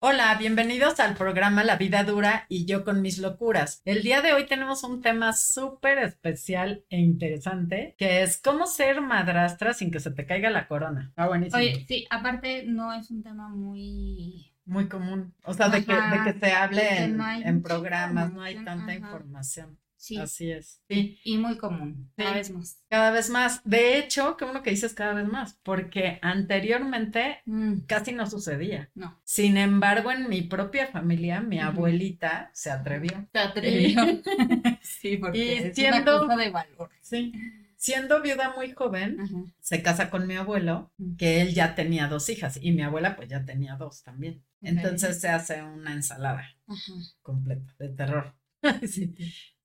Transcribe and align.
Hola, 0.00 0.36
bienvenidos 0.38 1.00
al 1.00 1.16
programa 1.16 1.64
La 1.64 1.74
vida 1.74 2.04
dura 2.04 2.46
y 2.48 2.66
yo 2.66 2.84
con 2.84 3.02
mis 3.02 3.18
locuras. 3.18 3.82
El 3.84 4.04
día 4.04 4.22
de 4.22 4.32
hoy 4.32 4.46
tenemos 4.46 4.84
un 4.84 5.02
tema 5.02 5.32
súper 5.32 5.98
especial 5.98 6.84
e 6.88 7.00
interesante, 7.00 7.96
que 7.98 8.22
es 8.22 8.40
cómo 8.40 8.68
ser 8.68 9.00
madrastra 9.00 9.74
sin 9.74 9.90
que 9.90 9.98
se 9.98 10.12
te 10.12 10.24
caiga 10.24 10.50
la 10.50 10.68
corona. 10.68 11.12
Ah, 11.16 11.26
buenísimo. 11.26 11.60
Oye, 11.60 11.84
sí, 11.88 12.06
aparte 12.10 12.62
no 12.64 12.92
es 12.92 13.10
un 13.10 13.24
tema 13.24 13.48
muy... 13.48 14.54
Muy 14.64 14.88
común. 14.88 15.34
O 15.42 15.52
sea, 15.52 15.68
de 15.68 15.84
que, 15.84 15.92
de 15.92 16.22
que 16.24 16.38
se 16.38 16.52
hable 16.52 17.02
en, 17.02 17.16
no 17.16 17.24
hay 17.24 17.42
en 17.42 17.56
mucha 17.56 17.68
programas, 17.68 18.32
no 18.32 18.40
hay 18.40 18.54
tanta 18.64 18.92
ajá. 18.92 18.94
información. 18.94 19.78
Sí, 20.00 20.16
Así 20.16 20.50
es. 20.52 20.80
Sí. 20.88 21.18
y 21.24 21.38
muy 21.38 21.58
común, 21.58 22.10
cada 22.16 22.30
Sí. 22.30 22.36
vez 22.36 22.50
más. 22.52 22.78
Cada 22.88 23.10
vez 23.10 23.30
más. 23.30 23.60
De 23.64 23.98
hecho, 23.98 24.36
qué 24.36 24.44
bueno 24.44 24.62
que 24.62 24.70
dices 24.70 24.94
cada 24.94 25.12
vez 25.12 25.26
más, 25.26 25.58
porque 25.64 26.20
anteriormente 26.22 27.38
Mm, 27.46 27.80
casi 27.80 28.12
no 28.12 28.26
sucedía. 28.30 28.90
no. 28.94 29.20
Sin 29.24 29.56
embargo, 29.56 30.12
en 30.12 30.28
mi 30.28 30.42
propia 30.42 30.86
familia, 30.86 31.40
mi 31.40 31.58
abuelita 31.58 32.50
se 32.54 32.70
atrevió. 32.70 33.26
Te 33.32 33.40
atrevió. 33.40 34.00
sí, 34.82 35.08
Y 35.08 35.16
porque 35.18 35.56
es 35.68 35.74
siendo- 35.74 36.22
una 36.24 36.34
cosa 36.34 36.36
de 36.44 36.50
valor. 36.50 36.90
Sí. 37.00 37.32
Siendo 37.76 38.22
viuda 38.22 38.54
muy 38.56 38.72
joven, 38.72 39.20
Ajá. 39.20 39.36
se 39.60 39.82
casa 39.82 40.10
con 40.10 40.26
mi 40.26 40.36
abuelo, 40.36 40.92
Mm. 40.98 41.16
que 41.16 41.40
él 41.42 41.54
ya 41.54 41.74
tenía 41.74 42.06
dos 42.08 42.28
hijas 42.28 42.58
y 42.62 42.70
mi 42.72 42.82
abuela 42.82 43.16
pues 43.16 43.28
ya 43.28 43.44
tenía 43.44 43.74
dos 43.76 44.02
también. 44.04 44.44
Entonces 44.62 45.20
se 45.20 45.28
hace 45.28 45.62
una 45.62 45.92
ensalada 45.92 46.44
Ajá. 46.68 46.92
completa 47.22 47.74
de 47.80 47.88
terror. 47.88 48.34
Sí. 48.88 49.14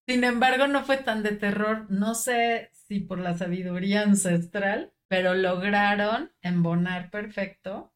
Sin 0.08 0.24
embargo, 0.24 0.68
no 0.68 0.84
fue 0.86 0.98
tan 0.98 1.24
de 1.24 1.32
terror. 1.34 1.88
No 1.90 2.16
sé 2.16 2.70
si 2.88 3.00
por 3.00 3.20
la 3.20 3.38
sabiduría 3.38 4.02
ancestral, 4.04 4.92
pero 5.08 5.34
lograron 5.34 6.32
embonar 6.42 7.10
perfecto 7.10 7.94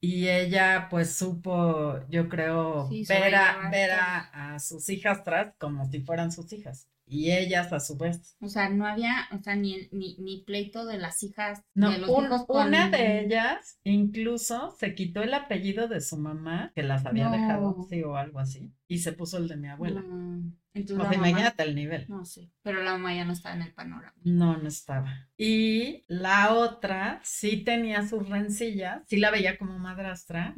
y 0.00 0.28
ella 0.28 0.88
pues 0.90 1.14
supo, 1.16 2.00
yo 2.08 2.28
creo, 2.28 2.88
Sí, 2.88 3.04
ver, 3.08 3.34
a, 3.36 3.70
ver 3.70 3.90
a, 3.92 4.54
a 4.54 4.58
sus 4.60 4.88
hijastras 4.88 5.54
como 5.58 5.86
si 5.90 6.00
fueran 6.02 6.32
sus 6.32 6.52
hijas. 6.52 6.88
Y 7.10 7.32
ellas 7.32 7.72
a 7.72 7.80
su 7.80 7.96
vez. 7.96 8.36
O 8.40 8.48
sea, 8.48 8.68
no 8.68 8.86
había, 8.86 9.26
o 9.32 9.42
sea, 9.42 9.56
ni, 9.56 9.88
ni, 9.92 10.16
ni 10.18 10.42
pleito 10.44 10.84
de 10.84 10.98
las 10.98 11.22
hijas, 11.22 11.62
No, 11.74 11.90
de 11.90 11.98
los 11.98 12.10
un- 12.10 12.26
hijos 12.26 12.44
con... 12.46 12.68
una 12.68 12.90
de 12.90 13.24
ellas 13.24 13.78
incluso 13.84 14.70
se 14.78 14.94
quitó 14.94 15.22
el 15.22 15.32
apellido 15.34 15.88
de 15.88 16.00
su 16.00 16.18
mamá, 16.18 16.70
que 16.74 16.82
las 16.82 17.06
había 17.06 17.26
No. 17.26 17.32
dejado, 17.32 17.86
sí, 17.88 18.02
o 18.02 18.16
algo 18.16 18.38
así, 18.40 18.72
y 18.88 18.98
se 18.98 19.12
puso 19.12 19.38
el 19.38 19.48
de 19.48 19.56
mi 19.56 19.68
abuela. 19.68 20.02
Mm, 20.02 20.52
Entonces 20.74 20.96
O 21.00 21.02
la 21.04 21.08
sea, 21.10 21.18
mamá- 21.18 21.30
imagínate 21.30 21.62
el 21.62 21.74
nivel. 21.74 22.04
No 22.08 22.24
sé, 22.24 22.50
pero 22.62 22.82
la 22.82 22.92
mamá 22.92 23.14
ya 23.14 23.24
no 23.24 23.32
estaba 23.32 23.54
en 23.56 23.62
el 23.62 23.72
panorama. 23.72 24.14
No, 24.22 24.56
no 24.58 24.68
estaba. 24.68 25.28
Y 25.36 26.04
la 26.08 26.52
otra 26.54 27.20
sí 27.24 27.64
tenía 27.64 28.06
sus 28.06 28.28
rencillas, 28.28 29.02
sí 29.08 29.16
la 29.16 29.30
veía 29.30 29.56
como 29.58 29.78
madrastra, 29.78 30.54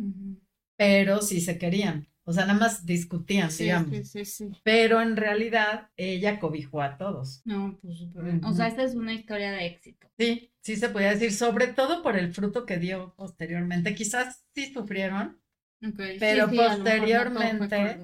pero 0.77 1.21
sí 1.23 1.41
se 1.41 1.59
querían. 1.59 2.09
O 2.31 2.33
sea, 2.33 2.47
nada 2.47 2.59
más 2.61 2.87
discutían, 2.87 3.51
Sí, 3.51 3.65
digamos. 3.65 3.91
sí, 3.91 4.05
sí, 4.05 4.25
sí. 4.25 4.53
Pero 4.63 5.01
en 5.03 5.17
realidad 5.17 5.89
ella 5.97 6.39
cobijó 6.39 6.81
a 6.81 6.97
todos. 6.97 7.43
No, 7.45 7.77
pues 7.83 7.99
súper 7.99 8.23
bien. 8.23 8.45
O 8.45 8.53
sea, 8.53 8.69
esta 8.69 8.85
es 8.85 8.95
una 8.95 9.13
historia 9.13 9.51
de 9.51 9.67
éxito. 9.67 10.07
Sí, 10.17 10.53
sí 10.61 10.77
se 10.77 10.91
podía 10.91 11.11
decir, 11.11 11.33
sobre 11.33 11.67
todo 11.67 12.05
por 12.05 12.17
el 12.17 12.33
fruto 12.33 12.65
que 12.67 12.79
dio 12.79 13.15
posteriormente. 13.17 13.97
Quizás 13.97 14.45
sí 14.55 14.73
sufrieron, 14.73 15.41
Pero 16.21 16.47
no 16.47 16.53
posteriormente-. 16.55 17.99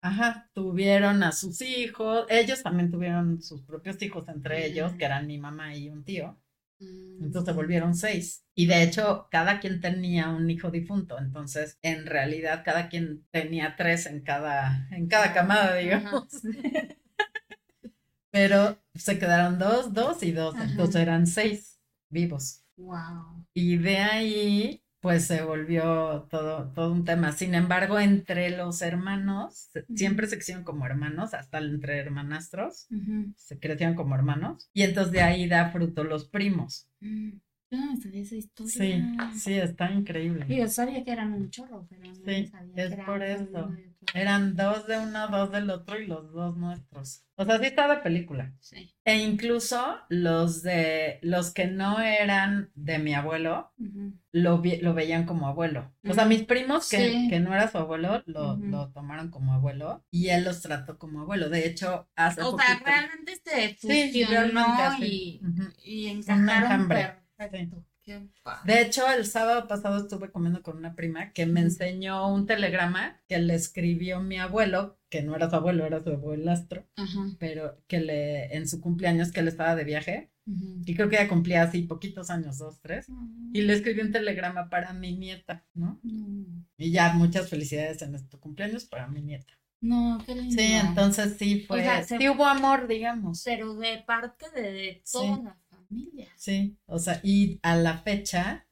Ajá, 0.00 0.48
tuvieron 0.54 1.24
a 1.24 1.32
sus 1.32 1.60
hijos, 1.60 2.26
ellos 2.28 2.62
también 2.62 2.92
tuvieron 2.92 3.42
sus 3.42 3.62
propios 3.62 4.00
hijos 4.00 4.28
entre 4.28 4.66
ellos, 4.66 4.92
que 4.92 5.04
eran 5.04 5.26
mi 5.26 5.38
mamá 5.38 5.74
y 5.74 5.88
un 5.90 6.04
tío, 6.04 6.38
entonces 6.80 7.44
se 7.46 7.52
volvieron 7.52 7.94
seis. 7.94 8.44
Y 8.54 8.66
de 8.66 8.82
hecho, 8.82 9.28
cada 9.30 9.60
quien 9.60 9.80
tenía 9.80 10.30
un 10.30 10.50
hijo 10.50 10.70
difunto, 10.70 11.18
entonces 11.18 11.78
en 11.82 12.06
realidad 12.06 12.62
cada 12.64 12.88
quien 12.88 13.26
tenía 13.30 13.76
tres 13.76 14.06
en 14.06 14.22
cada, 14.22 14.88
en 14.90 15.08
cada 15.08 15.32
camada, 15.32 15.76
digamos. 15.76 16.28
Pero 18.30 18.78
se 18.94 19.18
quedaron 19.18 19.58
dos, 19.58 19.92
dos 19.92 20.22
y 20.22 20.32
dos, 20.32 20.54
Ajá. 20.54 20.64
entonces 20.64 20.96
eran 21.00 21.26
seis 21.26 21.80
vivos. 22.10 22.62
Wow. 22.76 23.44
Y 23.54 23.76
de 23.78 23.98
ahí, 23.98 24.82
pues 25.00 25.26
se 25.26 25.42
volvió 25.42 26.26
todo, 26.30 26.72
todo 26.74 26.92
un 26.92 27.04
tema. 27.04 27.32
Sin 27.32 27.54
embargo, 27.54 27.98
entre 27.98 28.56
los 28.56 28.82
hermanos, 28.82 29.70
Ujú. 29.74 29.96
siempre 29.96 30.26
se 30.26 30.36
crecieron 30.36 30.64
como 30.64 30.86
hermanos, 30.86 31.34
hasta 31.34 31.58
entre 31.58 31.98
hermanastros, 31.98 32.88
se 33.36 33.58
crecieron 33.58 33.94
como 33.94 34.14
hermanos. 34.14 34.68
Y 34.72 34.82
entonces 34.82 35.12
de 35.12 35.22
ahí 35.22 35.48
da 35.48 35.70
fruto 35.70 36.04
los 36.04 36.28
primos. 36.28 36.86
Mm, 37.00 37.30
Yo 37.70 37.78
no 37.78 37.92
me 37.92 37.96
sabía 38.00 38.22
esa 38.22 38.36
historia. 38.36 38.72
Sí, 38.72 39.02
sí, 39.38 39.54
está 39.54 39.90
increíble. 39.90 40.46
Y 40.48 40.58
yo 40.58 40.68
sabía 40.68 41.04
que 41.04 41.12
eran 41.12 41.32
un 41.32 41.50
chorro, 41.50 41.86
pero 41.88 42.04
no 42.04 42.14
Sí, 42.14 42.50
sabía 42.50 42.74
es 42.76 42.90
que 42.90 42.96
por 43.02 43.22
eso. 43.22 43.72
Eran 44.14 44.56
dos 44.56 44.86
de 44.86 44.98
uno, 44.98 45.28
dos 45.28 45.50
del 45.52 45.68
otro 45.70 45.98
y 46.00 46.06
los 46.06 46.32
dos 46.32 46.56
nuestros. 46.56 47.24
O 47.36 47.44
sea, 47.44 47.58
sí 47.58 47.66
está 47.66 47.88
de 47.88 47.98
película. 48.00 48.52
Sí. 48.60 48.94
E 49.04 49.16
incluso 49.18 49.98
los 50.08 50.62
de 50.62 51.18
los 51.22 51.52
que 51.52 51.66
no 51.66 52.00
eran 52.00 52.70
de 52.74 52.98
mi 52.98 53.14
abuelo, 53.14 53.72
lo, 54.32 54.58
vi- 54.58 54.80
lo 54.80 54.94
veían 54.94 55.24
como 55.26 55.46
abuelo. 55.46 55.92
O 56.08 56.14
sea, 56.14 56.24
mis 56.24 56.44
primos 56.44 56.88
que, 56.88 56.96
Sí. 57.10 57.28
que 57.28 57.40
no 57.40 57.52
era 57.54 57.68
su 57.70 57.78
abuelo, 57.78 58.22
lo, 58.26 58.56
lo 58.56 58.90
tomaron 58.92 59.30
como 59.30 59.52
abuelo 59.52 60.04
y 60.10 60.28
él 60.28 60.44
los 60.44 60.62
trató 60.62 60.98
como 60.98 61.20
abuelo. 61.22 61.48
De 61.50 61.66
hecho, 61.66 62.08
hace 62.16 62.42
O 62.42 62.56
sea, 62.56 62.66
poquito- 62.78 62.84
realmente 62.86 63.36
se 63.44 63.76
Sí, 63.78 64.22
fusionó 64.24 64.64
realmente 64.64 65.06
y, 65.06 65.40
y 65.84 66.06
encajaron 66.08 66.88
perfecto. 66.88 67.84
De 68.64 68.80
hecho, 68.82 69.06
el 69.10 69.26
sábado 69.26 69.68
pasado 69.68 69.98
estuve 69.98 70.30
comiendo 70.30 70.62
con 70.62 70.76
una 70.78 70.94
prima 70.94 71.32
que 71.32 71.46
me 71.46 71.60
enseñó 71.60 72.32
un 72.32 72.46
telegrama 72.46 73.20
que 73.28 73.38
le 73.38 73.54
escribió 73.54 74.20
mi 74.20 74.38
abuelo, 74.38 74.98
que 75.10 75.22
no 75.22 75.34
era 75.36 75.50
su 75.50 75.56
abuelo, 75.56 75.84
era 75.86 76.02
su 76.02 76.10
abuelastro, 76.10 76.86
Ajá. 76.96 77.26
pero 77.38 77.82
que 77.86 78.00
le, 78.00 78.56
en 78.56 78.68
su 78.68 78.80
cumpleaños, 78.80 79.32
que 79.32 79.40
él 79.40 79.48
estaba 79.48 79.74
de 79.76 79.84
viaje, 79.84 80.30
y 80.86 80.94
creo 80.94 81.10
que 81.10 81.16
ella 81.16 81.28
cumplía 81.28 81.62
así 81.62 81.82
poquitos 81.82 82.30
años, 82.30 82.56
dos, 82.56 82.80
tres, 82.80 83.06
y 83.52 83.60
le 83.62 83.74
escribió 83.74 84.02
un 84.02 84.12
telegrama 84.12 84.70
para 84.70 84.94
mi 84.94 85.14
nieta, 85.14 85.66
¿no? 85.74 86.00
No, 86.02 86.64
Y 86.78 86.90
ya, 86.90 87.12
muchas 87.12 87.50
felicidades 87.50 88.00
en 88.00 88.14
este 88.14 88.38
cumpleaños 88.38 88.86
para 88.86 89.08
mi 89.08 89.20
nieta. 89.20 89.52
no, 89.82 90.18
qué 90.24 90.34
lindo. 90.34 90.56
Sí, 90.56 90.72
entonces 90.72 91.36
sí 91.38 91.60
fue, 91.68 91.82
sea, 91.82 92.02
se- 92.02 92.16
sí 92.18 92.28
hubo 92.30 92.46
amor, 92.46 92.88
digamos. 92.88 93.42
Pero 93.44 93.74
de 93.74 93.98
parte 94.06 94.46
de, 94.54 94.72
de 94.72 95.02
Sí. 95.04 95.12
toda 95.18 95.38
la 95.42 95.58
familia. 95.88 96.28
Sí, 96.36 96.76
o 96.86 96.98
sea, 96.98 97.20
y 97.22 97.58
a 97.62 97.76
la 97.76 97.98
fecha 97.98 98.66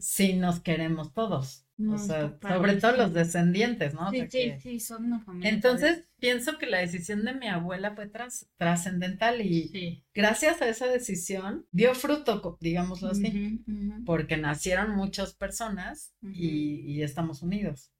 sí 0.00 0.34
nos 0.34 0.60
queremos 0.60 1.12
todos. 1.12 1.66
No, 1.76 1.94
o 1.94 1.98
sea, 1.98 2.36
sobre 2.42 2.74
todo 2.76 2.92
los 2.94 3.14
descendientes, 3.14 3.94
¿no? 3.94 4.08
O 4.08 4.10
Sí, 4.10 4.16
sea 4.18 4.28
sí, 4.30 4.38
que- 4.38 4.60
sí, 4.60 4.80
son 4.80 5.06
una 5.06 5.20
familia. 5.20 5.48
Entonces, 5.50 6.04
pienso 6.18 6.58
que 6.58 6.66
la 6.66 6.76
decisión 6.78 7.24
de 7.24 7.32
mi 7.32 7.48
abuela 7.48 7.94
fue 7.94 8.06
tras- 8.06 8.46
trascendental 8.58 9.40
y 9.40 9.68
sí. 9.68 10.04
gracias 10.14 10.60
a 10.60 10.68
esa 10.68 10.86
decisión 10.88 11.66
dio 11.72 11.94
fruto, 11.94 12.58
digámoslo 12.60 13.08
así, 13.08 13.64
porque 14.04 14.36
nacieron 14.36 14.94
muchas 14.94 15.34
personas 15.34 16.14
y, 16.22 16.80
y 16.82 17.02
estamos 17.02 17.42
unidos. 17.42 17.90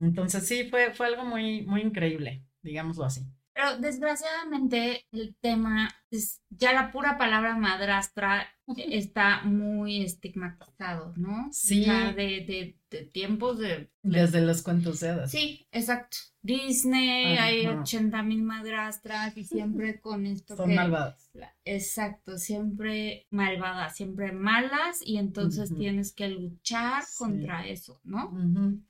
Entonces, 0.00 0.46
sí, 0.48 0.64
fue, 0.70 0.94
fue 0.94 1.06
algo 1.06 1.24
muy, 1.26 1.62
muy 1.66 1.82
increíble, 1.82 2.42
digámoslo 2.62 3.04
así. 3.04 3.20
Pero 3.52 3.76
desgraciadamente 3.78 5.04
el 5.12 5.36
tema, 5.40 5.94
es, 6.16 6.42
ya 6.50 6.72
la 6.72 6.92
pura 6.92 7.18
palabra 7.18 7.56
madrastra 7.56 8.48
está 8.76 9.42
muy 9.42 10.02
estigmatizado, 10.02 11.12
¿no? 11.16 11.48
Sí. 11.52 11.84
Sea, 11.84 12.12
de, 12.12 12.44
de, 12.46 12.78
de 12.90 13.04
tiempos 13.04 13.58
de... 13.58 13.90
Desde 14.02 14.40
los 14.40 14.62
cuentos 14.62 15.00
de 15.00 15.10
hadas. 15.10 15.30
Sí, 15.30 15.66
exacto. 15.70 16.16
Disney, 16.42 17.38
hay 17.38 17.64
Ajá. 17.66 17.80
80 17.80 18.22
mil 18.22 18.42
madrastras 18.42 19.36
y 19.36 19.44
siempre 19.44 20.00
con 20.00 20.26
esto 20.26 20.56
Son 20.56 20.68
que... 20.68 20.74
malvadas. 20.76 21.30
Exacto, 21.64 22.36
siempre 22.38 23.26
malvadas, 23.30 23.96
siempre 23.96 24.32
malas 24.32 25.00
y 25.04 25.16
entonces 25.16 25.74
tienes 25.74 26.12
que 26.12 26.28
luchar 26.28 27.02
Sí. 27.02 27.14
contra 27.18 27.66
eso, 27.66 28.00
¿no? 28.04 28.30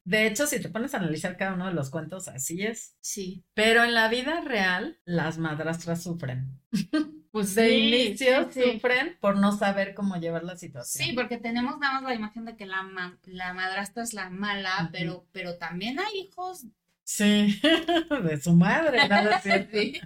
De 0.04 0.26
hecho, 0.26 0.46
si 0.46 0.60
te 0.60 0.68
pones 0.68 0.94
a 0.94 0.98
analizar 0.98 1.36
cada 1.36 1.54
uno 1.54 1.66
de 1.66 1.74
los 1.74 1.90
cuentos, 1.90 2.26
así 2.28 2.62
es. 2.62 2.96
Sí. 3.00 3.44
Pero 3.54 3.84
en 3.84 3.94
la 3.94 4.08
vida 4.08 4.40
real, 4.40 4.98
las 5.04 5.38
madrastras 5.38 6.02
sufren. 6.02 6.60
pues 7.32 7.54
de 7.54 7.68
Sí, 7.68 7.74
inicio 7.74 8.50
sí, 8.52 8.62
sí. 8.62 8.72
sufren 8.72 9.16
por 9.20 9.36
no 9.38 9.52
saber 9.52 9.94
cómo 9.94 10.16
llevar 10.16 10.44
la 10.44 10.56
situación. 10.56 11.06
Sí, 11.06 11.12
porque 11.14 11.38
tenemos 11.38 11.78
nada 11.78 11.94
más 11.94 12.02
la 12.04 12.14
imagen 12.14 12.44
de 12.44 12.56
que 12.56 12.66
la, 12.66 12.82
ma- 12.82 13.18
la 13.24 13.52
madrastra 13.54 14.02
es 14.02 14.14
la 14.14 14.30
mala, 14.30 14.88
pero, 14.92 15.26
pero 15.32 15.56
también 15.56 15.98
hay 15.98 16.20
hijos. 16.20 16.66
Sí, 17.04 17.60
de 18.24 18.40
su 18.40 18.54
madre, 18.54 18.98
cierto. 19.42 19.76
Sí. 19.78 20.00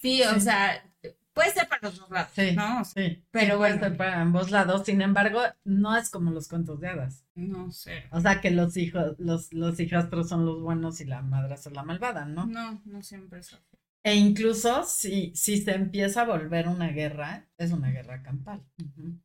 Sí, 0.00 0.22
o 0.22 0.40
sea, 0.40 0.84
puede 1.32 1.50
ser 1.52 1.68
para 1.68 1.82
los 1.88 1.98
dos 1.98 2.10
lados, 2.10 2.32
Sí, 2.34 2.50
sí, 2.94 3.24
Pero 3.30 3.54
sí 3.54 3.56
puede 3.56 3.56
bueno. 3.56 3.80
ser 3.80 3.96
para 3.96 4.20
ambos 4.20 4.50
lados. 4.50 4.84
Sin 4.84 5.00
embargo, 5.02 5.40
no 5.64 5.96
es 5.96 6.10
como 6.10 6.30
los 6.30 6.48
cuentos 6.48 6.80
de 6.80 6.88
hadas. 6.88 7.24
no 7.34 7.70
sé. 7.70 8.04
O 8.10 8.20
sea, 8.20 8.40
que 8.40 8.50
los 8.50 8.76
hijos, 8.76 9.14
los, 9.18 9.52
los 9.52 9.78
hijastros 9.80 10.28
son 10.28 10.44
los 10.46 10.60
buenos 10.60 11.00
y 11.00 11.04
la 11.04 11.22
madrastra 11.22 11.70
es 11.70 11.76
la 11.76 11.84
malvada, 11.84 12.24
¿no? 12.26 12.46
No, 12.46 12.82
no 12.84 13.02
siempre 13.02 13.40
es 13.40 13.52
así. 13.54 13.77
E 14.08 14.14
incluso 14.14 14.84
si, 14.84 15.32
si 15.34 15.58
se 15.60 15.72
empieza 15.74 16.22
a 16.22 16.24
volver 16.24 16.66
una 16.68 16.88
guerra, 16.88 17.46
es 17.58 17.72
una 17.72 17.90
guerra 17.90 18.22
campal. 18.22 18.62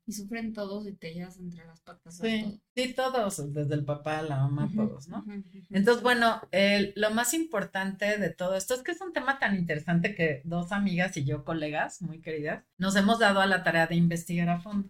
Y 0.06 0.12
sufren 0.12 0.52
todos 0.52 0.88
y 0.88 0.94
te 0.94 1.14
llevas 1.14 1.38
entre 1.40 1.66
las 1.66 1.80
patas 1.82 2.20
a 2.20 2.24
Sí, 2.26 2.42
todos. 2.42 2.60
sí, 2.76 2.94
todos, 2.94 3.54
desde 3.54 3.76
el 3.76 3.86
papá, 3.86 4.22
la 4.24 4.38
mamá, 4.38 4.70
todos, 4.76 5.08
¿no? 5.08 5.24
Entonces, 5.70 6.04
bueno, 6.04 6.42
el- 6.52 6.92
lo 6.98 7.12
más 7.12 7.34
importante 7.34 8.18
de 8.18 8.30
todo 8.30 8.56
esto 8.56 8.74
es 8.74 8.82
que 8.84 8.92
es 8.92 9.00
un 9.02 9.14
tema 9.14 9.40
tan 9.40 9.56
interesante 9.56 10.16
que 10.16 10.42
dos 10.44 10.72
amigas 10.74 11.16
y 11.16 11.24
yo, 11.24 11.46
colegas 11.46 12.02
muy 12.02 12.20
queridas, 12.22 12.66
nos 12.78 12.96
hemos 12.98 13.20
dado 13.20 13.40
a 13.40 13.46
la 13.46 13.64
tarea 13.64 13.88
de 13.88 13.96
investigar 13.96 14.50
a 14.50 14.60
fondo. 14.60 14.90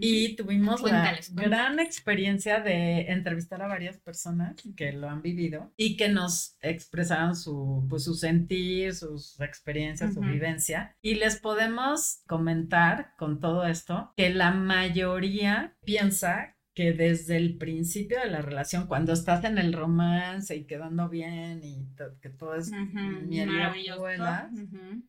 Y 0.00 0.34
tuvimos 0.34 0.80
Cuéntales, 0.80 1.30
la 1.30 1.34
cuéntales. 1.34 1.50
gran 1.50 1.78
experiencia 1.78 2.60
de 2.60 3.02
entrevistar 3.12 3.62
a 3.62 3.68
varias 3.68 3.96
personas 3.98 4.56
que 4.76 4.92
lo 4.92 5.08
han 5.08 5.22
vivido 5.22 5.72
y 5.76 5.96
que 5.96 6.08
nos 6.08 6.56
expresaron 6.60 7.36
su, 7.36 7.86
pues, 7.88 8.04
su 8.04 8.14
sentir, 8.14 8.94
sus 8.94 9.40
experiencias, 9.40 10.14
su 10.14 10.20
vivencia. 10.20 10.96
Y 11.00 11.14
les 11.14 11.36
podemos 11.36 12.22
comentar 12.26 13.14
con 13.16 13.40
todo 13.40 13.64
esto 13.66 14.12
que 14.16 14.30
la 14.30 14.50
mayoría 14.50 15.76
piensa 15.84 16.55
que 16.76 16.92
desde 16.92 17.38
el 17.38 17.56
principio 17.56 18.20
de 18.20 18.30
la 18.30 18.42
relación, 18.42 18.86
cuando 18.86 19.14
estás 19.14 19.42
en 19.44 19.56
el 19.56 19.72
romance 19.72 20.54
y 20.54 20.66
quedando 20.66 21.08
bien 21.08 21.64
y 21.64 21.86
to- 21.96 22.18
que 22.20 22.28
todo 22.28 22.54
es 22.54 22.70
miel 22.70 23.48
y 23.48 23.88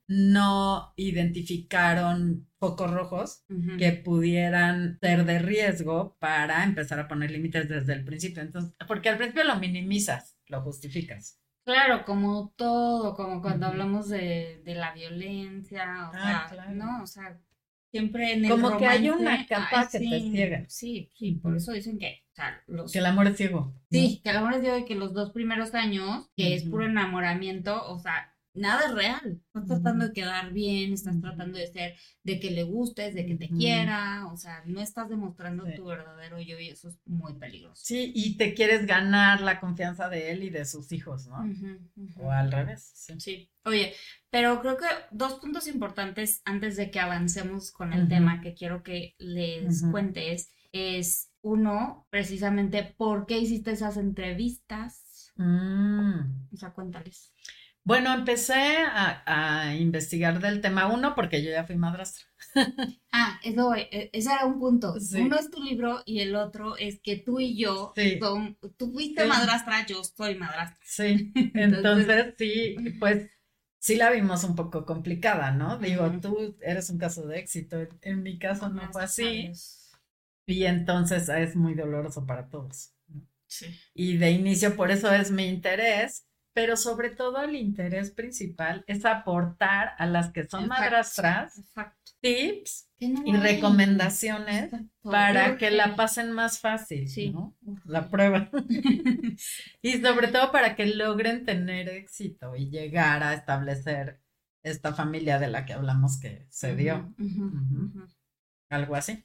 no 0.08 0.94
identificaron 0.96 2.48
focos 2.60 2.90
rojos 2.92 3.44
que 3.78 3.92
pudieran 3.92 4.98
ser 5.02 5.26
de 5.26 5.40
riesgo 5.40 6.16
para 6.20 6.64
empezar 6.64 7.00
a 7.00 7.08
poner 7.08 7.32
límites 7.32 7.68
desde 7.70 7.94
el 7.94 8.06
principio. 8.06 8.42
Entonces, 8.42 8.74
porque 8.88 9.10
al 9.10 9.18
principio 9.18 9.44
lo 9.44 9.60
minimizas, 9.60 10.38
lo 10.48 10.62
justificas. 10.62 11.40
Claro, 11.66 12.06
como 12.06 12.54
todo, 12.56 13.14
como 13.14 13.42
cuando 13.42 13.66
hablamos 13.68 14.08
de, 14.08 14.62
de 14.64 14.74
la 14.76 14.94
violencia, 14.94 15.84
o 16.10 16.12
Ah, 16.16 16.46
sea, 16.48 16.48
claro. 16.50 16.72
¿no? 16.76 17.04
O 17.04 17.08
sea, 17.08 17.38
siempre 17.98 18.34
en 18.34 18.46
el 18.46 18.52
Como 18.52 18.78
que 18.78 18.86
hay 18.86 19.10
una 19.10 19.46
capa 19.48 19.82
ay, 19.82 19.88
que 19.92 20.00
te 20.00 20.20
ciega. 20.32 20.66
Sí, 20.68 21.10
sí, 21.16 21.34
por 21.34 21.56
eso 21.56 21.72
dicen 21.72 21.98
que, 21.98 22.24
o 22.32 22.36
sea, 22.36 22.62
los... 22.68 22.92
Que 22.92 23.00
el 23.00 23.06
amor 23.06 23.28
es 23.28 23.38
ciego. 23.38 23.60
¿no? 23.60 23.82
Sí, 23.90 24.22
que 24.24 24.30
a 24.30 24.34
lo 24.34 24.42
mejor 24.42 24.54
les 24.54 24.62
digo 24.62 24.86
que 24.86 24.96
los 24.96 25.14
dos 25.14 25.32
primeros 25.32 25.74
años, 25.74 26.30
que 26.36 26.54
es 26.54 26.64
puro 26.64 26.86
enamoramiento, 26.86 27.90
o 27.90 28.00
sea, 28.00 28.36
nada 28.58 28.86
es 28.88 28.94
real. 28.94 29.42
Estás 29.48 29.66
tratando 29.68 30.08
de 30.08 30.14
quedar 30.14 30.52
bien, 30.54 30.94
estás 30.94 31.20
tratando 31.22 31.58
de 31.58 31.68
ser, 31.68 31.96
de 32.24 32.40
que 32.40 32.52
le 32.52 32.64
gustes, 32.64 33.14
de 33.16 33.26
que 33.26 33.36
te 33.36 33.50
quiera, 33.50 34.28
o 34.28 34.38
sea, 34.38 34.64
no 34.66 34.82
estás 34.82 35.10
demostrando 35.10 35.66
Sí. 35.66 35.74
tu 35.76 35.86
verdadero 35.86 36.40
yo 36.42 36.60
y 36.60 36.70
eso 36.70 36.90
es 36.90 36.98
muy 37.06 37.34
peligroso. 37.36 37.82
Sí, 37.84 38.12
y 38.16 38.38
te 38.38 38.54
quieres 38.54 38.86
ganar 38.86 39.42
la 39.42 39.60
confianza 39.60 40.10
de 40.10 40.32
él 40.32 40.44
y 40.44 40.50
de 40.50 40.66
sus 40.66 40.92
hijos, 40.92 41.28
¿no? 41.28 41.38
O 42.18 42.32
al 42.32 42.52
revés. 42.52 42.92
Sí. 42.94 43.14
Sí, 43.20 43.52
oye, 43.66 43.94
pero 44.30 44.62
creo 44.62 44.78
que 44.78 44.86
dos 45.12 45.36
puntos 45.36 45.68
importantes 45.68 46.42
antes 46.46 46.76
de 46.76 46.92
que 46.92 47.00
avancemos 47.00 47.72
con 47.72 47.94
el 47.94 48.08
tema 48.08 48.42
que 48.42 48.54
quiero 48.54 48.84
que 48.84 49.16
les 49.18 49.84
cuentes 49.92 50.52
es 50.74 51.32
uno, 51.42 52.06
precisamente, 52.10 52.84
¿por 52.98 53.26
qué 53.26 53.38
hiciste 53.40 53.72
esas 53.72 53.96
entrevistas? 53.98 55.32
Mm. 55.38 56.20
O 56.54 56.58
sea, 56.58 56.72
cuéntales. 56.72 57.34
Bueno, 57.88 58.14
empecé 58.14 58.54
a, 58.86 59.24
a 59.70 59.76
investigar 59.76 60.42
del 60.42 60.60
tema 60.60 60.88
uno 60.94 61.16
porque 61.16 61.42
yo 61.42 61.52
ya 61.52 61.64
fui 61.64 61.78
madrastra. 61.78 62.26
Ah, 63.14 63.40
eso, 63.44 63.74
eh, 63.74 64.10
ese 64.14 64.32
era 64.32 64.46
un 64.46 64.60
punto. 64.60 65.00
Sí. 65.00 65.22
Uno 65.22 65.38
es 65.40 65.50
tu 65.50 65.64
libro 65.64 66.04
y 66.06 66.20
el 66.20 66.36
otro 66.36 66.76
es 66.78 67.00
que 67.02 67.16
tú 67.18 67.40
y 67.40 67.58
yo 67.58 67.94
Sí. 67.96 68.20
son, 68.20 68.58
tú 68.78 68.92
fuiste 68.92 69.24
Sí. 69.24 69.28
madrastra, 69.30 69.86
yo 69.88 70.04
soy 70.04 70.36
madrastra. 70.36 70.78
Sí, 70.84 71.32
entonces 71.56 72.36
sí, 72.38 72.76
pues 73.00 73.32
sí 73.80 73.96
la 73.96 74.12
vimos 74.12 74.44
un 74.44 74.56
poco 74.56 74.86
complicada, 74.86 75.52
¿no? 75.52 75.80
Digo, 75.80 76.06
Ujú. 76.08 76.20
tú 76.22 76.58
eres 76.62 76.90
un 76.90 76.98
caso 77.00 77.26
de 77.26 77.40
éxito, 77.40 77.78
en- 78.02 78.22
mi 78.22 78.38
caso 78.38 78.70
no 78.70 78.92
fue 78.92 79.04
así 79.04 79.50
y 80.46 80.66
entonces 80.66 81.30
es 81.30 81.56
muy 81.56 81.74
doloroso 81.74 82.26
para 82.26 82.50
todos. 82.50 82.94
Sí. 83.48 83.68
Y 83.94 84.18
de 84.18 84.32
inicio 84.32 84.76
por 84.76 84.92
eso 84.92 85.12
es 85.12 85.32
mi 85.32 85.48
interés, 85.48 86.27
pero 86.58 86.76
sobre 86.76 87.12
todo 87.12 87.44
el 87.44 87.56
interés 87.56 88.10
principal 88.10 88.84
es 88.88 89.06
aportar 89.06 89.94
a 90.00 90.08
las 90.08 90.32
que 90.32 90.44
son 90.48 90.64
Exacto, 90.64 90.82
madrastras 90.84 91.60
Exacto. 91.60 92.14
tips 92.20 92.90
y 92.98 93.36
recomendaciones 93.36 94.64
Exacto. 94.64 94.88
para 95.04 95.56
que 95.60 95.70
la 95.70 95.96
pasen 95.96 96.32
más 96.32 96.58
fácil, 96.60 97.08
Sí. 97.08 97.30
¿no? 97.30 97.56
La 97.86 98.10
prueba. 98.10 98.50
Y 99.84 100.02
sobre 100.02 100.30
todo 100.30 100.52
para 100.52 100.76
que 100.76 100.88
logren 100.88 101.46
tener 101.46 101.90
éxito 101.90 102.56
y 102.56 102.72
llegar 102.72 103.22
a 103.22 103.36
establecer 103.36 104.20
esta 104.64 104.96
familia 104.96 105.38
de 105.38 105.50
la 105.50 105.64
que 105.64 105.74
hablamos 105.74 106.20
que 106.20 106.48
se 106.50 106.76
dio, 106.76 107.14
algo 108.72 108.96
así. 108.96 109.24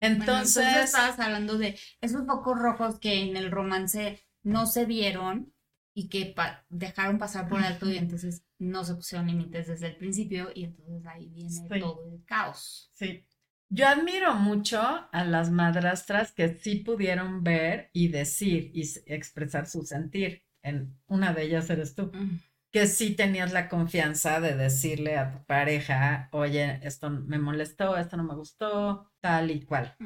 Bueno, 0.00 0.14
Entonces, 0.20 0.76
estabas 0.76 1.18
hablando 1.18 1.58
de 1.58 1.76
esos 2.00 2.24
focos 2.24 2.56
rojos 2.56 3.00
que 3.00 3.28
en 3.28 3.36
el 3.36 3.50
romance 3.50 4.20
no 4.44 4.66
se 4.66 4.84
vieron 4.84 5.52
y 6.00 6.08
que 6.08 6.26
pa- 6.26 6.64
dejaron 6.68 7.18
pasar 7.18 7.48
por 7.48 7.60
alto 7.60 7.90
y 7.90 7.96
entonces 7.98 8.44
no 8.58 8.84
se 8.84 8.94
pusieron 8.94 9.26
límites 9.26 9.66
desde 9.66 9.88
el 9.88 9.96
principio 9.96 10.50
y 10.54 10.64
entonces 10.64 11.04
ahí 11.06 11.26
viene 11.28 11.50
Sí. 11.50 11.80
todo 11.80 12.04
el 12.12 12.24
caos. 12.24 12.90
sí, 12.94 13.24
yo 13.70 13.86
admiro 13.88 14.34
mucho 14.34 14.80
a 14.80 15.24
las 15.24 15.50
madrastras 15.50 16.30
que 16.32 16.54
sí 16.54 16.76
pudieron 16.76 17.42
ver 17.42 17.90
y 17.92 18.08
decir 18.08 18.70
y 18.74 18.82
expresar 19.06 19.66
su 19.66 19.82
sentir. 19.82 20.44
En 20.62 20.96
una 21.06 21.32
de 21.34 21.42
ellas 21.44 21.68
eres 21.68 21.94
tú, 21.94 22.10
Mm, 22.14 22.38
que 22.70 22.86
sí 22.86 23.14
tenías 23.14 23.52
la 23.52 23.68
confianza 23.68 24.40
de 24.40 24.54
decirle 24.56 25.18
a 25.18 25.32
tu 25.32 25.44
pareja, 25.46 26.28
oye, 26.32 26.78
esto 26.82 27.10
me 27.10 27.38
molestó, 27.38 27.96
esto 27.96 28.16
no 28.16 28.24
me 28.24 28.34
gustó, 28.36 29.10
tal 29.20 29.50
y 29.50 29.62
cual. 29.64 29.96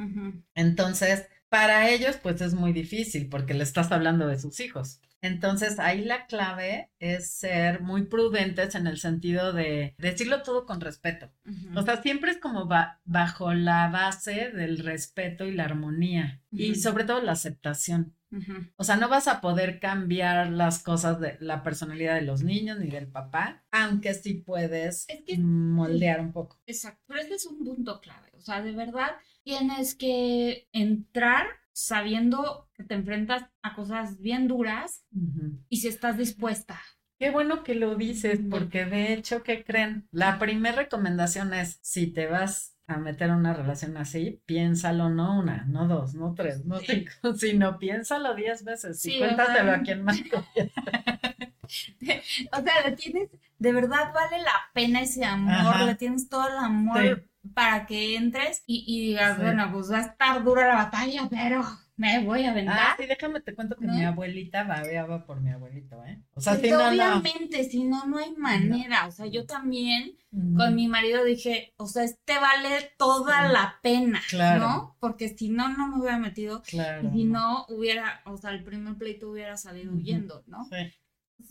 Entonces, 0.54 1.26
para 1.48 1.88
ellos, 1.90 2.16
pues 2.22 2.40
es 2.40 2.54
muy 2.54 2.72
difícil 2.72 3.28
porque 3.28 3.54
le 3.54 3.62
estás 3.64 3.92
hablando 3.92 4.26
de 4.26 4.38
sus 4.38 4.58
hijos. 4.60 5.00
Entonces, 5.22 5.78
ahí 5.78 6.04
la 6.04 6.26
clave 6.26 6.90
es 6.98 7.30
ser 7.30 7.80
muy 7.80 8.02
prudentes 8.06 8.74
en 8.74 8.86
el 8.88 8.98
sentido 8.98 9.52
de 9.52 9.94
decirlo 9.96 10.42
todo 10.42 10.66
con 10.66 10.80
respeto. 10.80 11.32
Ujú. 11.46 11.78
O 11.78 11.82
sea, 11.82 12.02
siempre 12.02 12.32
es 12.32 12.38
como 12.38 12.66
ba- 12.66 13.00
bajo 13.04 13.54
la 13.54 13.88
base 13.88 14.50
del 14.50 14.78
respeto 14.78 15.44
y 15.46 15.52
la 15.52 15.64
armonía 15.64 16.42
y 16.50 16.74
sobre 16.74 17.04
todo 17.04 17.22
la 17.22 17.32
aceptación. 17.32 18.14
O 18.76 18.84
sea, 18.84 18.96
no 18.96 19.10
vas 19.10 19.28
a 19.28 19.42
poder 19.42 19.78
cambiar 19.78 20.48
las 20.50 20.82
cosas 20.82 21.20
de 21.20 21.36
la 21.40 21.62
personalidad 21.62 22.14
de 22.14 22.22
los 22.22 22.42
niños 22.42 22.78
ni 22.78 22.88
del 22.88 23.06
papá, 23.06 23.62
aunque 23.70 24.14
sí 24.14 24.32
puedes 24.34 25.04
Es 25.08 25.20
que- 25.26 25.36
moldear 25.38 26.18
un 26.20 26.32
poco. 26.32 26.58
Exacto, 26.66 27.02
pero 27.06 27.20
este 27.20 27.34
es 27.34 27.44
un 27.46 27.58
punto 27.62 28.00
clave. 28.00 28.30
O 28.34 28.40
sea, 28.40 28.62
de 28.62 28.72
verdad 28.72 29.10
tienes 29.44 29.94
que 29.94 30.66
entrar 30.72 31.46
sabiendo 31.72 32.68
que 32.74 32.84
te 32.84 32.94
enfrentas 32.94 33.44
a 33.62 33.74
cosas 33.74 34.20
bien 34.20 34.48
duras 34.48 35.04
y 35.68 35.78
si 35.78 35.88
estás 35.88 36.16
dispuesta. 36.16 36.80
Qué 37.18 37.30
bueno 37.30 37.62
que 37.62 37.74
lo 37.76 37.94
dices, 37.94 38.40
porque 38.50 38.84
de 38.84 39.12
hecho, 39.12 39.42
¿qué 39.44 39.62
creen? 39.64 40.08
La 40.10 40.38
primera 40.38 40.76
recomendación 40.76 41.54
es, 41.54 41.78
si 41.80 42.08
te 42.08 42.26
vas 42.26 42.76
a 42.88 42.96
meter 42.98 43.30
una 43.30 43.54
relación 43.54 43.96
así, 43.96 44.42
piénsalo 44.44 45.08
no 45.08 45.38
una, 45.38 45.64
no 45.66 45.86
dos, 45.86 46.14
no 46.14 46.34
tres, 46.34 46.64
no 46.64 46.80
Sí. 46.80 46.86
cinco, 47.22 47.34
sino 47.36 47.78
piénsalo 47.78 48.34
diez 48.34 48.64
veces 48.64 49.04
y 49.06 49.10
Sí, 49.10 49.16
o 49.16 49.20
cuéntaselo 49.20 49.70
sea, 49.70 49.74
a 49.76 49.82
quien 49.82 50.02
más. 50.02 50.20
O 52.52 52.62
sea, 52.62 52.88
le 52.88 52.96
tienes, 52.96 53.30
de 53.58 53.72
verdad 53.72 54.12
vale 54.12 54.38
la 54.42 54.52
pena 54.74 55.00
ese 55.02 55.24
amor, 55.24 55.80
le 55.86 55.94
tienes 55.94 56.28
todo 56.28 56.46
el 56.48 56.56
amor 56.56 57.24
para 57.54 57.86
que 57.86 58.16
entres 58.16 58.62
y, 58.66 58.84
y 58.86 59.08
digas, 59.08 59.36
Sí. 59.36 59.42
bueno, 59.42 59.70
pues 59.72 59.90
va 59.90 59.98
a 59.98 60.02
estar 60.02 60.44
dura 60.44 60.68
la 60.68 60.74
batalla, 60.84 61.28
pero 61.30 61.62
me 61.96 62.24
voy 62.24 62.44
a 62.44 62.48
Ah, 62.48 62.52
aventar. 62.52 62.96
sí, 62.98 63.06
déjame 63.06 63.40
te 63.40 63.54
cuento 63.54 63.76
que 63.76 63.86
¿No? 63.86 63.92
mi 63.94 64.04
abuelita 64.04 64.64
babeaba 64.64 65.26
por 65.26 65.40
mi 65.40 65.50
abuelito, 65.50 66.02
¿eh? 66.04 66.20
O 66.34 66.40
sea, 66.40 66.56
si 66.56 66.70
no, 66.70 66.78
no. 66.78 66.88
obviamente, 66.88 67.64
si 67.64 67.84
no, 67.84 68.06
no 68.06 68.18
hay 68.18 68.32
manera. 68.36 69.06
O 69.06 69.10
sea, 69.12 69.26
yo 69.26 69.44
también 69.46 70.16
con 70.56 70.74
mi 70.74 70.88
marido 70.88 71.22
dije, 71.24 71.74
o 71.76 71.86
sea, 71.86 72.04
este 72.04 72.38
vale 72.38 72.92
toda 72.96 73.46
Sí. 73.48 73.52
la 73.52 73.78
pena, 73.82 74.20
Claro. 74.30 74.60
¿no? 74.60 74.96
Porque 75.00 75.28
si 75.28 75.50
no, 75.50 75.68
no 75.68 75.88
me 75.88 75.98
hubiera 76.00 76.18
metido. 76.18 76.62
Claro. 76.62 77.08
Y 77.08 77.12
si 77.12 77.24
no, 77.24 77.66
hubiera, 77.68 78.22
o 78.24 78.36
sea, 78.38 78.50
el 78.50 78.64
primer 78.64 78.94
pleito 78.96 79.30
hubiera 79.30 79.56
salido 79.56 79.90
Ujú. 79.90 80.00
huyendo, 80.00 80.42
¿no? 80.46 80.64
Sí. 80.64 80.76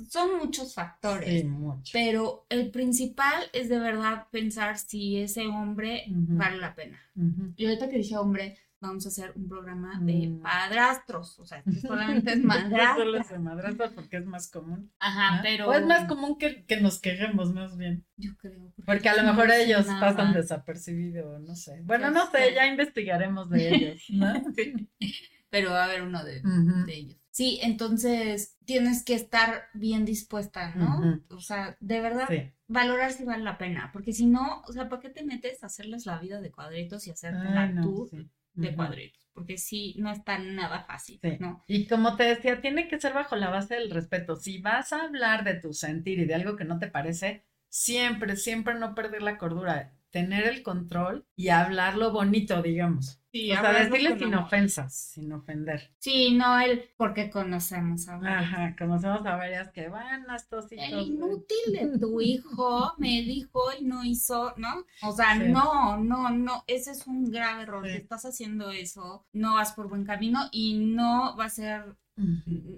Son 0.10 0.38
muchos 0.38 0.74
factores. 0.74 1.42
Sí, 1.42 1.48
mucho. 1.48 1.92
Pero 1.94 2.46
el 2.50 2.72
principal 2.72 3.44
es 3.54 3.70
de 3.70 3.80
verdad 3.80 4.28
pensar 4.32 4.78
si 4.78 5.18
ese 5.18 5.48
hombre 5.48 6.06
vale 6.08 6.58
la 6.58 6.74
pena. 6.76 7.00
Ujú. 7.16 7.54
Y 7.58 7.66
ahorita 7.66 7.90
que 7.90 7.98
dije 7.98 8.18
hombre, 8.18 8.58
vamos 8.80 9.06
a 9.06 9.10
hacer 9.10 9.34
un 9.36 9.48
programa 9.48 10.00
de 10.02 10.28
Mm. 10.28 10.42
padrastros. 10.42 11.38
O 11.40 11.46
sea, 11.46 11.62
solamente 11.82 12.32
es 12.34 12.42
Yo 12.42 12.50
solo 12.50 12.62
madrastra. 12.70 13.24
sé 13.24 13.40
madrastra 13.40 13.92
porque 13.92 14.18
es 14.18 14.26
más 14.26 14.50
común. 14.50 14.92
Ajá, 15.00 15.36
¿no? 15.38 15.42
pero. 15.44 15.68
O 15.70 15.74
es 15.74 15.86
más 15.86 16.08
común 16.08 16.38
que, 16.38 16.64
que 16.66 16.82
nos 16.82 17.00
quejemos 17.00 17.54
más 17.54 17.78
bien. 17.78 18.06
Yo 18.18 18.32
creo. 18.38 18.74
Porque 18.86 19.10
a 19.10 19.16
lo 19.16 19.24
mejor 19.24 19.52
ellos 19.52 19.86
nada. 19.86 20.00
pasan 20.00 20.34
desapercibidos, 20.34 21.42
no 21.42 21.56
sé. 21.56 21.82
Bueno, 21.84 22.10
no 22.12 22.26
sé, 22.32 22.38
sé. 22.50 22.54
ya 22.56 22.66
investigaremos 22.68 23.50
de 23.50 23.76
ellos, 23.76 24.02
¿no? 24.10 24.34
Pero 25.52 25.72
va 25.72 25.82
a 25.82 25.86
haber 25.86 26.02
uno 26.04 26.24
de 26.24 26.42
ellos. 26.88 27.18
Sí, 27.32 27.60
entonces 27.64 28.58
tienes 28.66 29.04
que 29.04 29.16
estar 29.16 29.64
bien 29.74 30.04
dispuesta, 30.06 30.76
¿no? 30.76 31.22
O 31.30 31.40
sea, 31.40 31.78
de 31.80 32.02
verdad, 32.02 32.28
Sí. 32.28 32.52
valorar 32.68 33.14
si 33.14 33.24
vale 33.24 33.44
la 33.44 33.58
pena. 33.58 33.90
Porque 33.94 34.12
si 34.14 34.26
no, 34.26 34.62
o 34.68 34.74
sea, 34.74 34.90
¿para 34.90 35.02
qué 35.02 35.10
te 35.10 35.24
metes 35.24 35.64
a 35.64 35.68
hacerles 35.68 36.06
la 36.06 36.20
vida 36.20 36.42
de 36.42 36.52
cuadritos 36.52 37.08
y 37.08 37.12
hacerte 37.12 37.48
Ay, 37.48 37.54
la 37.54 37.68
no, 37.68 38.06
sí. 38.10 38.30
de 38.54 38.76
cuadritos? 38.76 39.30
Porque 39.34 39.58
sí, 39.58 39.96
no 39.98 40.12
está 40.12 40.40
nada 40.40 40.84
fácil, 40.84 41.20
Sí. 41.24 41.38
¿no? 41.40 41.64
Y 41.68 41.88
como 41.88 42.18
te 42.18 42.24
decía, 42.24 42.60
tiene 42.60 42.90
que 42.90 43.00
ser 43.00 43.14
bajo 43.14 43.38
la 43.38 43.50
base 43.50 43.76
del 43.76 43.90
respeto. 43.92 44.36
Si 44.36 44.58
vas 44.60 44.92
a 44.92 45.04
hablar 45.04 45.46
de 45.46 45.54
tu 45.56 45.74
sentir 45.74 46.20
y 46.20 46.26
de 46.26 46.36
algo 46.36 46.58
que 46.58 46.66
no 46.66 46.80
te 46.80 46.88
parece, 46.88 47.46
siempre, 47.70 48.36
siempre 48.36 48.76
no 48.76 48.94
perder 48.94 49.22
la 49.22 49.38
cordura, 49.38 49.94
tener 50.10 50.46
el 50.48 50.64
control 50.64 51.26
y 51.38 51.48
hablarlo 51.48 52.12
bonito, 52.12 52.62
digamos. 52.62 53.21
Sí, 53.32 53.52
o 53.52 53.56
sea, 53.62 53.72
decirle 53.72 54.18
sin 54.20 54.34
amor. 54.34 54.46
ofensas, 54.48 54.94
sin 54.94 55.32
ofender. 55.32 55.94
Sí, 56.00 56.36
no 56.36 56.60
el 56.60 56.90
porque 56.98 57.30
conocemos 57.30 58.08
a 58.10 58.18
varios. 58.18 58.42
Ajá, 58.44 58.76
conocemos 58.78 59.26
a 59.26 59.36
varias 59.38 59.72
que 59.72 59.88
van 59.88 60.30
a 60.30 60.36
estos 60.36 60.70
El 60.72 61.00
inútil 61.00 61.58
de 61.72 61.98
tu 61.98 62.20
hijo 62.22 62.94
me 62.98 63.22
dijo 63.22 63.62
y 63.80 63.86
no 63.86 64.04
hizo, 64.04 64.54
¿no? 64.58 64.86
O 65.04 65.14
sea, 65.14 65.38
Sí. 65.40 65.48
no, 65.48 65.98
no, 65.98 66.30
no, 66.30 66.64
ese 66.68 66.92
es 66.92 67.08
un 67.08 67.32
grave 67.32 67.64
error. 67.64 67.86
Sí. 67.86 67.92
Si 67.94 67.98
estás 68.00 68.26
haciendo 68.26 68.70
eso, 68.72 69.26
no 69.32 69.56
vas 69.56 69.72
por 69.74 69.88
buen 69.88 70.04
camino 70.04 70.50
y 70.52 70.74
no 70.80 71.36
va 71.38 71.46
a 71.46 71.50
ser, 71.50 71.96
Ujú, 72.18 72.78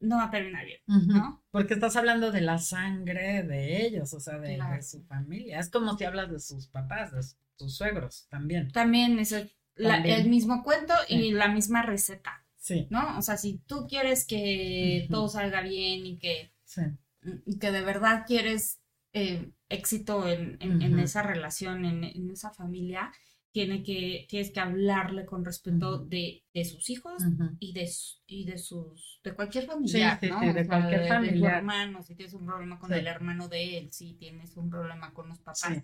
no 0.00 0.16
va 0.16 0.24
a 0.24 0.30
terminar 0.30 0.66
bien. 0.66 0.80
¿no? 0.86 1.44
Porque 1.52 1.74
estás 1.74 1.94
hablando 1.94 2.32
de 2.32 2.40
la 2.40 2.58
sangre 2.58 3.44
de 3.44 3.86
ellos, 3.86 4.12
o 4.14 4.18
sea, 4.20 4.38
de, 4.38 4.58
de 4.58 4.82
su 4.82 5.00
familia. 5.04 5.60
Es 5.60 5.70
como 5.70 5.96
si 5.96 6.04
hablas 6.04 6.30
de 6.30 6.40
sus 6.40 6.66
papás, 6.66 7.12
de 7.12 7.22
sus 7.56 7.76
suegros 7.76 8.26
también. 8.28 8.70
También 8.72 9.18
es 9.20 9.30
el, 9.32 9.52
la- 9.76 9.98
el 10.02 10.28
mismo 10.28 10.62
cuento 10.62 10.94
y 11.08 11.32
la 11.32 11.48
misma 11.48 11.82
receta, 11.82 12.44
Sí, 12.56 12.86
¿no? 12.90 13.18
O 13.18 13.22
sea, 13.22 13.36
si 13.36 13.58
tú 13.66 13.86
quieres 13.88 14.26
que 14.26 15.08
todo 15.10 15.28
salga 15.28 15.60
bien 15.62 16.06
y 16.06 16.18
que, 16.18 16.52
sí. 16.64 16.82
y 17.46 17.58
que 17.58 17.70
de 17.72 17.82
verdad 17.82 18.24
quieres 18.26 18.80
eh, 19.14 19.50
éxito 19.68 20.26
en, 20.28 20.56
en- 20.60 20.98
esa 20.98 21.22
relación, 21.22 21.84
en, 21.84 22.04
en 22.04 22.30
esa 22.30 22.50
familia, 22.50 23.12
tiene 23.50 23.82
que, 23.82 24.26
tienes 24.30 24.50
que 24.50 24.60
hablarle 24.60 25.26
con 25.26 25.44
respeto 25.44 25.98
de, 25.98 26.42
de 26.54 26.64
sus 26.64 26.88
hijos 26.88 27.22
y 27.58 27.74
de, 27.74 27.90
y 28.26 28.44
de 28.46 28.56
sus, 28.58 29.20
de 29.22 29.34
cualquier 29.34 29.66
familiar, 29.66 30.18
sí, 30.18 30.28
¿no? 30.30 30.40
sí, 30.40 30.46
de 30.46 30.60
O 30.62 30.64
sea, 30.64 30.66
cualquier 30.66 31.00
de 31.00 31.06
tu 31.08 31.14
familiar. 31.14 31.56
hermano, 31.58 32.02
si 32.02 32.14
tienes 32.14 32.32
un 32.34 32.46
problema 32.46 32.78
con 32.78 32.92
el 32.92 33.06
hermano 33.06 33.48
de 33.48 33.78
él, 33.78 33.92
si 33.92 34.14
tienes 34.14 34.56
un 34.56 34.70
problema 34.70 35.12
con 35.12 35.28
los 35.28 35.38
papás, 35.40 35.60
Sí. 35.60 35.82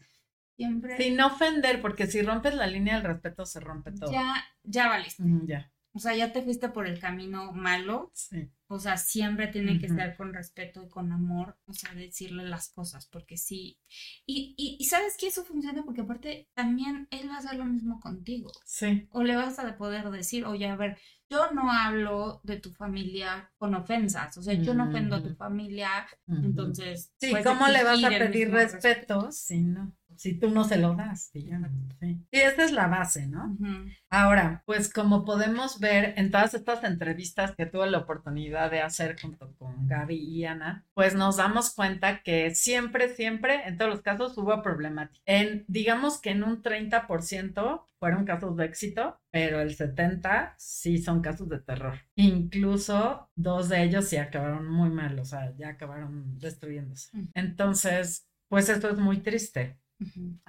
Siempre 0.59 0.97
Sin 0.97 1.21
ofender, 1.21 1.81
porque 1.81 2.07
si 2.07 2.21
rompes 2.21 2.55
la 2.55 2.67
línea 2.67 2.97
del 2.97 3.05
respeto, 3.05 3.47
se 3.47 3.61
rompe 3.61 3.93
todo. 3.93 4.13
ya, 4.13 4.35
ya 4.65 4.89
valiste. 4.89 5.23
Ujú, 5.23 5.47
ya. 5.47 5.73
O 5.93 6.01
sea, 6.01 6.15
ya 6.15 6.33
te 6.33 6.43
fuiste 6.43 6.69
por 6.69 6.87
el 6.87 7.01
camino 7.01 7.51
malo, 7.53 8.11
Sí. 8.15 8.49
o 8.69 8.79
sea, 8.79 8.99
siempre 8.99 9.49
tiene 9.49 9.79
que 9.81 9.89
ser 9.89 10.15
con 10.17 10.33
respeto 10.35 10.85
y 10.85 10.89
con 10.89 11.11
amor, 11.13 11.57
o 11.67 11.73
sea, 11.73 11.93
decirle 11.95 12.45
las 12.45 12.69
cosas, 12.69 13.07
porque 13.07 13.37
sí. 13.37 13.79
Y, 14.27 14.55
y, 14.57 14.77
y 14.79 14.85
sabes 14.85 15.17
que 15.17 15.29
eso 15.29 15.45
funciona 15.45 15.83
porque 15.85 16.03
aparte 16.03 16.49
también 16.55 17.09
él 17.11 17.29
va 17.29 17.37
a 17.37 17.39
hacer 17.39 17.57
lo 17.57 17.65
mismo 17.65 17.99
contigo. 18.01 18.53
Sí. 18.65 19.09
O 19.11 19.23
le 19.25 19.35
vas 19.35 19.59
a 19.59 19.77
poder 19.77 20.11
decir, 20.11 20.45
oye, 20.45 20.67
a 20.69 20.77
ver, 20.77 20.99
yo 21.31 21.51
no 21.53 21.73
hablo 21.73 22.41
de 22.45 22.59
tu 22.61 22.71
familia 22.73 23.51
con 23.57 23.75
ofensas, 23.75 24.37
o 24.39 24.43
sea, 24.43 24.55
yo 24.55 24.75
no 24.75 24.89
ofendo 24.91 25.17
a 25.17 25.23
tu 25.23 25.35
familia, 25.35 26.07
entonces... 26.29 27.13
Sí, 27.19 27.33
¿cómo 27.43 27.67
le 27.69 27.83
vas 27.83 28.05
a 28.05 28.09
pedir 28.11 28.47
mismo 28.49 28.55
respeto 28.59 29.33
si 29.33 29.61
no? 29.63 29.93
Si 30.19 30.35
tú 30.35 30.51
no 30.51 30.65
se 30.65 30.77
lo 30.79 30.95
das, 30.95 31.31
digamos. 31.33 31.71
Sí. 32.01 32.21
Y 32.31 32.39
esa 32.39 32.65
es 32.65 32.73
la 32.73 32.89
base, 32.89 33.27
¿no? 33.27 33.57
Ujú. 33.59 33.89
Ahora, 34.11 34.63
pues 34.67 34.93
como 34.93 35.25
podemos 35.25 35.79
ver 35.79 36.15
en 36.17 36.31
todas 36.31 36.55
estas 36.55 36.83
entrevistas 36.83 37.55
que 37.55 37.67
tuve 37.67 37.89
la 37.89 37.99
oportunidad 37.99 38.71
de 38.71 38.81
hacer 38.81 39.21
junto 39.21 39.55
con 39.57 39.87
Gaby 39.87 40.17
y 40.17 40.45
Ana, 40.45 40.85
pues 40.95 41.15
nos 41.15 41.37
damos 41.37 41.75
cuenta 41.75 42.23
que 42.23 42.55
siempre, 42.55 43.15
siempre, 43.15 43.67
en 43.67 43.79
todos 43.79 43.91
los 43.91 44.03
casos 44.03 44.37
hubo 44.37 44.61
problemática. 44.63 45.21
En, 45.25 45.65
digamos 45.69 46.21
que 46.21 46.31
en 46.31 46.43
un 46.43 46.63
30% 46.63 47.85
fueron 47.99 48.25
casos 48.25 48.57
de 48.57 48.65
éxito, 48.65 49.21
pero 49.31 49.61
el 49.61 49.77
70% 49.77 50.55
sí 50.57 50.99
son 50.99 51.21
casos 51.21 51.49
de 51.49 51.61
terror. 51.61 51.99
Incluso 52.17 53.31
dos 53.37 53.69
de 53.69 53.85
ellos 53.85 54.07
sí 54.07 54.17
acabaron 54.17 54.69
muy 54.69 54.91
mal, 54.91 55.19
o 55.19 55.25
sea, 55.25 55.55
ya 55.57 55.71
acabaron 55.71 56.39
destruyéndose. 56.39 57.11
Entonces, 57.35 58.29
pues 58.49 58.69
esto 58.69 58.89
es 58.91 58.99
muy 58.99 59.19
triste. 59.19 59.79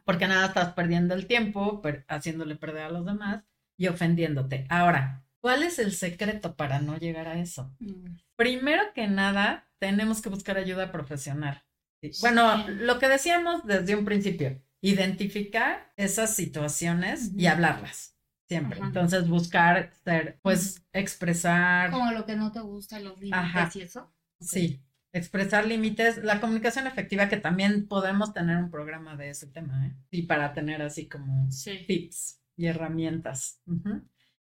Porque 0.06 0.28
nada 0.28 0.48
estás 0.48 0.74
perdiendo 0.74 1.14
el 1.16 1.26
tiempo, 1.28 1.82
per- 1.82 2.06
haciéndole 2.08 2.56
perder 2.56 2.84
a 2.84 2.90
los 2.92 3.06
demás 3.06 3.44
y 3.78 3.88
ofendiéndote. 3.88 4.66
Ahora, 4.70 5.24
¿cuál 5.42 5.64
es 5.64 5.80
el 5.80 5.94
secreto 5.94 6.56
para 6.56 6.80
no 6.80 6.98
llegar 6.98 7.28
a 7.28 7.40
eso? 7.40 7.76
Mm. 7.80 8.18
Primero 8.36 8.84
que 8.94 9.08
nada, 9.08 9.68
tenemos 9.80 10.22
que 10.22 10.30
buscar 10.30 10.58
ayuda 10.58 10.92
profesional. 10.92 11.64
Sí. 12.02 12.12
Bueno, 12.22 12.66
Sí. 12.66 12.74
lo 12.80 13.00
que 13.00 13.08
decíamos 13.10 13.66
desde 13.66 13.96
un 13.96 14.06
principio, 14.06 14.62
identificar 14.82 15.92
esas 15.98 16.34
situaciones 16.36 17.32
y 17.36 17.48
hablarlas 17.48 18.16
siempre. 18.48 18.80
Ajá. 18.80 18.88
Entonces, 18.88 19.28
buscar 19.28 19.92
ser, 20.04 20.40
pues, 20.42 20.84
expresar. 20.94 21.92
Como 21.92 22.12
lo 22.12 22.26
que 22.26 22.36
no 22.36 22.52
te 22.52 22.60
gusta, 22.62 23.00
los 23.00 23.18
límites 23.20 23.40
Ajá. 23.40 23.70
y 23.76 23.82
eso. 23.82 24.12
Sí, 24.40 24.82
expresar 25.12 25.66
límites, 25.66 26.24
la 26.24 26.40
comunicación 26.40 26.88
efectiva, 26.88 27.30
que 27.30 27.38
también 27.38 27.88
podemos 27.88 28.34
tener 28.34 28.58
un 28.58 28.70
programa 28.70 29.16
de 29.16 29.30
ese 29.32 29.48
tema, 29.48 29.88
¿eh? 29.88 29.96
Y 30.12 30.24
para 30.24 30.54
tener 30.54 30.82
así 30.82 31.08
como 31.08 31.52
Sí. 31.52 31.84
tips 31.88 32.42
y 32.56 32.68
herramientas. 32.68 33.62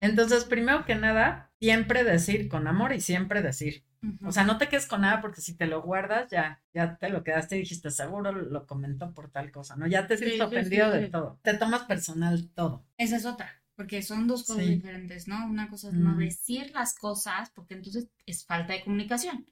Entonces, 0.01 0.45
primero 0.45 0.85
que 0.85 0.95
nada, 0.95 1.51
siempre 1.59 2.03
decir 2.03 2.49
con 2.49 2.67
amor 2.67 2.93
y 2.93 3.01
siempre 3.01 3.41
decir. 3.41 3.85
Ujú. 4.03 4.29
O 4.29 4.31
sea, 4.31 4.43
no 4.43 4.57
te 4.57 4.67
quedes 4.67 4.87
con 4.87 5.01
nada 5.01 5.21
porque 5.21 5.41
si 5.41 5.55
te 5.55 5.67
lo 5.67 5.83
guardas, 5.83 6.29
ya, 6.31 6.59
ya 6.73 6.97
te 6.97 7.09
lo 7.09 7.23
quedaste 7.23 7.55
y 7.55 7.59
dijiste, 7.59 7.91
seguro 7.91 8.31
lo 8.31 8.65
comentó 8.65 9.13
por 9.13 9.29
tal 9.29 9.51
cosa, 9.51 9.75
¿no? 9.75 9.85
Ya 9.85 10.07
te 10.07 10.17
sientes 10.17 10.37
sí, 10.37 10.41
ofendido 10.41 10.91
sí, 10.91 10.99
de 10.99 11.07
todo. 11.09 11.39
Te 11.43 11.53
tomas 11.53 11.83
personal 11.83 12.49
todo. 12.55 12.83
Esa 12.97 13.17
es 13.17 13.25
otra, 13.27 13.61
porque 13.75 14.01
son 14.01 14.27
dos 14.27 14.43
cosas 14.47 14.63
Sí. 14.65 14.75
diferentes, 14.75 15.27
¿no? 15.27 15.45
Una 15.45 15.69
cosa 15.69 15.89
es 15.89 15.93
no 15.93 16.17
decir 16.17 16.71
las 16.73 16.95
cosas, 16.95 17.51
porque 17.51 17.75
entonces 17.75 18.07
es 18.25 18.43
falta 18.43 18.73
de 18.73 18.83
comunicación. 18.83 19.45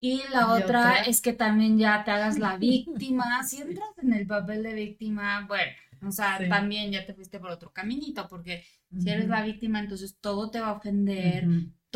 Y 0.00 0.22
la 0.32 0.52
otra 0.54 0.64
otra. 0.64 1.02
es 1.02 1.20
que 1.20 1.32
también 1.32 1.78
ya 1.78 2.02
te 2.04 2.10
hagas 2.10 2.38
la 2.38 2.56
víctima. 2.58 3.42
Si 3.44 3.58
entras 3.62 3.88
en 4.02 4.12
el 4.12 4.26
papel 4.26 4.62
de 4.62 4.74
víctima, 4.74 5.46
bueno, 5.46 5.72
o 6.02 6.10
sea, 6.10 6.38
Sí. 6.38 6.48
también 6.48 6.90
ya 6.90 7.06
te 7.06 7.14
fuiste 7.14 7.38
por 7.38 7.50
otro 7.50 7.72
caminito, 7.72 8.26
porque 8.28 8.64
si 8.98 9.08
eres 9.08 9.28
la 9.28 9.42
víctima, 9.42 9.80
entonces 9.80 10.18
todo 10.20 10.50
te 10.50 10.60
va 10.60 10.68
a 10.68 10.72
ofender. 10.72 11.46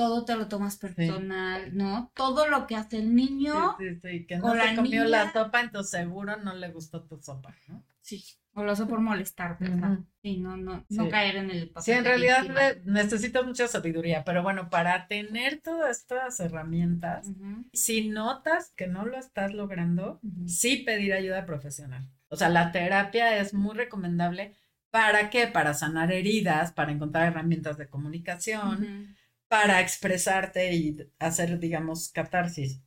Todo 0.00 0.25
te 0.25 0.37
lo 0.37 0.49
tomas 0.49 0.76
personal, 0.76 1.76
¿no? 1.76 2.11
Todo 2.14 2.47
lo 2.49 2.66
que 2.66 2.76
hace 2.76 2.99
el 2.99 3.14
niño, 3.14 3.76
Sí, 3.78 3.99
sí, 4.00 4.00
sí, 4.00 4.26
que 4.26 4.37
o 4.37 4.38
no 4.38 4.54
la 4.54 4.69
se 4.71 4.76
comió 4.76 5.04
la 5.04 5.21
niña. 5.21 5.33
sopa, 5.33 5.61
entonces 5.61 5.90
seguro 5.90 6.37
no 6.38 6.54
le 6.54 6.69
gustó 6.71 7.02
tu 7.04 7.21
sopa, 7.21 7.54
¿no? 7.69 7.83
sí, 8.00 8.25
o 8.54 8.64
lo 8.64 8.73
hace 8.73 8.87
por 8.87 9.00
molestarte, 9.00 9.64
o 9.64 9.69
sea, 9.69 9.88
Ujú. 9.90 10.07
sí, 10.23 10.38
no, 10.38 10.57
no, 10.57 10.85
no 10.88 11.09
caer 11.09 11.37
en 11.37 11.50
el 11.50 11.69
papel 11.69 11.85
Sí, 11.85 11.92
en 11.92 12.04
realidad 12.04 12.42
le- 12.47 12.83
necesitas 12.85 13.45
mucha 13.47 13.69
sabiduría, 13.69 14.25
pero 14.25 14.42
bueno, 14.42 14.69
para 14.71 15.07
tener 15.07 15.61
todas 15.61 15.99
estas 15.99 16.40
herramientas, 16.40 17.28
si 17.73 18.09
notas 18.09 18.73
que 18.76 18.87
no 18.88 19.04
lo 19.07 19.19
estás 19.19 19.52
logrando, 19.52 20.21
sí 20.47 20.78
pedir 20.85 21.12
ayuda 21.12 21.47
profesional. 21.47 22.09
O 22.28 22.37
sea, 22.37 22.49
la 22.49 22.73
terapia 22.73 23.37
es 23.38 23.54
muy 23.54 23.75
recomendable. 23.76 24.54
¿Para 24.90 25.30
qué? 25.30 25.47
Para 25.47 25.73
sanar 25.75 26.11
heridas, 26.11 26.73
para 26.73 26.90
encontrar 26.90 27.28
herramientas 27.28 27.76
de 27.78 27.88
comunicación. 27.88 28.88
Para 29.50 29.80
expresarte 29.83 30.75
y 30.75 30.99
hacer, 31.21 31.59
digamos, 31.61 32.11
catarsis. 32.11 32.83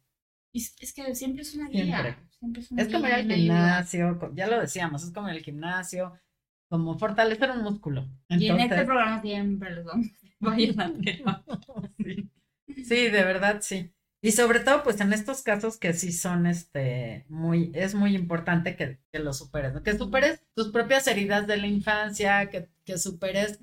Es, 0.54 0.76
es 0.80 0.94
que 0.94 1.16
siempre 1.16 1.44
es 1.44 1.54
una 1.56 1.70
guía. 1.70 2.18
Siempre 2.40 2.62
es 2.62 2.72
una 2.72 2.84
Es 2.84 2.90
como 2.90 3.08
ir 3.08 3.14
al 3.14 3.22
ayuda. 3.22 3.36
gimnasio, 3.36 4.20
ya 4.36 4.48
lo 4.48 4.62
decíamos, 4.62 5.04
es 5.04 5.12
como 5.14 5.30
ir 5.30 5.36
al 5.38 5.44
gimnasio, 5.44 6.14
como 6.70 6.98
fortalecer 7.00 7.52
un 7.52 7.64
músculo. 7.64 8.10
Y 8.30 8.48
en 8.50 8.60
este 8.62 8.84
programa 8.86 9.22
siempre 9.22 9.76
les 9.76 9.86
vamos 9.86 10.08
a 10.08 10.14
sí, 11.98 12.32
sí, 12.82 13.10
de 13.10 13.24
verdad 13.24 13.60
sí. 13.62 13.94
Y 14.22 14.32
sobre 14.34 14.62
todo, 14.62 14.84
pues 14.84 15.02
en 15.02 15.14
estos 15.14 15.44
casos 15.44 15.78
que 15.78 15.94
sí 15.94 16.14
son, 16.14 16.48
este, 16.48 17.26
muy, 17.30 17.72
es 17.76 17.96
muy 17.96 18.16
importante 18.16 18.76
que, 18.78 19.00
que 19.12 19.20
lo 19.20 19.34
superes, 19.34 19.74
¿no? 19.74 19.84
Que 19.84 19.98
superes 19.98 20.42
tus 20.56 20.72
propias 20.72 21.08
heridas 21.08 21.48
de 21.48 21.58
la 21.58 21.68
infancia, 21.68 22.50
que, 22.50 22.70
que 22.86 22.98
superes 22.98 23.60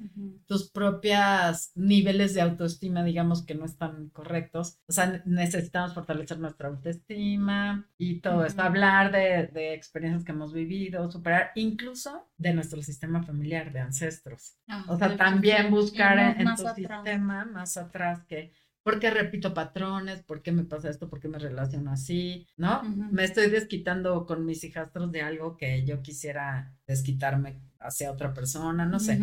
tus 0.46 0.70
propios 0.70 1.72
niveles 1.74 2.34
de 2.34 2.40
autoestima, 2.40 3.04
digamos, 3.04 3.44
que 3.44 3.54
no 3.54 3.64
están 3.64 4.08
correctos. 4.10 4.78
O 4.86 4.92
sea, 4.92 5.22
necesitamos 5.24 5.94
fortalecer 5.94 6.38
nuestra 6.38 6.68
autoestima 6.68 7.88
y 7.98 8.20
todo 8.20 8.44
esto, 8.44 8.62
hablar 8.62 9.12
de, 9.12 9.48
de, 9.48 9.74
experiencias 9.74 10.24
que 10.24 10.32
hemos 10.32 10.52
vivido, 10.52 11.10
superar 11.10 11.52
incluso 11.54 12.28
de 12.38 12.54
nuestro 12.54 12.82
sistema 12.82 13.22
familiar, 13.22 13.72
de 13.72 13.80
ancestros. 13.80 14.56
Ah, 14.68 14.84
o 14.88 14.96
sea, 14.96 15.16
también 15.16 15.70
buscar 15.70 16.18
en, 16.18 16.48
en 16.48 16.56
tu 16.56 16.66
sistema 16.66 17.44
más 17.44 17.76
atrás 17.76 18.24
que 18.24 18.52
¿Por 18.82 18.98
qué 18.98 19.10
repito 19.10 19.52
patrones? 19.52 20.22
¿Por 20.22 20.42
qué 20.42 20.52
me 20.52 20.64
pasa 20.64 20.88
esto? 20.88 21.10
¿Por 21.10 21.20
qué 21.20 21.28
me 21.28 21.38
relaciono 21.38 21.92
así? 21.92 22.46
¿No? 22.56 22.82
Me 22.82 23.24
estoy 23.24 23.50
desquitando 23.50 24.24
con 24.24 24.46
mis 24.46 24.64
hijastros 24.64 25.12
de 25.12 25.20
algo 25.20 25.56
que 25.58 25.84
yo 25.84 26.00
quisiera 26.00 26.74
desquitarme 26.86 27.60
hacia 27.80 28.12
otra 28.12 28.32
persona, 28.32 28.86
no 28.86 29.00
sé. 29.00 29.20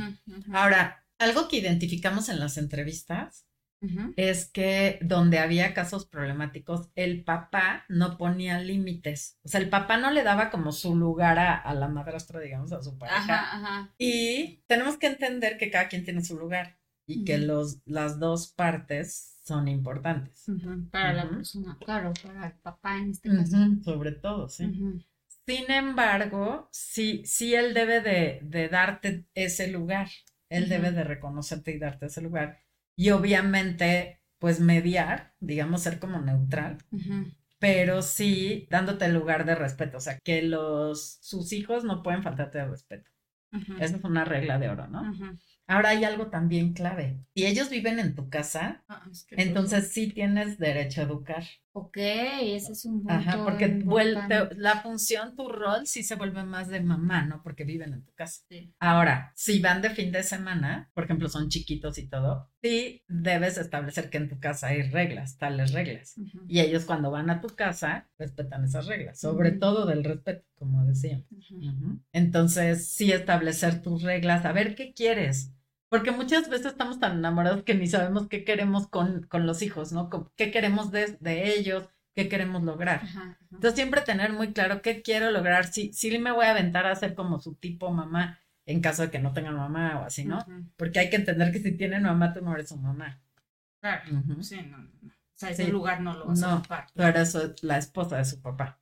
Ahora, 0.51 1.05
algo 1.19 1.47
que 1.47 1.57
identificamos 1.57 2.29
en 2.29 2.39
las 2.39 2.57
entrevistas 2.57 3.47
es 4.15 4.49
que 4.49 4.97
donde 5.01 5.37
había 5.37 5.73
casos 5.73 6.07
problemáticos, 6.07 6.89
el 6.95 7.23
papá 7.23 7.85
no 7.89 8.17
ponía 8.17 8.59
límites. 8.59 9.37
O 9.43 9.49
sea, 9.49 9.61
el 9.61 9.69
papá 9.69 9.97
no 9.97 10.09
le 10.09 10.23
daba 10.23 10.49
como 10.49 10.71
su 10.71 10.95
lugar 10.95 11.37
a, 11.37 11.73
la 11.75 11.87
madrastra, 11.87 12.39
digamos, 12.39 12.71
a 12.71 12.81
su 12.81 12.97
pareja. 12.97 13.93
Y 13.97 14.63
tenemos 14.67 14.97
que 14.97 15.07
entender 15.07 15.57
que 15.57 15.69
cada 15.69 15.87
quien 15.89 16.03
tiene 16.03 16.23
su 16.23 16.37
lugar 16.37 16.79
y 17.05 17.23
que 17.23 17.37
los, 17.37 17.81
las 17.85 18.19
dos 18.19 18.47
partes 18.47 19.39
son 19.43 19.67
importantes. 19.67 20.45
Para 20.91 21.13
la 21.13 21.29
persona, 21.29 21.77
claro, 21.79 22.13
para 22.23 22.47
el 22.47 22.53
papá 22.53 22.97
en 22.97 23.11
este 23.11 23.29
caso. 23.29 23.57
Sobre 23.83 24.11
todo, 24.11 24.49
sí. 24.49 24.65
Sin 25.47 25.71
embargo, 25.71 26.67
sí, 26.73 27.23
sí 27.25 27.55
él 27.55 27.73
debe 27.73 28.01
de, 28.01 28.67
darte 28.69 29.27
ese 29.33 29.71
lugar, 29.71 30.09
él 30.49 30.67
debe 30.67 30.91
de 30.91 31.05
reconocerte 31.05 31.71
y 31.71 31.79
darte 31.79 32.07
ese 32.07 32.21
lugar. 32.21 32.59
Y 32.97 33.11
obviamente, 33.11 34.21
pues 34.39 34.59
mediar, 34.59 35.35
digamos, 35.39 35.83
ser 35.83 35.99
como 35.99 36.19
neutral, 36.19 36.79
pero 37.59 38.01
sí 38.01 38.67
dándote 38.69 39.05
el 39.05 39.13
lugar 39.13 39.45
de 39.45 39.55
respeto, 39.55 39.97
o 39.97 40.01
sea, 40.01 40.19
que 40.19 40.41
los, 40.41 41.17
sus 41.21 41.53
hijos 41.53 41.85
no 41.85 42.03
pueden 42.03 42.23
faltarte 42.23 42.57
de 42.57 42.65
respeto. 42.65 43.09
Esa 43.79 43.95
es 43.95 44.03
una 44.03 44.25
regla 44.25 44.59
de 44.59 44.67
oro, 44.67 44.87
¿no? 44.87 45.01
Ahora 45.65 45.89
hay 45.89 46.03
algo 46.03 46.27
también 46.27 46.73
clave. 46.73 47.19
Si 47.33 47.45
ellos 47.45 47.69
viven 47.69 47.99
en 47.99 48.15
tu 48.15 48.29
casa, 48.29 48.83
ah, 48.89 49.05
entonces 49.31 49.93
sí 49.93 50.11
tienes 50.11 50.57
derecho 50.59 51.01
a 51.01 51.05
educar. 51.05 51.43
Ok, 51.79 51.97
ese 51.97 52.71
es 52.71 52.85
un 52.85 53.03
punto 53.03 53.13
Ajá, 53.13 53.43
porque 53.43 53.67
vuelve, 53.85 54.49
la 54.55 54.81
función, 54.81 55.35
tu 55.35 55.47
rol 55.47 55.85
sí 55.85 56.01
se 56.01 56.15
vuelve 56.15 56.43
más 56.43 56.69
de 56.69 56.81
mamá, 56.81 57.23
¿no? 57.23 57.43
Porque 57.43 57.65
viven 57.65 57.93
en 57.93 58.03
tu 58.03 58.11
casa. 58.13 58.41
Ahora, 58.79 59.31
si 59.35 59.59
van 59.59 59.83
de 59.83 59.91
fin 59.91 60.11
de 60.11 60.23
semana, 60.23 60.89
por 60.95 61.03
ejemplo, 61.03 61.29
son 61.29 61.49
chiquitos 61.49 61.99
y 61.99 62.07
todo, 62.07 62.49
sí 62.63 63.03
debes 63.07 63.59
establecer 63.59 64.09
que 64.09 64.17
en 64.17 64.27
tu 64.27 64.39
casa 64.39 64.69
hay 64.69 64.89
reglas, 64.89 65.37
tales 65.37 65.71
reglas. 65.71 66.15
Y 66.47 66.61
ellos 66.61 66.85
cuando 66.85 67.11
van 67.11 67.29
a 67.29 67.41
tu 67.41 67.49
casa 67.49 68.09
respetan 68.17 68.63
esas 68.63 68.87
reglas, 68.87 69.19
sobre 69.19 69.51
todo 69.51 69.85
del 69.85 70.03
respeto, 70.03 70.47
como 70.55 70.83
decían. 70.83 71.27
Entonces, 72.11 72.87
sí 72.89 73.11
establecer 73.11 73.83
tus 73.83 74.01
reglas, 74.01 74.45
a 74.45 74.51
ver 74.51 74.73
qué 74.73 74.93
quieres. 74.93 75.53
Porque 75.89 76.11
muchas 76.11 76.49
veces 76.49 76.67
estamos 76.67 76.99
tan 76.99 77.17
enamorados 77.17 77.63
que 77.63 77.73
ni 77.73 77.87
sabemos 77.87 78.27
qué 78.27 78.43
queremos 78.43 78.87
con, 78.87 79.23
con 79.23 79.45
los 79.47 79.61
hijos, 79.61 79.91
¿no? 79.93 80.09
¿Qué 80.35 80.51
queremos 80.51 80.91
de, 80.91 81.17
de 81.19 81.53
ellos? 81.53 81.87
¿Qué 82.13 82.27
queremos 82.27 82.63
lograr? 82.63 83.01
Entonces, 83.51 83.75
siempre 83.75 84.01
tener 84.01 84.33
muy 84.33 84.51
claro 84.51 84.81
qué 84.81 85.01
quiero 85.01 85.31
lograr. 85.31 85.71
Sí, 85.71 85.91
sí 85.93 86.17
me 86.19 86.31
voy 86.31 86.45
a 86.45 86.51
aventar 86.51 86.87
a 86.87 86.95
ser 86.95 87.13
como 87.13 87.39
su 87.39 87.55
tipo 87.55 87.91
mamá 87.91 88.39
en 88.65 88.81
caso 88.81 89.03
de 89.03 89.11
que 89.11 89.19
no 89.19 89.33
tengan 89.33 89.55
mamá 89.55 90.01
o 90.01 90.03
así, 90.03 90.25
¿no? 90.25 90.45
Porque 90.75 90.99
hay 90.99 91.09
que 91.09 91.15
entender 91.15 91.53
que 91.53 91.59
si 91.59 91.71
tienen 91.71 92.03
mamá, 92.03 92.33
tú 92.33 92.41
no 92.41 92.53
eres 92.53 92.67
su 92.67 92.77
mamá. 92.77 93.21
Claro, 93.79 94.03
sí, 94.41 94.57
no, 94.69 94.77
no. 94.77 94.89
O 95.07 95.39
sea, 95.39 95.51
ese 95.51 95.67
lugar 95.67 96.01
no 96.01 96.15
lo 96.15 96.25
vas 96.25 96.39
no, 96.39 96.63
a 96.69 96.87
tú 96.93 97.03
eres 97.03 97.37
la 97.61 97.77
esposa 97.77 98.17
de 98.17 98.25
su 98.25 98.41
papá. 98.41 98.79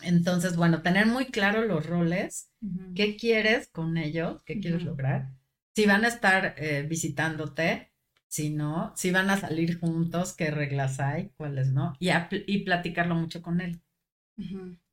Entonces, 0.00 0.56
bueno, 0.56 0.82
tener 0.82 1.06
muy 1.06 1.26
claro 1.26 1.62
los 1.62 1.86
roles, 1.86 2.50
qué 2.96 3.16
quieres 3.16 3.68
con 3.68 3.98
ellos, 3.98 4.42
qué 4.44 4.58
quieres 4.58 4.82
lograr 4.82 5.28
si 5.74 5.86
van 5.86 6.04
a 6.04 6.08
estar 6.08 6.54
eh, 6.56 6.86
visitándote, 6.88 7.92
si 8.26 8.50
no, 8.50 8.92
si 8.96 9.10
van 9.10 9.30
a 9.30 9.36
salir 9.36 9.78
juntos, 9.78 10.34
qué 10.34 10.50
reglas 10.50 11.00
hay, 11.00 11.30
cuáles 11.36 11.72
no, 11.72 11.94
y, 11.98 12.10
y 12.46 12.64
platicarlo 12.64 13.14
mucho 13.14 13.42
con 13.42 13.60
él. 13.60 13.80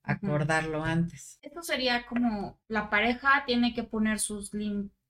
Acordarlo 0.04 0.84
antes. 0.84 1.39
Esto 1.41 1.62
sería 1.62 2.06
como 2.06 2.60
la 2.67 2.89
pareja 2.89 3.44
tiene 3.46 3.74
que 3.74 3.84
poner 3.84 4.20
sus, 4.20 4.52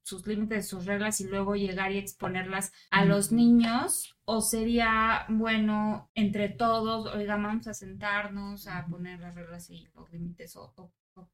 sus 0.03 0.27
límites, 0.27 0.67
sus 0.67 0.85
reglas 0.85 1.21
y 1.21 1.27
luego 1.27 1.55
llegar 1.55 1.91
y 1.91 1.97
exponerlas 1.97 2.71
a 2.89 3.05
los 3.05 3.31
niños 3.31 4.17
o 4.25 4.41
sería 4.41 5.25
bueno 5.29 6.09
entre 6.15 6.49
todos, 6.49 7.13
oiga, 7.13 7.35
vamos 7.35 7.67
a 7.67 7.73
sentarnos 7.73 8.67
a 8.67 8.85
poner 8.85 9.19
las 9.19 9.35
reglas 9.35 9.69
y 9.69 9.87
los 9.95 10.11
límites 10.11 10.55
o, 10.55 10.73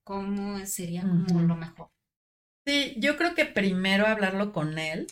cómo 0.04 0.65
sería 0.65 1.02
como 1.02 1.41
lo 1.41 1.56
mejor. 1.56 1.89
Sí, 2.67 2.95
yo 2.97 3.15
creo 3.15 3.34
que 3.34 3.45
primero 3.45 4.06
hablarlo 4.06 4.51
con 4.51 4.77
él 4.77 5.08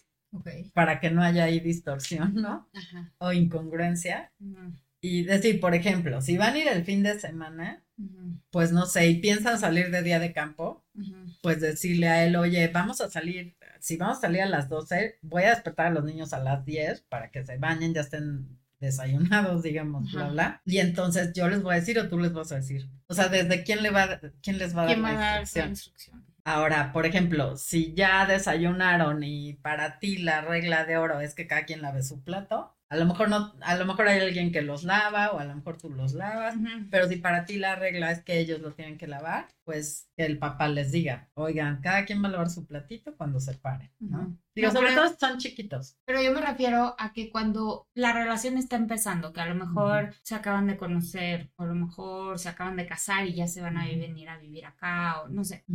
para 0.73 0.99
que 0.99 1.09
no 1.09 1.23
haya 1.23 1.45
ahí 1.45 1.61
distorsión, 1.61 2.33
¿no? 2.35 2.69
O 3.17 3.31
incongruencia. 3.31 4.33
Y 4.99 5.23
decir, 5.23 5.61
por 5.61 5.73
ejemplo, 5.73 6.21
si 6.21 6.35
van 6.37 6.55
a 6.55 6.57
ir 6.57 6.67
el 6.67 6.83
fin 6.83 7.01
de 7.01 7.17
semana, 7.17 7.81
pues 8.49 8.73
no 8.73 8.85
sé, 8.85 9.07
y 9.07 9.21
piensan 9.21 9.57
salir 9.57 9.89
de 9.89 10.03
día 10.03 10.19
de 10.19 10.33
campo, 10.33 10.83
pues 11.41 11.61
decirle 11.61 12.09
a 12.09 12.25
él, 12.25 12.35
oye, 12.35 12.67
vamos 12.67 12.99
a 12.99 13.09
salir, 13.09 13.55
si 13.79 13.95
vamos 13.95 14.17
a 14.17 14.21
salir 14.21 14.41
a 14.41 14.47
las 14.47 14.67
12, 14.67 15.19
voy 15.21 15.43
a 15.43 15.51
despertar 15.51 15.87
a 15.87 15.91
los 15.91 16.03
niños 16.03 16.33
a 16.33 16.39
las 16.39 16.65
10 16.65 17.03
para 17.07 17.31
que 17.31 17.45
se 17.45 17.57
bañen, 17.57 17.93
ya 17.93 18.01
estén 18.01 18.59
desayunados, 18.81 19.63
digamos, 19.63 20.11
bla, 20.11 20.27
bla. 20.27 20.61
Y 20.65 20.79
entonces 20.79 21.31
yo 21.33 21.47
les 21.47 21.63
voy 21.63 21.75
a 21.75 21.79
decir 21.79 21.97
o 21.99 22.09
tú 22.09 22.19
les 22.19 22.33
vas 22.33 22.51
a 22.51 22.57
decir. 22.57 22.89
O 23.07 23.13
sea, 23.13 23.29
desde 23.29 23.63
quién 23.63 23.81
le 23.81 23.91
va, 23.91 24.19
quién 24.41 24.57
les 24.57 24.75
va 24.75 24.83
a 24.83 24.85
dar 24.87 24.97
la 24.97 25.67
instrucción. 25.67 26.25
Ahora, 26.47 26.93
por 26.93 27.07
ejemplo, 27.07 27.57
si 27.57 27.93
ya 27.95 28.25
desayunaron 28.27 29.23
y 29.23 29.53
para 29.55 29.97
ti 29.97 30.17
la 30.17 30.41
regla 30.41 30.85
de 30.85 30.97
oro 30.97 31.19
es 31.19 31.33
que 31.33 31.47
cada 31.47 31.65
quien 31.65 31.81
lave 31.81 32.03
su 32.03 32.23
plato, 32.23 32.77
a 32.87 32.97
lo 32.97 33.05
mejor 33.05 33.29
no, 33.29 33.55
a 33.61 33.75
lo 33.75 33.85
mejor 33.85 34.07
hay 34.07 34.19
alguien 34.21 34.51
que 34.51 34.61
los 34.61 34.83
lava 34.83 35.31
o 35.31 35.39
a 35.39 35.43
lo 35.45 35.55
mejor 35.55 35.77
tú 35.77 35.89
los 35.89 36.13
lavas, 36.13 36.59
pero 36.91 37.07
si 37.07 37.15
para 37.15 37.45
ti 37.45 37.57
la 37.57 37.75
regla 37.75 38.11
es 38.11 38.23
que 38.23 38.39
ellos 38.39 38.61
los 38.61 38.75
tienen 38.75 38.97
que 38.99 39.07
lavar, 39.07 39.47
pues 39.63 40.07
que 40.15 40.25
el 40.25 40.37
papá 40.37 40.67
les 40.67 40.91
diga, 40.91 41.31
oigan, 41.33 41.81
cada 41.81 42.05
quien 42.05 42.23
va 42.23 42.27
a 42.27 42.31
lavar 42.31 42.49
su 42.51 42.67
platito 42.67 43.17
cuando 43.17 43.39
se 43.39 43.55
pare, 43.55 43.91
¿no? 43.99 44.37
Digo, 44.55 44.71
sobre 44.71 44.95
todo 44.95 45.13
son 45.19 45.37
chiquitos. 45.37 45.97
Pero 46.05 46.21
yo 46.21 46.31
me 46.31 46.41
refiero 46.41 46.95
a 46.97 47.11
que 47.11 47.29
cuando 47.29 47.87
la 47.93 48.13
relación 48.13 48.57
está 48.57 48.77
empezando, 48.77 49.33
que 49.33 49.41
a 49.41 49.47
lo 49.47 49.55
mejor 49.55 50.13
se 50.21 50.33
acaban 50.33 50.67
de 50.67 50.77
conocer, 50.77 51.51
o 51.57 51.63
a 51.63 51.65
lo 51.65 51.75
mejor 51.75 52.39
se 52.39 52.47
acaban 52.47 52.77
de 52.77 52.85
casar 52.85 53.25
y 53.25 53.35
ya 53.35 53.47
se 53.47 53.61
van 53.61 53.77
a 53.77 53.85
venir 53.85 54.29
a 54.29 54.37
vivir 54.37 54.65
acá, 54.65 55.21
o 55.21 55.27
no 55.27 55.43
sé, 55.43 55.65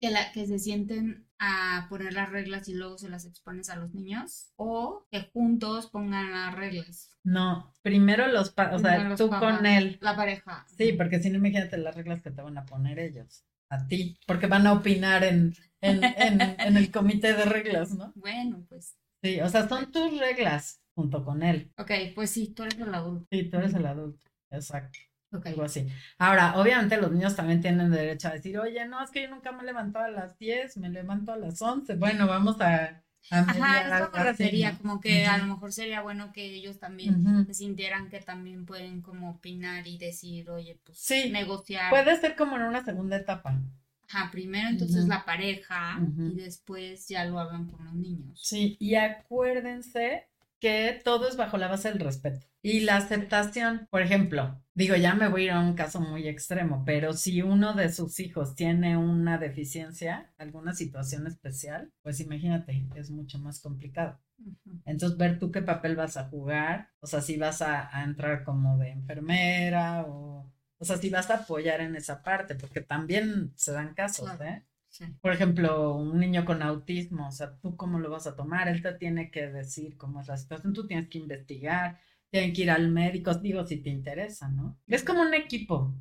que, 0.00 0.10
la, 0.10 0.32
que 0.32 0.46
se 0.46 0.58
sienten 0.58 1.26
a 1.38 1.86
poner 1.88 2.14
las 2.14 2.30
reglas 2.30 2.68
y 2.68 2.74
luego 2.74 2.98
se 2.98 3.08
las 3.08 3.24
expones 3.24 3.68
a 3.68 3.76
los 3.76 3.94
niños 3.94 4.52
o 4.56 5.06
que 5.10 5.30
juntos 5.32 5.86
pongan 5.86 6.30
las 6.30 6.54
reglas. 6.54 7.10
No, 7.22 7.72
primero 7.82 8.26
los, 8.28 8.54
o 8.56 8.78
sea, 8.78 9.16
tú 9.16 9.28
con 9.28 9.66
él. 9.66 9.98
La 10.00 10.14
pareja. 10.14 10.66
Sí, 10.76 10.92
porque 10.92 11.20
si 11.20 11.30
no, 11.30 11.38
imagínate 11.38 11.78
las 11.78 11.96
reglas 11.96 12.22
que 12.22 12.30
te 12.30 12.42
van 12.42 12.58
a 12.58 12.66
poner 12.66 12.98
ellos, 12.98 13.44
a 13.68 13.86
ti, 13.86 14.18
porque 14.26 14.46
van 14.46 14.66
a 14.66 14.72
opinar 14.72 15.24
en, 15.24 15.54
en, 15.80 16.02
en, 16.04 16.76
el 16.76 16.90
comité 16.90 17.34
de 17.34 17.44
reglas, 17.44 17.94
¿no? 17.94 18.12
Bueno, 18.14 18.64
pues. 18.68 18.96
Sí, 19.22 19.40
o 19.40 19.48
sea, 19.48 19.68
son 19.68 19.90
tus 19.90 20.18
reglas 20.18 20.80
junto 20.94 21.24
con 21.24 21.42
él. 21.42 21.72
Ok, 21.78 21.90
pues 22.14 22.30
sí, 22.30 22.52
tú 22.54 22.62
eres 22.62 22.78
el 22.78 22.94
adulto. 22.94 23.26
Sí, 23.30 23.50
tú 23.50 23.56
eres 23.58 23.74
el 23.74 23.86
adulto, 23.86 24.30
exacto. 24.50 24.98
Algo 25.44 25.64
así. 25.64 25.86
Ahora, 26.18 26.58
obviamente 26.58 26.96
los 26.96 27.12
niños 27.12 27.36
también 27.36 27.60
tienen 27.60 27.90
derecho 27.90 28.28
a 28.28 28.32
decir, 28.32 28.58
oye, 28.58 28.86
no, 28.86 29.02
es 29.02 29.10
que 29.10 29.22
yo 29.22 29.28
nunca 29.28 29.52
me 29.52 29.64
levanto 29.64 29.98
a 29.98 30.08
las 30.08 30.38
10, 30.38 30.78
me 30.78 30.88
levanto 30.88 31.32
a 31.32 31.36
las 31.36 31.60
11. 31.60 31.96
Bueno, 31.96 32.26
vamos 32.26 32.60
a... 32.60 33.02
a 33.30 33.38
Ajá, 33.40 33.98
eso 33.98 34.10
me 34.12 34.22
refería, 34.22 34.76
como 34.78 35.00
que 35.00 35.26
a 35.26 35.38
lo 35.38 35.46
mejor 35.46 35.72
sería 35.72 36.00
bueno 36.02 36.32
que 36.32 36.54
ellos 36.54 36.78
también 36.78 37.46
se 37.46 37.54
sintieran 37.54 38.08
que 38.08 38.20
también 38.20 38.66
pueden 38.66 39.02
como 39.02 39.30
opinar 39.30 39.86
y 39.86 39.98
decir, 39.98 40.48
oye, 40.50 40.78
pues 40.84 40.98
sí, 40.98 41.30
negociar. 41.30 41.90
Puede 41.90 42.20
ser 42.20 42.36
como 42.36 42.56
en 42.56 42.62
una 42.62 42.84
segunda 42.84 43.16
etapa. 43.16 43.60
Ajá, 44.08 44.30
primero 44.30 44.68
entonces 44.68 45.08
la 45.08 45.24
pareja 45.24 46.00
y 46.18 46.36
después 46.36 47.08
ya 47.08 47.24
lo 47.24 47.40
hagan 47.40 47.66
con 47.66 47.84
los 47.84 47.94
niños. 47.94 48.40
Sí, 48.40 48.76
y 48.78 48.94
acuérdense 48.94 50.28
que 50.60 51.00
todo 51.04 51.28
es 51.28 51.36
bajo 51.36 51.58
la 51.58 51.68
base 51.68 51.90
del 51.90 52.00
respeto. 52.00 52.46
Y 52.62 52.80
la 52.80 52.96
aceptación, 52.96 53.86
por 53.90 54.02
ejemplo, 54.02 54.60
digo, 54.74 54.96
ya 54.96 55.14
me 55.14 55.28
voy 55.28 55.42
a 55.42 55.44
ir 55.44 55.50
a 55.52 55.60
un 55.60 55.74
caso 55.74 56.00
muy 56.00 56.26
extremo, 56.26 56.82
pero 56.84 57.12
si 57.12 57.42
uno 57.42 57.74
de 57.74 57.92
sus 57.92 58.18
hijos 58.18 58.54
tiene 58.56 58.96
una 58.96 59.38
deficiencia, 59.38 60.32
alguna 60.38 60.74
situación 60.74 61.26
especial, 61.26 61.92
pues 62.02 62.20
imagínate, 62.20 62.88
es 62.96 63.10
mucho 63.10 63.38
más 63.38 63.60
complicado. 63.60 64.18
Entonces, 64.84 65.16
ver 65.16 65.38
tú 65.38 65.50
qué 65.50 65.62
papel 65.62 65.96
vas 65.96 66.16
a 66.16 66.28
jugar, 66.28 66.90
o 67.00 67.06
sea, 67.06 67.20
si 67.20 67.36
vas 67.36 67.62
a, 67.62 67.88
entrar 68.04 68.44
como 68.44 68.76
de 68.78 68.90
enfermera 68.90 70.04
o, 70.06 70.52
o 70.78 70.84
sea, 70.84 70.96
si 70.96 71.08
vas 71.08 71.30
a 71.30 71.36
apoyar 71.36 71.80
en 71.80 71.96
esa 71.96 72.22
parte, 72.22 72.54
porque 72.54 72.80
también 72.80 73.52
se 73.54 73.72
dan 73.72 73.94
casos, 73.94 74.28
¿eh? 74.40 74.64
Por 75.20 75.32
ejemplo, 75.32 75.94
un 75.94 76.18
niño 76.18 76.44
con 76.44 76.62
autismo, 76.62 77.28
o 77.28 77.32
sea, 77.32 77.56
¿tú 77.58 77.76
cómo 77.76 77.98
lo 77.98 78.10
vas 78.10 78.26
a 78.26 78.36
tomar? 78.36 78.68
Él 78.68 78.82
te 78.82 78.92
tiene 78.94 79.30
que 79.30 79.48
decir 79.48 79.96
cómo 79.96 80.20
es 80.20 80.28
la 80.28 80.36
situación, 80.36 80.72
tú 80.72 80.86
tienes 80.86 81.08
que 81.08 81.18
investigar, 81.18 81.98
tienen 82.30 82.52
que 82.52 82.62
ir 82.62 82.70
al 82.70 82.90
médico, 82.90 83.34
digo, 83.34 83.64
si 83.66 83.78
te 83.78 83.90
interesa, 83.90 84.48
¿no? 84.48 84.78
Es 84.86 85.04
como 85.04 85.22
un 85.22 85.34
equipo. 85.34 85.94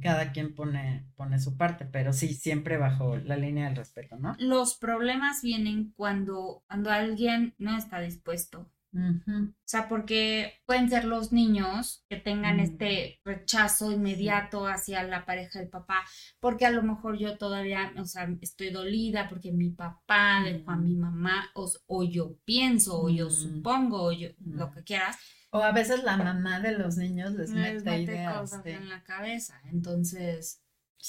Cada 0.00 0.32
quien 0.32 0.54
pone, 0.54 1.06
pone 1.14 1.38
su 1.38 1.56
parte, 1.56 1.84
pero 1.84 2.12
sí, 2.12 2.34
siempre 2.34 2.78
bajo 2.78 3.16
la 3.16 3.36
línea 3.36 3.66
del 3.66 3.76
respeto, 3.76 4.16
¿no? 4.16 4.34
Los 4.38 4.76
problemas 4.76 5.42
vienen 5.42 5.92
cuando, 5.96 6.62
cuando 6.66 6.90
alguien 6.90 7.54
no 7.58 7.76
está 7.76 8.00
dispuesto 8.00 8.70
o 8.94 9.52
sea, 9.64 9.86
porque 9.88 10.60
pueden 10.64 10.88
ser 10.88 11.04
los 11.04 11.30
niños 11.30 12.04
que 12.08 12.16
tengan 12.16 12.56
mm. 12.56 12.60
este 12.60 13.20
rechazo 13.24 13.92
inmediato 13.92 14.66
hacia 14.66 15.02
la 15.02 15.26
pareja 15.26 15.58
del 15.58 15.68
papá, 15.68 16.04
porque 16.40 16.64
a 16.64 16.70
lo 16.70 16.82
mejor 16.82 17.18
yo 17.18 17.36
todavía, 17.36 17.92
o 17.98 18.04
sea, 18.04 18.28
estoy 18.40 18.70
dolida 18.70 19.28
porque 19.28 19.52
mi 19.52 19.70
papá 19.70 20.42
dejó 20.44 20.70
a 20.70 20.76
mi 20.76 20.94
mm. 20.94 21.00
mamá, 21.00 21.50
o, 21.54 22.04
yo 22.04 22.36
pienso, 22.44 23.02
o 23.02 23.10
yo 23.10 23.26
mm. 23.26 23.30
supongo, 23.30 24.04
o 24.04 24.12
yo, 24.12 24.28
lo 24.44 24.70
que 24.70 24.82
quieras. 24.82 25.16
O 25.50 25.62
a 25.62 25.72
veces 25.72 26.04
la 26.04 26.16
mamá 26.16 26.60
de 26.60 26.72
los 26.72 26.96
niños 26.96 27.32
les, 27.32 27.50
mete, 27.50 28.02
ideas, 28.02 28.38
cosas 28.38 28.66
en 28.66 28.88
la 28.88 29.02
cabeza. 29.02 29.58
Entonces, 29.64 30.62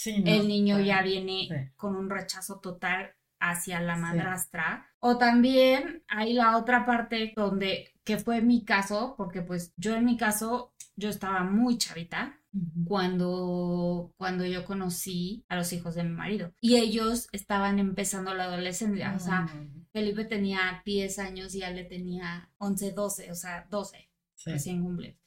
el 0.06 0.48
niño 0.48 0.80
ya 0.80 1.02
viene 1.02 1.74
con 1.76 1.96
un 1.96 2.10
rechazo 2.10 2.60
total 2.60 3.14
hacia 3.40 3.82
la 3.82 3.96
madrastra. 3.96 4.88
O 5.00 5.18
también 5.18 6.04
hay 6.08 6.34
la 6.34 6.58
otra 6.58 6.86
parte 6.86 7.34
donde, 7.36 7.94
que 8.04 8.18
fue 8.18 8.42
mi 8.42 8.64
caso, 8.66 9.16
porque 9.18 9.42
pues 9.42 9.74
yo 9.78 9.96
en 9.96 10.06
mi 10.06 10.18
caso, 10.18 10.74
yo 10.96 11.10
estaba 11.10 11.44
muy 11.44 11.78
chavita 11.78 12.40
cuando, 12.86 14.14
cuando 14.18 14.46
yo 14.46 14.66
conocí 14.66 15.46
a 15.48 15.56
los 15.56 15.72
hijos 15.72 15.96
de 15.96 16.04
mi 16.04 16.12
marido. 16.12 16.54
Y 16.62 16.78
ellos 16.78 17.28
estaban 17.32 17.80
empezando 17.80 18.34
la 18.34 18.46
adolescencia. 18.46 19.14
o 19.16 19.20
sea, 19.20 19.48
Felipe 19.92 20.26
tenía 20.26 20.82
10 20.86 21.20
años 21.20 21.56
y 21.56 21.60
ya 21.60 21.72
le 21.72 21.86
tenía 21.86 22.50
11, 22.58 22.92
12, 22.92 23.32
o 23.32 23.36
sea, 23.36 23.68
12, 23.70 24.10
recién 24.46 24.84
cumple. 24.84 25.20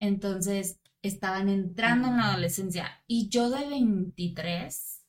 Entonces, 0.00 0.80
estaban 1.02 1.48
entrando 1.48 2.08
en 2.08 2.16
la 2.16 2.30
adolescencia. 2.30 3.02
Y 3.06 3.28
yo 3.28 3.50
de 3.50 3.68
23 3.68 5.01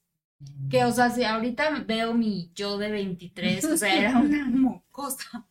que, 0.69 0.83
o 0.85 0.91
sea, 0.91 1.09
si 1.09 1.23
ahorita 1.23 1.83
veo 1.87 2.13
mi 2.13 2.51
yo 2.55 2.77
de 2.77 2.91
23, 2.91 3.65
o 3.65 3.77
sea, 3.77 3.95
era 3.95 4.17
una 4.19 4.45
mocosa. 4.45 5.47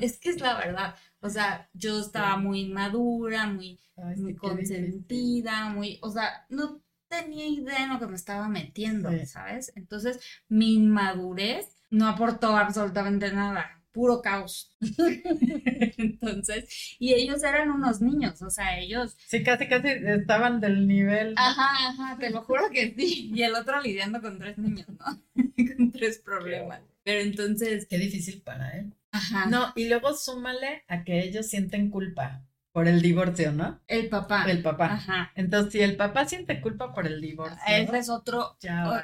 Es 0.00 0.18
que 0.18 0.30
es 0.30 0.40
la 0.40 0.56
verdad. 0.56 0.94
O 1.20 1.30
sea, 1.30 1.68
yo 1.72 2.00
estaba 2.00 2.36
muy 2.36 2.60
inmadura, 2.62 3.46
muy, 3.46 3.78
muy 4.16 4.34
consentida, 4.34 5.68
muy, 5.70 5.98
o 6.02 6.10
sea, 6.10 6.46
no 6.48 6.82
tenía 7.08 7.46
idea 7.46 7.84
en 7.84 7.90
lo 7.90 7.98
que 7.98 8.06
me 8.06 8.16
estaba 8.16 8.48
metiendo, 8.48 9.10
¿sabes? 9.26 9.72
Entonces, 9.76 10.20
mi 10.48 10.74
inmadurez 10.74 11.76
no 11.90 12.08
aportó 12.08 12.56
absolutamente 12.56 13.32
nada 13.32 13.83
puro 13.94 14.20
caos. 14.20 14.76
Entonces, 15.96 16.96
y 16.98 17.14
ellos 17.14 17.42
eran 17.42 17.70
unos 17.70 18.02
niños, 18.02 18.42
o 18.42 18.50
sea, 18.50 18.78
ellos. 18.78 19.16
Sí, 19.26 19.42
casi, 19.42 19.68
casi 19.68 19.88
estaban 19.88 20.60
del 20.60 20.86
nivel. 20.86 21.32
Ajá, 21.36 21.88
ajá, 21.88 22.18
te 22.18 22.30
lo 22.30 22.42
juro 22.42 22.68
que 22.70 22.92
sí. 22.94 23.30
Y 23.32 23.42
el 23.42 23.54
otro 23.54 23.80
lidiando 23.80 24.20
con 24.20 24.38
tres 24.38 24.58
niños, 24.58 24.88
¿no? 24.88 25.22
con 25.76 25.92
tres 25.92 26.18
problemas. 26.18 26.80
Pero 27.04 27.20
entonces. 27.20 27.86
Qué 27.88 27.98
difícil 27.98 28.42
para 28.42 28.76
él. 28.76 28.92
Ajá. 29.12 29.46
No, 29.46 29.72
y 29.76 29.88
luego 29.88 30.12
súmale 30.14 30.82
a 30.88 31.04
que 31.04 31.22
ellos 31.22 31.46
sienten 31.46 31.88
culpa 31.88 32.44
por 32.74 32.88
el 32.88 33.00
divorcio, 33.00 33.52
¿no? 33.52 33.80
El 33.86 34.08
papá. 34.08 34.50
El 34.50 34.60
papá. 34.60 34.94
Ajá. 34.94 35.30
Entonces, 35.36 35.72
si 35.72 35.80
el 35.80 35.94
papá 35.94 36.24
siente 36.24 36.60
culpa 36.60 36.92
por 36.92 37.06
el 37.06 37.20
divorcio. 37.20 37.56
Ese 37.68 37.98
es 37.98 38.08
otro, 38.08 38.58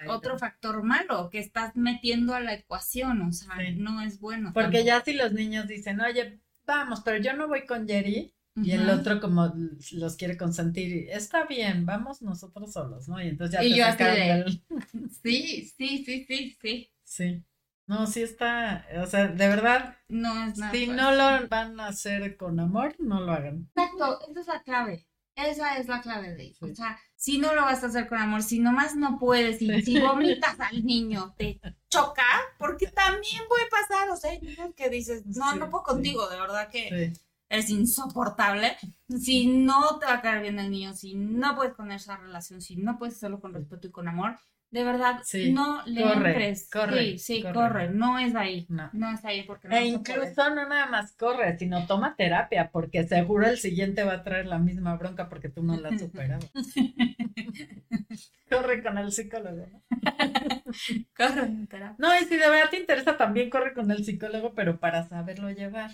otro 0.09 0.39
factor 0.41 0.83
malo 0.83 1.31
que 1.31 1.39
estás 1.39 1.77
metiendo 1.77 2.35
a 2.35 2.41
la 2.41 2.55
ecuación, 2.55 3.23
o 3.23 3.33
sea, 3.33 3.55
no 3.77 4.03
es 4.03 4.19
bueno. 4.19 4.51
Porque 4.53 4.83
ya 4.83 5.01
si 5.05 5.13
los 5.13 5.33
niños 5.33 5.69
dicen, 5.69 6.01
oye, 6.01 6.41
vamos, 6.67 7.03
pero 7.05 7.23
yo 7.23 7.33
no 7.35 7.47
voy 7.47 7.65
con 7.65 7.87
Jerry, 7.87 8.35
y 8.57 8.73
el 8.73 8.91
otro 8.91 9.21
como 9.21 9.55
los 9.93 10.17
quiere 10.17 10.37
consentir, 10.37 11.09
está 11.09 11.45
bien, 11.45 11.87
vamos 11.87 12.23
nosotros 12.23 12.73
solos, 12.73 13.09
¿no? 13.09 13.23
Y 13.23 13.29
entonces 13.29 13.61
ya 13.61 13.65
y 13.65 13.77
yo 13.77 13.87
así 13.87 14.65
Sí, 15.23 15.73
sí, 15.79 16.05
sí, 16.05 16.25
sí, 16.27 16.57
sí. 16.61 16.91
Sí. 17.05 17.45
No, 17.91 18.07
sí 18.07 18.23
está, 18.23 18.87
o 19.03 19.07
sea, 19.07 19.27
de 19.27 19.49
verdad, 19.49 19.97
no 20.07 20.45
es 20.45 20.57
nada 20.57 20.71
si 20.71 20.87
no 20.87 21.11
lo 21.11 21.49
van 21.49 21.81
a 21.81 21.89
hacer 21.89 22.37
con 22.37 22.61
amor, 22.61 22.95
no 23.01 23.21
lo 23.21 23.33
hagan. 23.33 23.69
Exacto, 23.75 24.21
esa 24.31 24.41
es 24.41 24.47
la 24.47 24.63
clave. 24.63 25.09
Esa 25.35 25.77
es 25.77 25.89
la 25.89 26.01
clave 26.01 26.37
de 26.37 26.51
eso. 26.51 26.67
O 26.67 26.75
sea, 26.77 27.01
si 27.17 27.39
no 27.39 27.53
lo 27.53 27.63
vas 27.63 27.83
a 27.83 27.89
hacer 27.89 28.07
con 28.07 28.19
amor, 28.19 28.45
si 28.45 28.61
nomás 28.61 28.95
no 28.95 29.19
puedes, 29.19 29.61
y 29.61 29.83
si 29.83 29.99
vomitas 30.01 30.61
al 30.61 30.87
niño, 30.87 31.35
te 31.37 31.61
choca, 31.89 32.23
porque 32.61 32.87
también 32.87 33.43
puede 33.49 33.65
pasar, 33.69 34.09
o 34.11 34.17
sea, 34.17 34.31
que 34.77 34.89
dices, 34.89 35.27
no, 35.27 35.57
no 35.57 35.69
puedo 35.69 35.83
contigo, 35.83 36.29
de 36.29 36.39
verdad 36.39 36.71
que 36.71 37.13
eres 37.49 37.71
insoportable. 37.71 38.77
Si 39.21 39.49
no 39.49 39.99
te 39.99 40.07
va 40.07 40.15
a 40.15 40.23
caer 40.23 40.43
bien 40.43 40.61
el 40.61 40.71
niño, 40.71 40.95
si 40.95 41.17
no 41.17 41.57
puedes 41.57 41.75
con 41.75 41.91
esa 41.91 42.17
relación, 42.19 42.63
si 42.63 42.77
no 42.77 43.01
puedes 43.01 43.17
hacerlo 43.17 43.41
con 43.41 43.53
respeto 43.53 43.89
y 43.89 43.91
con 43.91 44.07
amor, 44.07 44.39
de 44.71 44.85
verdad, 44.85 45.21
no 45.53 45.83
le 45.85 46.03
corre, 46.03 46.55
Corre, 46.71 47.19
sí, 47.19 47.19
sí, 47.19 47.43
corre. 47.43 47.91
No 47.91 48.19
es 48.19 48.37
ahí. 48.37 48.67
No, 48.69 48.89
no 48.93 49.11
es 49.11 49.25
ahí 49.25 49.43
porque 49.43 49.67
no 49.67 49.75
E 49.75 49.85
incluso 49.87 50.49
no 50.55 50.69
nada 50.69 50.87
más 50.87 51.13
corre, 51.17 51.59
sino 51.59 51.87
toma 51.87 52.15
terapia, 52.15 52.71
porque 52.71 53.03
seguro 53.07 53.49
el 53.49 53.59
siguiente 53.59 54.05
va 54.05 54.15
a 54.15 54.23
traer 54.23 54.47
la 54.47 54.59
misma 54.59 54.97
bronca 54.97 55.29
porque 55.29 55.49
tú 55.49 55.63
no 55.65 55.77
la 55.77 55.89
has 55.89 56.01
superado. 56.01 56.47
corre 58.51 58.83
con 58.83 58.99
el 58.99 59.11
psicólogo, 59.11 59.67
¿no? 59.67 59.83
corre 61.17 61.43
en 61.47 61.67
terapia. 61.67 61.97
No, 61.99 62.17
y 62.17 62.25
si 62.25 62.37
de 62.37 62.49
verdad 62.49 62.71
te 62.71 62.79
interesa, 62.79 63.17
también 63.17 63.51
corre 63.51 63.75
con 63.75 63.91
el 63.91 64.05
psicólogo, 64.05 64.55
pero 64.55 64.79
para 64.79 65.09
saberlo 65.09 65.51
llevar. 65.51 65.91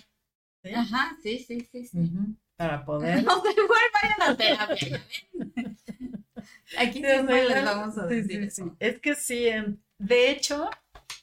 Ajá, 0.75 1.17
sí, 1.23 1.39
sí, 1.39 1.61
sí, 1.71 1.85
sí. 1.85 1.99
Para 2.57 2.83
poder. 2.85 3.23
No, 3.23 3.37
igual 3.37 3.81
vayan 3.93 4.21
a 4.21 4.37
terapia, 4.37 5.01
Aquí 6.77 6.99
siempre 6.99 7.47
les 7.47 7.63
vamos 7.63 7.97
a 7.97 8.05
decir 8.07 8.49
Es 8.79 8.99
que 8.99 9.15
sí, 9.15 9.47
de 9.97 10.31
hecho, 10.31 10.69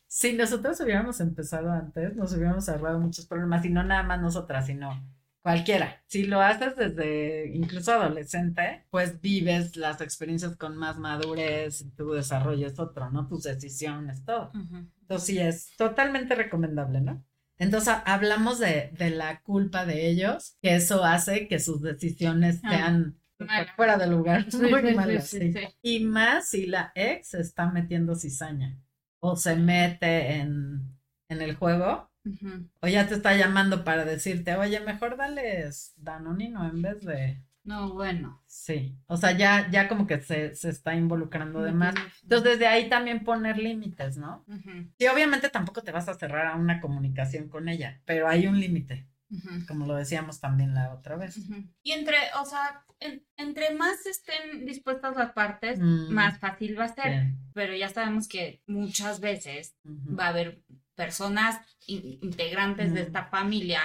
si 0.07 0.33
nosotros 0.33 0.81
hubiéramos 0.81 1.21
empezado 1.21 1.71
antes, 1.71 2.17
nos 2.17 2.33
hubiéramos 2.33 2.69
ahorrado 2.69 3.01
muchos 3.01 3.27
problemas, 3.27 3.65
y 3.65 3.71
no 3.71 3.83
nada 3.83 4.03
más 4.03 4.21
nosotras, 4.21 4.67
sino 4.67 4.91
cualquiera. 5.43 6.03
Si 6.07 6.25
lo 6.25 6.41
haces 6.41 6.75
desde 6.77 7.51
incluso 7.55 7.93
adolescente, 7.93 8.87
pues 8.91 9.21
vives 9.21 9.77
las 9.77 10.01
experiencias 10.01 10.57
con 10.57 10.77
más 10.77 10.99
madurez, 10.99 11.85
tu 11.97 12.13
desarrollo 12.13 12.67
es 12.67 12.79
otro, 12.79 13.11
¿no? 13.11 13.29
Tus 13.29 13.43
decisiones, 13.43 14.25
todo. 14.25 14.51
Entonces 14.55 15.27
sí, 15.27 15.39
es 15.39 15.77
totalmente 15.77 16.35
recomendable, 16.35 17.03
¿no? 17.03 17.23
Entonces 17.59 17.95
hablamos 18.07 18.59
de, 18.59 18.91
la 18.99 19.41
culpa 19.43 19.85
de 19.85 20.09
ellos, 20.09 20.57
que 20.63 20.77
eso 20.77 21.05
hace 21.05 21.47
que 21.47 21.61
sus 21.61 21.83
decisiones 21.83 22.61
ah. 22.65 22.71
Fuera 23.77 23.97
de 23.97 24.07
lugar. 24.07 24.47
y 25.83 26.05
más 26.05 26.49
si 26.49 26.67
la 26.67 26.93
ex 26.95 27.35
está 27.35 27.71
metiendo 27.71 28.15
cizaña 28.15 28.79
o 29.21 29.37
se 29.37 29.57
mete 29.57 30.37
en, 30.37 30.95
el 31.29 31.57
juego 31.57 32.11
o 32.81 32.87
ya 32.87 33.09
te 33.09 33.15
está 33.15 33.37
llamando 33.37 33.85
para 33.85 34.05
decirte, 34.05 34.55
oye, 34.55 34.81
mejor 34.81 35.17
dales 35.17 35.95
Danonino 35.97 36.69
en 36.69 36.81
vez 36.81 37.05
de... 37.05 37.43
No, 37.65 37.95
bueno. 37.95 38.43
Sí, 38.47 38.95
o 39.07 39.17
sea, 39.17 39.33
ya, 39.33 39.71
ya 39.71 39.89
como 39.89 40.07
que 40.07 40.21
se, 40.21 40.53
está 40.53 40.95
involucrando 40.95 41.63
de 41.63 41.73
más. 41.73 41.95
Entonces, 42.23 42.53
desde 42.53 42.67
ahí 42.67 42.89
también 42.89 43.25
poner 43.25 43.59
límites, 43.59 44.19
¿no? 44.19 44.45
Y 44.99 45.07
obviamente 45.07 45.49
tampoco 45.49 45.83
te 45.83 45.91
vas 45.91 46.09
a 46.09 46.15
cerrar 46.15 46.47
a 46.47 46.57
una 46.57 46.81
comunicación 46.81 47.49
con 47.49 47.69
ella, 47.69 48.01
pero 48.05 48.29
hay 48.29 48.47
un 48.47 48.61
límite 48.61 49.07
como 49.67 49.87
lo 49.87 49.97
decíamos 49.97 50.41
también 50.41 50.75
la 50.75 50.93
otra 50.93 51.17
vez. 51.17 51.39
Y 51.83 51.93
entre, 51.93 52.17
o 52.41 52.45
sea, 52.45 52.85
entre 53.37 53.75
más 53.75 54.07
estén 54.07 54.65
dispuestas 54.65 55.17
las 55.17 55.33
partes, 55.33 55.79
mm. 55.79 56.13
más 56.13 56.39
fácil 56.39 56.79
va 56.79 56.85
a 56.85 56.95
ser. 56.95 57.35
Pero 57.53 57.75
ya 57.75 57.89
sabemos 57.89 58.29
que 58.29 58.63
muchas 58.67 59.21
veces 59.21 59.77
va 59.87 60.27
a 60.27 60.29
haber 60.29 60.63
personas 60.95 61.61
integrantes 61.87 62.95
de 62.95 63.03
esta 63.03 63.25
familia, 63.25 63.81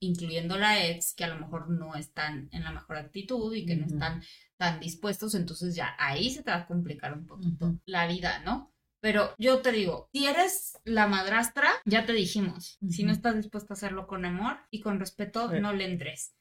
incluyendo 0.00 0.56
la 0.56 0.84
ex, 0.86 1.14
que 1.14 1.24
a 1.24 1.28
lo 1.28 1.38
mejor 1.38 1.70
no 1.70 1.94
están 1.94 2.48
en 2.52 2.64
la 2.64 2.72
mejor 2.72 2.96
actitud 2.96 3.54
y 3.54 3.66
que 3.66 3.76
no 3.76 3.86
están 3.86 4.22
tan 4.56 4.78
dispuestos, 4.80 5.34
entonces 5.34 5.74
ya 5.74 5.94
ahí 5.98 6.30
se 6.30 6.42
te 6.42 6.50
va 6.50 6.58
a 6.58 6.66
complicar 6.66 7.12
un 7.12 7.26
poquito 7.26 7.80
la 7.84 8.06
vida, 8.06 8.40
¿no? 8.44 8.72
Pero 9.02 9.34
yo 9.36 9.58
te 9.62 9.72
digo, 9.72 10.08
si 10.12 10.26
eres 10.26 10.78
la 10.84 11.08
madrastra, 11.08 11.68
ya 11.84 12.06
te 12.06 12.12
dijimos, 12.12 12.78
si 12.88 13.02
no 13.02 13.10
estás 13.12 13.34
dispuesta 13.36 13.74
a 13.74 13.76
hacerlo 13.76 14.06
con 14.06 14.24
amor 14.24 14.56
y 14.70 14.80
con 14.80 15.00
respeto, 15.00 15.50
no 15.60 15.72
le 15.72 15.90
entres. 15.90 16.36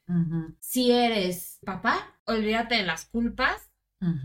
Si 0.59 0.91
eres 0.91 1.57
papá, 1.65 2.19
olvídate 2.25 2.75
de 2.75 2.83
las 2.83 3.05
culpas 3.05 3.71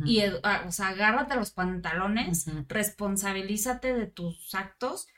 y, 0.05 0.21
ah, 0.43 0.65
o 0.67 0.73
sea, 0.73 0.89
agárrate 0.89 1.35
los 1.35 1.51
pantalones, 1.51 2.47
responsabilízate 2.69 3.95
de 3.95 4.07
tus 4.07 4.55
actos. 4.55 5.09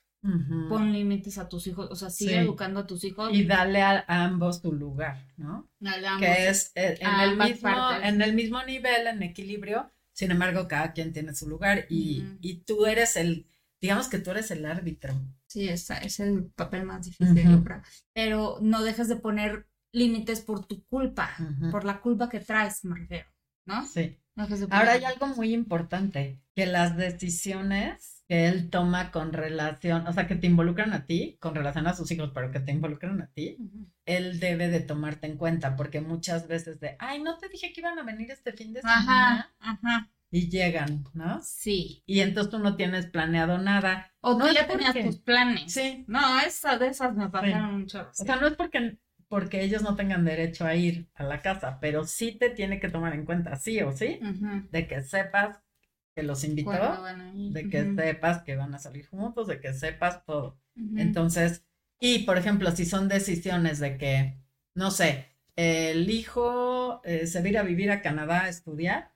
Pon 0.69 0.93
límites 0.93 1.39
a 1.39 1.49
tus 1.49 1.67
hijos, 1.69 1.89
o 1.91 1.95
sea, 1.97 2.11
sigue 2.11 2.33
Sí. 2.33 2.39
educando 2.39 2.81
a 2.81 2.87
tus 2.87 3.05
hijos. 3.05 3.31
Y 3.33 3.45
dale 3.45 3.83
a, 3.83 4.05
a 4.07 4.25
ambos 4.25 4.61
tu 4.61 4.73
lugar, 4.73 5.27
¿no? 5.37 5.69
Dale 5.79 6.07
a 6.07 6.13
ambos. 6.15 6.27
Que 6.29 6.49
es 6.49 6.73
eh, 6.75 6.99
en, 7.01 7.21
el 7.21 7.37
mismo, 7.37 7.91
en 8.03 8.21
el 8.23 8.33
mismo 8.35 8.63
nivel, 8.65 9.07
en 9.07 9.23
equilibrio, 9.23 9.91
sin 10.19 10.33
embargo, 10.33 10.67
cada 10.67 10.93
quien 10.93 11.13
tiene 11.13 11.33
su 11.33 11.49
lugar 11.49 11.87
y, 11.89 12.25
y 12.41 12.65
tú 12.65 12.87
eres 12.87 13.15
el, 13.15 13.47
digamos 13.81 14.09
que 14.09 14.19
tú 14.19 14.33
eres 14.33 14.51
el 14.51 14.67
árbitro. 14.67 15.15
Sí, 15.47 15.69
esa 15.69 15.99
es 15.99 16.19
el 16.19 16.47
papel 16.57 16.83
más 16.83 17.07
difícil, 17.07 17.49
yo 17.49 17.63
creo. 17.63 17.83
Pero 18.13 18.59
no 18.61 18.83
dejes 18.83 19.07
de 19.07 19.15
poner 19.15 19.69
límites 19.93 20.41
por 20.41 20.67
tu 20.67 20.83
culpa, 20.87 21.31
por 21.71 21.85
la 21.85 22.01
culpa 22.01 22.29
que 22.29 22.41
traes, 22.41 22.85
me 22.85 22.97
refiero, 22.97 23.29
¿no? 23.65 23.87
Sí. 23.87 24.19
No 24.35 24.43
dejes 24.43 24.59
de 24.59 24.67
poner 24.67 24.81
Ahora 24.81 24.93
hay 24.95 25.05
algo 25.05 25.29
muy 25.29 25.55
importante, 25.55 26.41
que 26.53 26.67
las 26.67 26.97
decisiones 26.97 28.18
que 28.29 28.47
él 28.47 28.69
toma 28.69 29.11
con 29.11 29.33
relación, 29.33 30.07
o 30.07 30.13
sea, 30.13 30.27
que 30.27 30.35
te 30.37 30.47
involucran 30.47 30.93
a 30.93 31.07
ti, 31.07 31.39
con 31.41 31.55
relación 31.55 31.87
a 31.87 31.95
sus 31.95 32.11
hijos, 32.11 32.31
pero 32.35 32.51
que 32.53 32.61
te 32.61 32.73
involucran 32.73 33.21
a 33.23 33.27
ti, 33.29 33.57
él 34.05 34.39
debe 34.39 34.69
de 34.69 34.81
tomarte 34.81 35.27
en 35.27 35.39
cuenta, 35.39 35.77
porque 35.77 36.01
muchas 36.03 36.47
veces 36.47 36.79
de, 36.79 36.97
ay, 36.99 37.23
no 37.23 37.39
te 37.39 37.49
dije 37.49 37.73
que 37.73 37.81
iban 37.81 37.99
a 37.99 38.03
venir 38.03 38.31
este 38.31 38.53
fin 38.53 38.73
de 38.75 38.81
Ajá, 38.85 39.01
semana, 39.01 39.55
ajá, 39.61 40.11
y 40.31 40.51
llegan, 40.51 41.05
¿no? 41.15 41.41
sí. 41.43 42.03
Y 42.05 42.21
entonces 42.21 42.51
tú 42.51 42.59
no 42.59 42.77
tienes 42.77 43.07
planeado 43.07 43.57
nada. 43.57 44.13
O 44.21 44.35
tú 44.37 44.41
No, 44.41 44.53
ya 44.53 44.67
tenías 44.67 44.93
porque- 44.93 45.05
tus 45.07 45.19
planes. 45.21 45.73
Sí. 45.73 46.05
No, 46.07 46.39
esas 46.41 46.79
de 46.79 46.89
esas 46.89 47.17
me 47.17 47.31
pasaron 47.31 47.75
un 47.77 47.87
chorro. 47.87 48.11
O 48.11 48.25
sea, 48.25 48.37
no 48.37 48.47
es 48.47 48.53
porque, 48.55 48.99
porque 49.29 49.63
ellos 49.63 49.81
no 49.83 49.97
tengan 49.97 50.27
derecho 50.27 50.67
a 50.67 50.75
ir 50.75 51.09
a 51.15 51.23
la 51.23 51.41
casa, 51.41 51.79
pero 51.81 52.05
sí 52.05 52.33
te 52.33 52.51
tiene 52.51 52.79
que 52.79 52.91
tomar 52.91 53.15
en 53.15 53.25
cuenta, 53.25 53.57
sí 53.57 53.81
o 53.81 53.91
sí, 53.93 54.21
de 54.71 54.87
que 54.87 55.03
sepas 55.03 55.61
que 56.19 56.25
los 56.25 56.43
invitó, 56.43 57.05
de 57.37 57.69
que 57.69 57.95
sepas 57.95 58.43
que 58.43 58.57
van 58.57 58.75
a 58.75 58.81
salir 58.81 59.07
juntos, 59.07 59.47
de 59.47 59.61
que 59.61 59.73
sepas 59.73 60.25
todo. 60.25 60.59
Entonces, 60.97 61.63
y 62.01 62.21
por 62.21 62.39
ejemplo, 62.39 62.73
si 62.73 62.87
son 62.87 63.09
decisiones 63.09 63.79
de 63.79 63.97
que, 63.99 64.37
no 64.75 64.91
sé, 64.91 65.27
el 65.55 66.11
hijo 66.11 67.01
eh, 67.05 67.29
se 67.29 67.39
va 67.41 67.47
a 67.47 67.49
ir 67.49 67.59
a 67.59 67.63
vivir 67.63 67.93
a 67.93 68.03
Canadá 68.03 68.43
a 68.43 68.49
estudiar, 68.49 69.13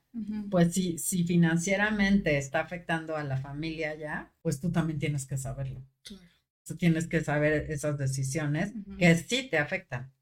pues 0.49 0.73
si, 0.73 0.97
si 0.97 1.25
financieramente 1.25 2.37
está 2.37 2.61
afectando 2.61 3.17
a 3.17 3.23
la 3.23 3.35
familia 3.35 3.95
ya, 3.95 4.31
pues 4.41 4.61
tú 4.61 4.71
también 4.71 4.97
tienes 4.97 5.25
que 5.25 5.37
saberlo. 5.37 5.85
Claro. 6.05 6.23
Tú 6.65 6.77
tienes 6.77 7.07
que 7.07 7.19
saber 7.19 7.69
esas 7.69 7.97
decisiones 7.97 8.71
que 8.97 9.13
sí 9.15 9.49
te 9.49 9.57
afectan. 9.57 10.13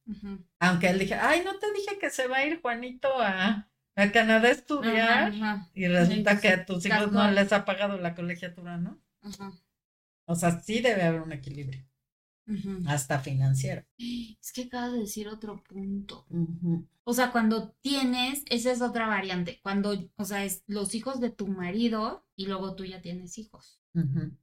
Aunque 0.58 0.89
él 0.89 0.98
dije, 0.98 1.13
ay, 1.13 1.44
no 1.46 1.60
te 1.60 1.72
dije 1.74 2.00
que 2.00 2.10
se 2.10 2.28
va 2.28 2.38
a 2.38 2.46
ir 2.48 2.60
Juanito 2.60 3.10
a, 3.22 3.70
a 3.95 4.12
Canadá 4.12 4.47
a 4.47 4.51
estudiar. 4.51 5.34
Ajá, 5.34 5.51
ajá, 5.54 5.69
Y 5.73 5.88
resulta 5.88 6.39
que 6.39 6.49
a 6.49 6.65
tus 6.65 6.86
hijos 6.86 7.12
no 7.12 7.30
les 7.32 7.51
ha 7.51 7.65
pagado 7.65 7.97
la 7.97 8.15
colegiatura, 8.15 8.77
¿no? 8.77 9.01
ajá. 9.21 9.51
O 10.25 10.36
sea, 10.36 10.60
sí 10.62 10.82
debe 10.82 11.04
haber 11.04 11.21
un 11.21 11.34
equilibrio, 11.34 11.84
hasta 12.88 13.19
financiero. 13.19 13.84
Es 13.97 14.51
que 14.54 14.63
acabas 14.63 14.93
de 14.93 14.99
decir 14.99 15.27
otro 15.27 15.62
punto. 15.63 16.25
O 17.04 17.13
sea, 17.13 17.32
cuando 17.32 17.71
tienes, 17.82 18.43
esa 18.49 18.71
es 18.71 18.82
otra 18.82 19.08
variante. 19.08 19.60
Cuando, 19.62 20.10
o 20.15 20.25
sea, 20.25 20.45
es 20.45 20.63
los 20.67 20.95
hijos 20.95 21.19
de 21.19 21.32
tu 21.32 21.47
marido 21.47 22.25
y 22.36 22.45
luego 22.45 22.75
tú 22.75 22.86
ya 22.86 23.01
tienes 23.01 23.38
hijos. 23.38 23.82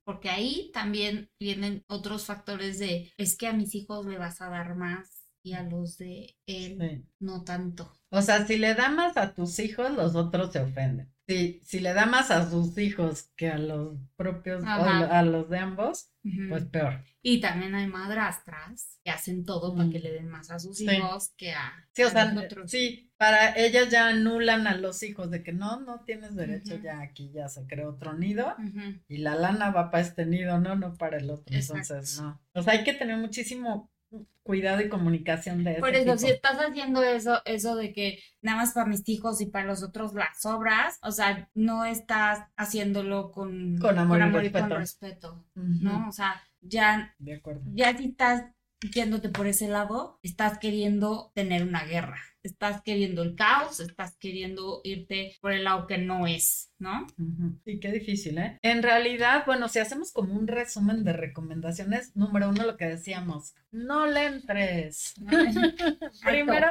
Porque 0.05 0.29
ahí 0.29 0.71
también 0.75 1.31
vienen 1.41 1.85
otros 1.89 2.27
factores 2.27 2.79
de, 2.79 3.13
es 3.17 3.37
que 3.37 3.47
a 3.47 3.55
mis 3.55 3.75
hijos 3.75 4.05
le 4.05 4.19
vas 4.19 4.43
a 4.43 4.51
dar 4.51 4.75
más 4.75 5.28
y 5.49 5.53
a 5.55 5.63
los 5.63 5.99
de 5.99 6.37
él 6.47 6.79
Sí. 6.81 7.05
no 7.21 7.43
tanto. 7.45 7.93
O 8.11 8.23
sea, 8.23 8.47
si 8.47 8.57
le 8.59 8.75
da 8.75 8.89
más 8.89 9.17
a 9.17 9.35
tus 9.35 9.59
hijos, 9.59 9.91
los 9.93 10.15
otros 10.15 10.53
se 10.53 10.61
ofenden. 10.61 11.13
Si, 11.27 11.61
si 11.63 11.81
le 11.81 11.93
da 11.93 12.07
más 12.07 12.31
a 12.31 12.49
sus 12.49 12.79
hijos 12.79 13.31
que 13.37 13.51
a 13.51 13.59
los 13.59 13.99
propios, 14.17 14.63
a 14.65 15.23
los 15.23 15.51
de 15.51 15.59
ambos, 15.59 16.11
pues 16.49 16.65
peor. 16.65 17.05
Y 17.21 17.41
también 17.43 17.75
hay 17.75 17.87
madrastras 17.87 18.99
que 19.05 19.11
hacen 19.11 19.45
todo 19.45 19.75
para 19.77 19.91
que 19.91 19.99
le 19.99 20.11
den 20.13 20.29
más 20.29 20.51
a 20.51 20.59
sus 20.59 20.79
Sí. 20.79 20.87
hijos 20.91 21.31
que 21.37 21.53
a, 21.53 21.87
Sí, 21.93 22.03
o 22.05 22.07
a 22.07 22.11
sea, 22.11 22.33
los 22.33 22.45
otros. 22.45 22.71
sí, 22.71 23.13
para 23.19 23.55
ellas 23.59 23.91
ya 23.91 24.09
anulan 24.09 24.67
a 24.67 24.77
los 24.77 25.03
hijos 25.03 25.31
de 25.31 25.43
que 25.43 25.53
no, 25.53 25.81
no 25.81 26.01
tienes 26.05 26.35
derecho, 26.35 26.77
ya 26.83 27.01
aquí 27.01 27.31
ya 27.35 27.49
se 27.49 27.67
creó 27.67 27.91
otro 27.91 28.15
nido 28.15 28.55
y 29.09 29.19
la 29.19 29.35
lana 29.35 29.71
va 29.71 29.91
para 29.91 30.03
este 30.05 30.25
nido, 30.25 30.59
no, 30.61 30.77
no 30.77 30.95
para 30.95 31.19
el 31.19 31.29
otro. 31.31 31.55
Entonces, 31.55 32.21
no. 32.23 32.41
O 32.55 32.63
sea, 32.63 32.73
hay 32.75 32.85
que 32.85 32.95
tener 32.95 33.19
muchísimo 33.19 33.91
cuidado 34.43 34.81
y 34.81 34.89
comunicación 34.89 35.65
de 35.65 35.73
Por 35.79 35.91
ese 35.91 35.99
eso, 36.01 36.13
tipo. 36.13 36.19
si 36.19 36.29
estás 36.31 36.59
haciendo 36.59 37.03
eso, 37.03 37.41
eso 37.45 37.77
de 37.77 37.93
que 37.93 38.19
nada 38.43 38.59
más 38.59 38.73
para 38.73 38.87
mis 38.87 39.09
hijos 39.09 39.41
y 39.41 39.47
para 39.47 39.67
los 39.67 39.83
otros 39.83 40.15
las 40.15 40.45
obras, 40.47 40.99
o 41.03 41.13
sea, 41.13 41.49
no 41.55 41.85
estás 41.85 42.45
haciéndolo 42.57 43.31
con, 43.31 43.79
Con 43.79 43.99
amor 43.99 44.19
y 44.45 44.51
con 44.51 44.71
respeto. 44.71 44.79
respeto, 44.79 45.45
Ujú, 45.57 45.79
¿no? 45.83 46.09
O 46.09 46.13
sea, 46.13 46.43
ya, 46.61 47.15
De 47.19 47.35
acuerdo. 47.35 47.63
ya 47.75 47.97
si 47.97 48.07
estás 48.07 48.45
yéndote 48.81 49.29
por 49.29 49.47
ese 49.47 49.69
lado, 49.69 50.19
estás 50.23 50.59
queriendo 50.59 51.33
tener 51.35 51.63
una 51.63 51.85
guerra, 51.85 52.21
estás 52.43 52.83
queriendo 52.83 53.23
el 53.23 53.35
caos, 53.35 53.81
estás 53.81 54.17
queriendo 54.17 54.81
irte 54.85 55.37
por 55.41 55.53
el 55.53 55.65
lado 55.65 55.87
que 55.87 55.99
no 55.99 56.27
es, 56.27 56.73
¿no? 56.79 57.07
Sí, 57.65 57.81
qué 57.81 57.93
difícil, 57.93 58.39
¿eh? 58.39 58.59
En 58.63 58.83
realidad, 58.83 59.45
bueno, 59.47 59.69
si 59.69 59.79
hacemos 59.79 60.13
como 60.13 60.35
un 60.35 60.47
resumen 60.47 61.05
de 61.05 61.13
recomendaciones, 61.13 62.15
número 62.17 62.49
uno, 62.51 62.65
lo 62.65 62.77
que 62.77 62.87
decíamos, 62.87 63.55
no 63.71 64.07
le 64.07 64.27
entres. 64.27 65.15
Primero, 66.25 66.69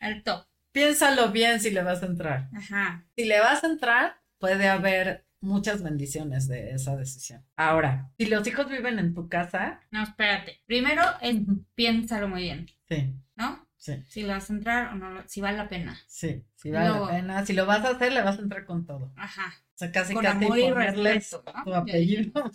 Alto. 0.00 0.46
piénsalo 0.72 1.30
bien 1.30 1.60
si 1.60 1.70
le 1.70 1.82
vas 1.82 2.02
a 2.02 2.06
entrar. 2.06 2.48
Ajá. 2.54 3.06
Si 3.16 3.24
le 3.24 3.40
vas 3.40 3.64
a 3.64 3.68
entrar, 3.68 4.20
puede 4.38 4.68
haber 4.68 5.25
muchas 5.46 5.82
bendiciones 5.82 6.48
de 6.48 6.72
esa 6.72 6.96
decisión. 6.96 7.44
Ahora, 7.56 8.10
si 8.18 8.26
los 8.26 8.46
hijos 8.46 8.68
viven 8.68 8.98
en 8.98 9.14
tu 9.14 9.28
casa, 9.28 9.80
No, 9.90 10.02
espérate. 10.02 10.60
Primero 10.66 11.02
es 11.22 11.36
piénsalo 11.74 12.28
muy 12.28 12.42
bien, 12.42 12.66
sí, 12.88 13.14
¿no? 13.36 13.66
sí, 13.76 14.02
Si 14.08 14.22
le 14.22 14.28
vas 14.34 14.50
a 14.50 14.52
entrar 14.54 14.92
o 14.92 14.96
no, 14.96 15.10
lo- 15.10 15.28
si 15.28 15.40
vale 15.40 15.56
la 15.58 15.68
pena. 15.68 15.96
sí, 16.06 16.44
si 16.56 16.70
vale 16.70 16.88
Luego- 16.88 17.06
la 17.06 17.12
pena. 17.12 17.46
Si 17.46 17.52
lo 17.52 17.64
vas 17.66 17.84
a 17.84 17.90
hacer, 17.90 18.12
le 18.12 18.22
vas 18.22 18.38
a 18.38 18.42
entrar 18.42 18.64
con 18.66 18.84
todo. 18.84 19.12
Ajá. 19.16 19.54
O 19.74 19.78
sea, 19.78 19.92
casi 19.92 20.14
Con 20.14 20.22
casi 20.24 20.44
amor 20.44 20.58
y 20.58 20.70
respeto, 20.70 21.44
¿no? 21.54 21.64
tu 21.64 21.74
apellido. 21.74 22.32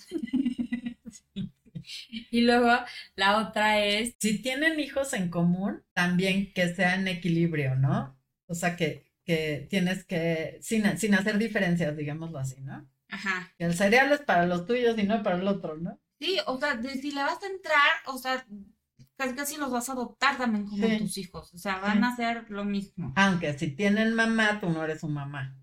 Y 2.30 2.42
luego 2.42 2.70
la 3.16 3.38
otra 3.40 3.84
es, 3.84 4.16
Si 4.20 4.42
tienen 4.42 4.80
hijos 4.80 5.14
en 5.14 5.30
común, 5.30 5.84
también 5.94 6.54
que 6.54 6.74
sea 6.74 6.96
en 6.96 7.08
equilibrio, 7.08 7.76
¿no? 7.76 8.18
O 8.46 8.54
sea, 8.54 8.76
que, 8.76 9.11
que 9.32 9.68
tienes 9.70 10.04
que, 10.06 10.58
sin, 10.62 10.98
sin 10.98 11.16
hacer 11.16 11.38
diferencias, 11.38 11.96
digámoslo 11.96 12.38
así, 12.40 12.62
¿no? 12.62 12.88
ajá. 13.10 13.52
Que 13.58 13.66
el 13.66 13.74
cereal 13.74 14.12
es 14.12 14.22
para 14.22 14.46
los 14.46 14.66
tuyos 14.66 14.98
y 14.98 15.04
no 15.04 15.22
para 15.24 15.38
el 15.38 15.48
otro, 15.48 15.78
¿no? 15.78 16.00
Sí, 16.20 16.38
o 16.48 16.58
sea, 16.60 16.76
de- 16.76 16.96
si 17.02 17.12
le 17.12 17.24
vas 17.24 17.42
a 17.44 17.48
entrar, 17.48 17.92
o 18.06 18.18
sea, 18.18 18.46
casi 19.18 19.34
casi 19.36 19.58
los 19.58 19.72
vas 19.72 19.90
a 19.90 19.94
adoptar 19.94 20.38
también 20.38 20.66
como 20.68 20.88
Sí. 20.88 20.98
tus 20.98 21.18
hijos. 21.18 21.54
O 21.54 21.58
sea, 21.58 21.80
van 21.80 22.00
Sí. 22.00 22.04
a 22.04 22.08
hacer 22.10 22.46
lo 22.50 22.64
mismo. 22.64 23.14
Aunque 23.16 23.58
si 23.58 23.72
tienen 23.72 24.14
mamá, 24.16 24.60
tú 24.62 24.70
no 24.70 24.84
eres 24.84 25.02
su 25.02 25.08
mamá. 25.10 25.58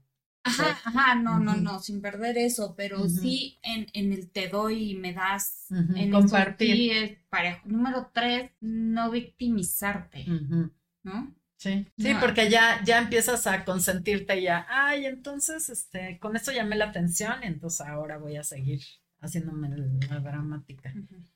Ajá, 0.44 0.78
ajá, 0.84 1.14
no, 1.16 1.38
no, 1.40 1.56
no, 1.56 1.78
sin 1.80 2.00
perder 2.00 2.38
eso, 2.38 2.74
pero 2.76 3.06
sí 3.08 3.58
en, 3.62 3.86
en 3.92 4.12
el 4.12 4.30
te 4.30 4.48
doy 4.48 4.92
y 4.92 4.94
me 4.94 5.12
das, 5.12 5.66
Ujú, 5.70 5.92
en 5.96 6.08
eso 6.08 6.20
compartir. 6.20 6.92
es 6.92 7.18
parejo. 7.28 7.60
Número 7.68 8.10
tres, 8.14 8.50
no 8.60 9.10
victimizarte, 9.10 10.24
¿no? 11.02 11.34
Sí, 11.58 11.86
sí, 11.98 12.14
No. 12.14 12.20
porque 12.20 12.48
ya, 12.48 12.80
ya 12.84 12.98
empiezas 12.98 13.46
a 13.48 13.64
consentirte 13.64 14.40
ya, 14.40 14.64
ay, 14.70 15.06
entonces, 15.06 15.68
este, 15.68 16.18
con 16.20 16.36
esto 16.36 16.52
llamé 16.52 16.76
la 16.76 16.86
atención 16.86 17.34
y 17.42 17.46
entonces 17.46 17.80
ahora 17.80 18.16
voy 18.16 18.36
a 18.36 18.44
seguir 18.44 18.80
haciéndome 19.20 19.68
la 20.08 20.20
dramática. 20.20 20.94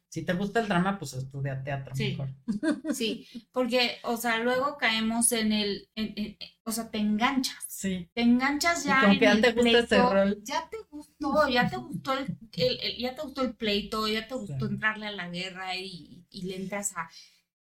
Si 0.09 0.23
te 0.23 0.35
gusta 0.35 0.61
el 0.61 0.69
drama, 0.69 0.99
pues 0.99 1.15
estudia 1.15 1.65
teatro 1.65 1.97
Sí. 1.97 2.11
mejor. 2.11 2.29
Sí, 2.97 3.27
porque, 3.51 3.97
o 4.05 4.17
sea, 4.17 4.39
luego 4.39 4.77
caemos 4.79 5.33
en 5.33 5.53
el, 5.53 5.89
en- 5.97 6.13
en- 6.17 6.37
o 6.65 6.71
sea, 6.71 6.89
te 6.91 6.99
enganchas. 6.99 7.65
Sí. 7.67 8.09
Te 8.15 8.21
enganchas 8.23 8.85
Y 8.85 8.89
ya 8.89 9.01
como 9.01 9.13
en 9.15 9.19
que 9.19 9.25
ya 9.25 9.33
el 9.33 9.41
te 9.41 9.53
gusta 9.53 9.71
ese 9.71 9.87
pleito, 9.89 10.13
rol. 10.13 10.39
ya 10.45 10.69
te 10.71 10.77
gustó, 10.89 11.49
ya 11.49 11.69
te 11.69 11.77
gustó 11.79 12.13
el, 12.19 12.37
el- 12.53 12.81
el- 12.81 12.99
ya 12.99 13.15
te 13.17 13.23
gustó 13.23 13.43
el 13.43 13.55
pleito, 13.57 14.07
ya 14.07 14.29
te 14.29 14.35
gustó 14.37 14.69
Sí. 14.69 14.73
entrarle 14.75 15.07
a 15.09 15.13
la 15.13 15.29
guerra 15.31 15.75
y, 15.77 16.25
y 16.31 16.43
le 16.43 16.57
entras 16.63 16.97
a 16.97 17.09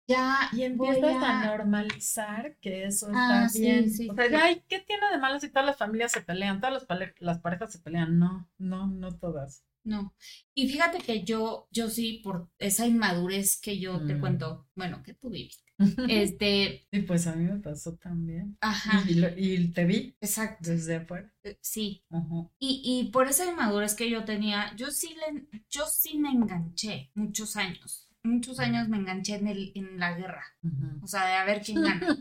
ya 0.08 0.50
Y 0.52 0.64
empiezas 0.64 1.16
a... 1.24 1.42
a- 1.42 1.46
normalizar 1.48 2.58
que 2.62 2.86
eso 2.86 3.08
Ah, 3.14 3.46
está 3.48 3.60
bien. 3.60 3.90
sí, 3.90 4.10
o 4.10 4.16
sea, 4.16 4.26
sí. 4.26 4.32
ya, 4.32 4.44
ay, 4.46 4.64
¿qué 4.68 4.80
tiene 4.80 5.10
de 5.12 5.18
malo 5.18 5.40
si 5.40 5.50
todas 5.50 5.66
las 5.66 5.78
familias 5.78 6.12
se 6.12 6.22
pelean? 6.22 6.60
Todas 6.60 6.86
las, 7.20 7.40
parejas 7.40 7.72
se 7.72 7.80
pelean. 7.80 8.18
No, 8.20 8.50
no, 8.58 8.88
no 8.88 9.12
todas. 9.18 9.64
no. 9.86 10.14
Y 10.56 10.70
fíjate 10.70 11.00
que 11.00 11.24
yo, 11.24 11.68
yo 11.72 11.90
sí, 11.90 12.22
por 12.24 12.50
esa 12.60 12.86
inmadurez 12.88 13.60
que 13.60 13.80
yo 13.80 14.06
te 14.06 14.16
Mm. 14.16 14.20
cuento, 14.22 14.68
bueno, 14.76 15.04
que 15.04 15.14
tú 15.14 15.30
viviste, 15.30 15.64
este, 16.08 16.88
Y 16.92 17.02
pues 17.02 17.28
a 17.28 17.36
mí 17.36 17.46
me 17.46 17.60
pasó 17.60 17.96
también. 17.98 18.56
ajá, 18.62 19.04
Y, 19.10 19.16
lo- 19.16 19.38
y 19.38 19.68
te 19.74 19.86
vi 19.86 20.16
exacto, 20.22 20.70
desde 20.70 20.96
afuera. 20.98 21.34
eh, 21.44 21.58
sí. 21.62 22.04
Ajá. 22.10 22.50
Y, 22.60 22.82
y 22.86 23.12
por 23.12 23.28
esa 23.28 23.46
inmadurez 23.50 23.96
que 23.96 24.10
yo 24.10 24.24
tenía, 24.26 24.74
yo 24.78 24.92
sí, 24.92 25.16
le, 25.16 25.48
yo 25.70 25.86
sí 25.88 26.18
me 26.18 26.30
enganché 26.30 27.12
muchos 27.16 27.56
años. 27.58 28.08
Muchos 28.24 28.60
años 28.60 28.88
me 28.88 28.98
enganché 28.98 29.36
en, 29.36 29.48
el, 29.48 29.72
en 29.76 30.00
la 30.00 30.14
guerra. 30.18 30.44
Ujú. 30.64 31.04
O 31.04 31.08
sea, 31.08 31.26
de 31.26 31.34
a 31.34 31.46
ver 31.46 31.62
quién 31.62 31.82
gana. 31.84 32.18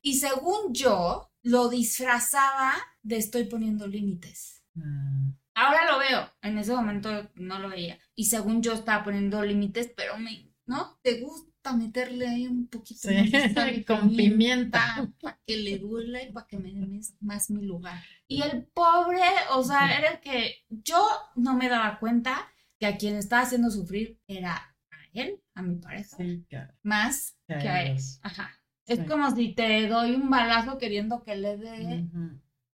Y 0.00 0.14
según 0.18 0.72
yo, 0.72 1.30
lo 1.42 1.68
disfrazaba 1.68 2.74
de 3.02 3.16
estoy 3.18 3.44
poniendo 3.44 3.86
límites. 3.86 4.62
Ah, 4.78 5.32
Ahora 5.54 5.92
lo 5.92 5.98
veo, 5.98 6.30
en 6.40 6.56
ese 6.58 6.72
momento 6.72 7.30
no 7.34 7.58
lo 7.58 7.68
veía. 7.68 7.98
Y 8.14 8.24
según 8.24 8.62
yo 8.62 8.72
estaba 8.72 9.04
poniendo 9.04 9.44
límites, 9.44 9.92
pero 9.94 10.16
me, 10.18 10.50
¿no? 10.64 10.98
Te 11.02 11.20
gusta 11.20 11.76
meterle 11.76 12.26
ahí 12.26 12.46
un 12.46 12.68
poquito 12.68 13.08
Sí, 13.08 13.14
de 13.14 13.84
con 13.86 14.16
pimienta. 14.16 15.10
Para 15.20 15.38
que 15.46 15.56
le 15.58 15.78
duela 15.78 16.22
y 16.22 16.32
para 16.32 16.46
que 16.46 16.58
me 16.58 16.72
dé 16.72 17.00
más 17.20 17.50
mi 17.50 17.64
lugar. 17.66 18.02
Y 18.26 18.42
el 18.42 18.64
pobre, 18.64 19.20
o 19.50 19.62
sea, 19.62 19.98
era 19.98 20.12
el 20.12 20.20
que 20.20 20.64
yo 20.70 21.06
no 21.36 21.54
me 21.54 21.68
daba 21.68 21.98
cuenta 21.98 22.48
que 22.78 22.86
a 22.86 22.96
quien 22.96 23.16
estaba 23.16 23.42
haciendo 23.42 23.70
sufrir 23.70 24.18
era 24.26 24.71
él, 25.12 25.40
a 25.54 25.62
mi 25.62 25.76
pareja, 25.76 26.16
Sí, 26.16 26.44
claro. 26.48 26.72
más 26.82 27.36
Que 27.46 27.58
que 27.58 27.68
a 27.68 27.74
a 27.74 27.82
él. 27.84 27.98
Ajá. 28.22 28.50
Es 28.86 29.00
como 29.08 29.30
si 29.34 29.54
te 29.54 29.86
doy 29.88 30.14
un 30.14 30.28
balazo 30.28 30.76
queriendo 30.78 31.22
que 31.22 31.36
le 31.36 31.56
dé 31.56 32.04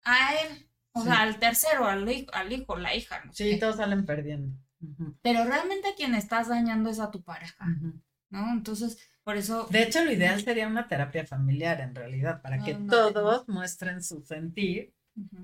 a 0.04 0.34
él, 0.34 0.68
o 0.92 1.00
Sí. 1.00 1.06
sea, 1.08 1.22
al 1.22 1.38
tercero, 1.38 1.86
al 1.86 2.08
hijo, 2.10 2.32
al 2.32 2.52
hijo, 2.52 2.76
la 2.76 2.94
hija, 2.94 3.22
no 3.24 3.32
Sí, 3.32 3.58
todos 3.58 3.76
salen 3.76 4.06
perdiendo. 4.06 4.56
Pero 5.22 5.44
realmente 5.44 5.94
quien 5.96 6.14
estás 6.14 6.48
dañando 6.48 6.90
es 6.90 7.00
a 7.00 7.10
tu 7.10 7.22
pareja. 7.22 7.66
¿no? 8.30 8.52
Entonces, 8.52 8.98
por 9.24 9.36
eso... 9.36 9.66
De 9.70 9.82
hecho, 9.82 10.04
lo 10.04 10.12
ideal 10.12 10.40
sería 10.42 10.66
una 10.68 10.88
terapia 10.88 11.24
familiar 11.26 11.80
en 11.80 11.94
realidad, 11.94 12.42
para 12.42 12.62
que 12.62 12.74
No, 12.74 13.12
todos 13.12 13.48
muestren 13.48 14.02
su 14.02 14.20
sentir 14.22 14.94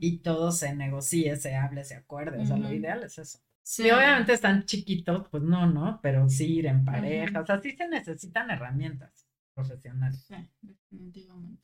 y 0.00 0.18
todo 0.18 0.52
se 0.52 0.74
negocie, 0.74 1.36
se 1.36 1.54
hable, 1.56 1.84
se 1.84 1.94
acuerde. 1.96 2.38
O 2.42 2.46
sea, 2.46 2.56
lo 2.56 2.72
ideal 2.72 3.02
es 3.04 3.18
eso. 3.18 3.38
Sí. 3.62 3.86
Y 3.86 3.90
obviamente 3.90 4.32
están 4.32 4.64
chiquitos, 4.64 5.28
pues 5.30 5.42
no, 5.42 5.66
¿no? 5.66 6.00
Pero 6.02 6.28
sí 6.28 6.56
ir 6.56 6.66
en 6.66 6.84
pareja. 6.84 7.40
Ujú. 7.40 7.42
O 7.42 7.46
sea, 7.46 7.60
sí 7.60 7.72
se 7.72 7.88
necesitan 7.88 8.50
herramientas 8.50 9.26
profesionales. 9.54 10.24
Sí, 10.26 10.34
definitivamente. 10.60 11.62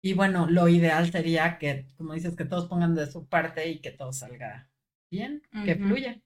Y 0.00 0.12
bueno, 0.12 0.46
lo 0.48 0.68
ideal 0.68 1.10
sería 1.10 1.58
que, 1.58 1.86
como 1.96 2.14
dices, 2.14 2.36
que 2.36 2.44
todos 2.44 2.68
pongan 2.68 2.94
de 2.94 3.10
su 3.10 3.26
parte 3.26 3.68
y 3.68 3.80
que 3.80 3.90
todo 3.90 4.12
salga 4.12 4.68
bien, 5.10 5.42
que 5.64 5.76
fluya. 5.76 6.20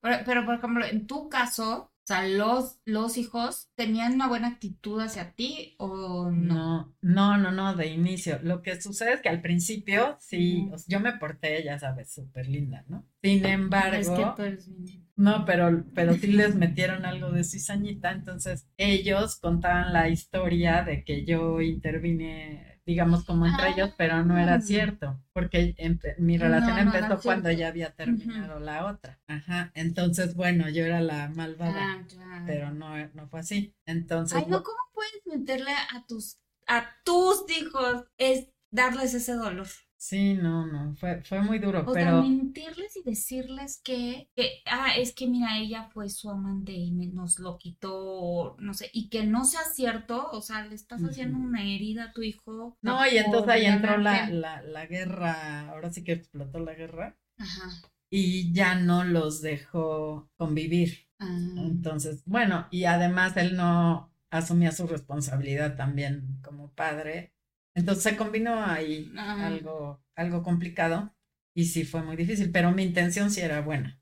Pero, 0.00 0.24
pero, 0.24 0.44
por 0.44 0.54
ejemplo, 0.56 0.84
en 0.84 1.06
tu 1.06 1.28
caso, 1.28 1.92
o 2.08 2.14
sea, 2.14 2.26
los, 2.26 2.80
los 2.86 3.18
hijos 3.18 3.68
tenían 3.74 4.14
una 4.14 4.28
buena 4.28 4.48
actitud 4.48 4.98
hacia 4.98 5.34
ti 5.34 5.74
o 5.76 6.30
no. 6.30 6.94
No, 7.02 7.36
no, 7.36 7.36
no, 7.36 7.50
no, 7.52 7.76
de 7.76 7.88
inicio. 7.88 8.38
Lo 8.42 8.62
que 8.62 8.80
sucede 8.80 9.12
es 9.12 9.20
que 9.20 9.28
al 9.28 9.42
principio 9.42 10.16
sí, 10.18 10.70
o 10.72 10.78
sea, 10.78 10.86
yo 10.88 11.00
me 11.00 11.18
porté, 11.18 11.62
ya 11.62 11.78
sabes, 11.78 12.10
súper 12.10 12.48
linda, 12.48 12.82
¿no? 12.88 13.06
Sin 13.22 13.44
Es 13.44 13.52
embargo, 13.52 14.16
que 14.16 14.24
tú 14.36 14.42
eres 14.42 14.70
no, 15.16 15.44
pero, 15.44 15.84
pero 15.94 16.14
sí 16.14 16.28
les 16.28 16.54
metieron 16.54 17.04
algo 17.04 17.30
de 17.30 17.44
cizañita, 17.44 18.12
entonces 18.12 18.66
ellos 18.78 19.36
contaban 19.36 19.92
la 19.92 20.08
historia 20.08 20.84
de 20.84 21.04
que 21.04 21.26
yo 21.26 21.60
intervine, 21.60 22.67
digamos, 22.88 23.24
como 23.24 23.46
entre 23.46 23.68
ellos, 23.70 23.90
pero 23.98 24.24
no 24.24 24.38
era 24.38 24.54
Ah. 24.54 24.60
cierto, 24.62 25.22
porque 25.34 25.74
mi 26.18 26.38
relación 26.38 26.70
No, 26.76 26.84
no 26.84 26.90
era 26.94 27.06
empezó 27.06 27.22
cuando 27.22 27.50
cierto. 27.50 27.60
ya 27.60 27.68
había 27.68 27.94
terminado 27.94 28.60
la 28.60 28.86
otra. 28.86 29.20
Ajá, 29.28 29.70
entonces, 29.74 30.34
bueno, 30.34 30.70
yo 30.70 30.84
era 30.86 31.00
la 31.02 31.28
malvada, 31.28 31.76
Ah, 31.78 32.02
ya. 32.08 32.44
pero 32.46 32.70
no, 32.72 32.96
no 33.14 33.28
fue 33.28 33.40
así. 33.40 33.74
Entonces, 33.84 34.38
Ay, 34.38 34.46
no, 34.48 34.62
¿cómo 34.62 34.78
puedes 34.94 35.20
meterle 35.26 35.70
a 35.72 36.06
tus, 36.06 36.38
a 36.66 36.86
tus 37.04 37.44
hijos 37.50 38.06
es 38.16 38.48
darles 38.70 39.12
ese 39.12 39.34
dolor? 39.34 39.66
Sí, 39.98 40.34
no, 40.34 40.66
no, 40.66 40.94
fue, 40.96 41.22
fue 41.24 41.42
muy 41.42 41.58
duro, 41.58 41.86
O 41.86 41.96
sea, 41.96 42.12
pero... 42.12 42.22
mentirles 42.22 42.96
y 42.96 43.02
decirles 43.02 43.80
que, 43.82 44.28
que, 44.36 44.62
ah, 44.66 44.94
es 44.96 45.14
que 45.14 45.26
mira, 45.26 45.58
ella 45.58 45.88
fue 45.92 46.08
su 46.10 46.30
amante 46.30 46.72
y 46.72 46.92
me- 46.92 47.06
nos 47.08 47.38
lo 47.38 47.56
quitó, 47.58 48.56
no 48.60 48.74
sé, 48.74 48.90
y 48.92 49.08
que 49.08 49.24
no 49.24 49.44
sea 49.46 49.62
cierto, 49.64 50.28
o 50.32 50.42
sea, 50.42 50.66
le 50.66 50.74
estás 50.74 51.02
haciendo 51.02 51.38
una 51.38 51.64
herida 51.64 52.04
a 52.04 52.12
tu 52.12 52.22
hijo. 52.22 52.76
No, 52.82 53.06
y 53.06 53.18
entonces 53.18 53.50
ahí 53.50 53.66
entró 53.66 53.96
la, 53.98 54.30
la, 54.30 54.62
la 54.62 54.86
guerra, 54.86 55.70
ahora 55.70 55.90
sí 55.90 56.04
que 56.04 56.12
explotó 56.12 56.58
la 56.60 56.74
guerra 56.74 57.16
Ajá. 57.38 57.68
y 58.10 58.52
ya 58.52 58.74
no 58.76 59.04
los 59.04 59.42
dejó 59.42 60.30
convivir. 60.36 61.08
Ah, 61.20 61.26
Entonces, 61.54 62.22
bueno, 62.26 62.68
y 62.70 62.84
además 62.84 63.36
él 63.36 63.56
no 63.56 64.12
asumía 64.30 64.72
su 64.72 64.86
responsabilidad 64.86 65.76
también 65.76 66.38
como 66.42 66.72
padre. 66.74 67.34
Entonces 67.78 68.02
se 68.04 68.16
combinó 68.16 68.64
ahí 68.64 69.12
Ah. 69.16 69.46
algo, 69.46 70.02
algo 70.16 70.42
complicado 70.42 71.14
y 71.54 71.66
sí 71.66 71.84
fue 71.84 72.02
muy 72.02 72.16
difícil, 72.16 72.50
pero 72.50 72.72
mi 72.72 72.82
intención 72.82 73.30
sí 73.30 73.40
era 73.40 73.60
buena. 73.60 74.00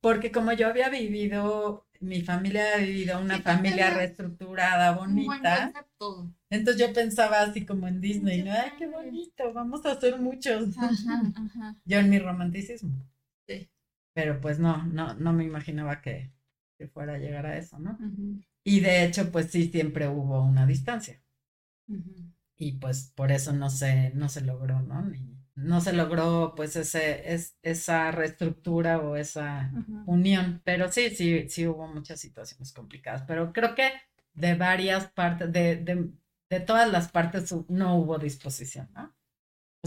Porque 0.00 0.30
como 0.30 0.52
yo 0.52 0.68
había 0.68 0.88
vivido, 0.88 1.86
mi 2.00 2.22
familia 2.22 2.74
había 2.74 2.86
vivido 2.86 3.20
una 3.20 3.36
Sí, 3.36 3.42
familia 3.42 3.90
reestructurada, 3.90 4.92
bonita. 4.92 5.72
Entonces 6.50 6.80
yo 6.86 6.92
pensaba 6.94 7.42
así 7.42 7.66
como 7.66 7.88
en 7.88 8.00
Disney, 8.00 8.42
¿no? 8.42 8.52
Ay, 8.52 8.70
qué 8.78 8.86
bonito, 8.86 9.52
vamos 9.52 9.84
a 9.84 9.92
hacer 9.92 10.18
muchos. 10.18 10.76
Ajá, 10.78 11.22
ajá. 11.34 11.76
Yo 11.84 11.98
en 11.98 12.10
mi 12.10 12.18
romanticismo. 12.18 12.94
Sí. 13.46 13.68
Pero 14.14 14.40
pues 14.40 14.58
no, 14.58 14.84
no, 14.86 15.14
no 15.14 15.32
me 15.32 15.44
imaginaba 15.44 16.00
que, 16.00 16.30
que 16.78 16.88
fuera 16.88 17.14
a 17.14 17.18
llegar 17.18 17.46
a 17.46 17.58
eso, 17.58 17.78
¿no? 17.78 17.98
Y 18.64 18.80
de 18.80 19.04
hecho, 19.04 19.30
pues 19.32 19.50
sí, 19.50 19.70
siempre 19.70 20.08
hubo 20.08 20.42
una 20.44 20.66
distancia. 20.66 21.20
ujú. 21.88 22.14
Y 22.58 22.72
pues 22.72 23.12
por 23.14 23.32
eso 23.32 23.52
no 23.52 23.70
se, 23.70 24.10
no 24.14 24.28
se 24.28 24.40
logró, 24.42 24.80
¿no? 24.82 25.02
Ni- 25.02 25.36
no 25.54 25.80
se 25.80 25.92
logró 25.92 26.54
pues 26.56 26.76
ese, 26.76 27.32
es, 27.34 27.56
esa 27.62 28.10
reestructura 28.12 28.98
o 29.00 29.16
esa 29.16 29.76
unión. 30.04 30.62
Pero 30.64 30.90
sí, 30.92 31.10
sí, 31.10 31.48
sí 31.48 31.66
hubo 31.66 31.88
muchas 31.88 32.20
situaciones 32.20 32.72
complicadas. 32.72 33.22
Pero 33.26 33.52
creo 33.52 33.74
que 33.74 33.90
de 34.34 34.54
varias 34.54 35.08
partes, 35.12 35.52
de, 35.52 35.76
de, 35.76 36.10
de 36.50 36.60
todas 36.60 36.90
las 36.90 37.10
partes 37.10 37.54
no 37.68 37.96
hubo 37.96 38.18
disposición, 38.18 38.88
¿no? 38.94 39.14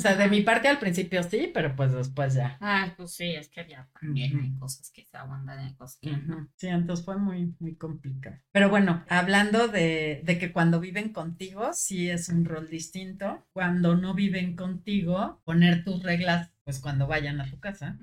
O 0.01 0.03
sea, 0.03 0.15
de 0.15 0.29
mi 0.29 0.41
parte 0.41 0.67
al 0.67 0.79
principio 0.79 1.21
sí, 1.21 1.51
pero 1.53 1.75
pues 1.75 1.91
después 1.91 2.33
ya. 2.33 2.57
Ah, 2.59 2.91
pues 2.97 3.11
sí, 3.11 3.35
es 3.35 3.49
que 3.49 3.67
ya 3.69 3.87
también 4.01 4.39
hay 4.39 4.57
cosas 4.57 4.89
que 4.89 5.05
se 5.05 5.15
aguantan 5.15 5.69
y 5.69 5.75
cosas 5.75 5.99
que 6.01 6.09
no. 6.09 6.37
Ujú. 6.37 6.47
Sí, 6.55 6.67
entonces 6.69 7.05
fue 7.05 7.17
muy, 7.17 7.53
muy 7.59 7.75
complicado. 7.75 8.37
Pero 8.51 8.69
bueno, 8.69 9.05
hablando 9.09 9.67
de, 9.67 10.21
de 10.23 10.39
que 10.39 10.51
cuando 10.51 10.79
viven 10.79 11.13
contigo, 11.13 11.71
sí 11.73 12.09
es 12.09 12.29
un 12.29 12.45
rol 12.45 12.67
distinto. 12.67 13.45
Cuando 13.53 13.95
no 13.95 14.15
viven 14.15 14.55
contigo, 14.55 15.39
poner 15.45 15.83
tus 15.83 16.01
reglas, 16.01 16.49
pues 16.63 16.79
cuando 16.79 17.05
vayan 17.05 17.39
a 17.39 17.49
tu 17.49 17.59
casa. 17.59 17.99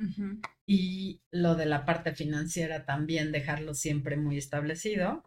Y 0.67 1.23
lo 1.33 1.57
de 1.57 1.67
la 1.67 1.85
parte 1.85 2.13
financiera 2.15 2.85
también, 2.85 3.33
dejarlo 3.33 3.75
siempre 3.75 4.17
muy 4.17 4.39
establecido. 4.39 5.25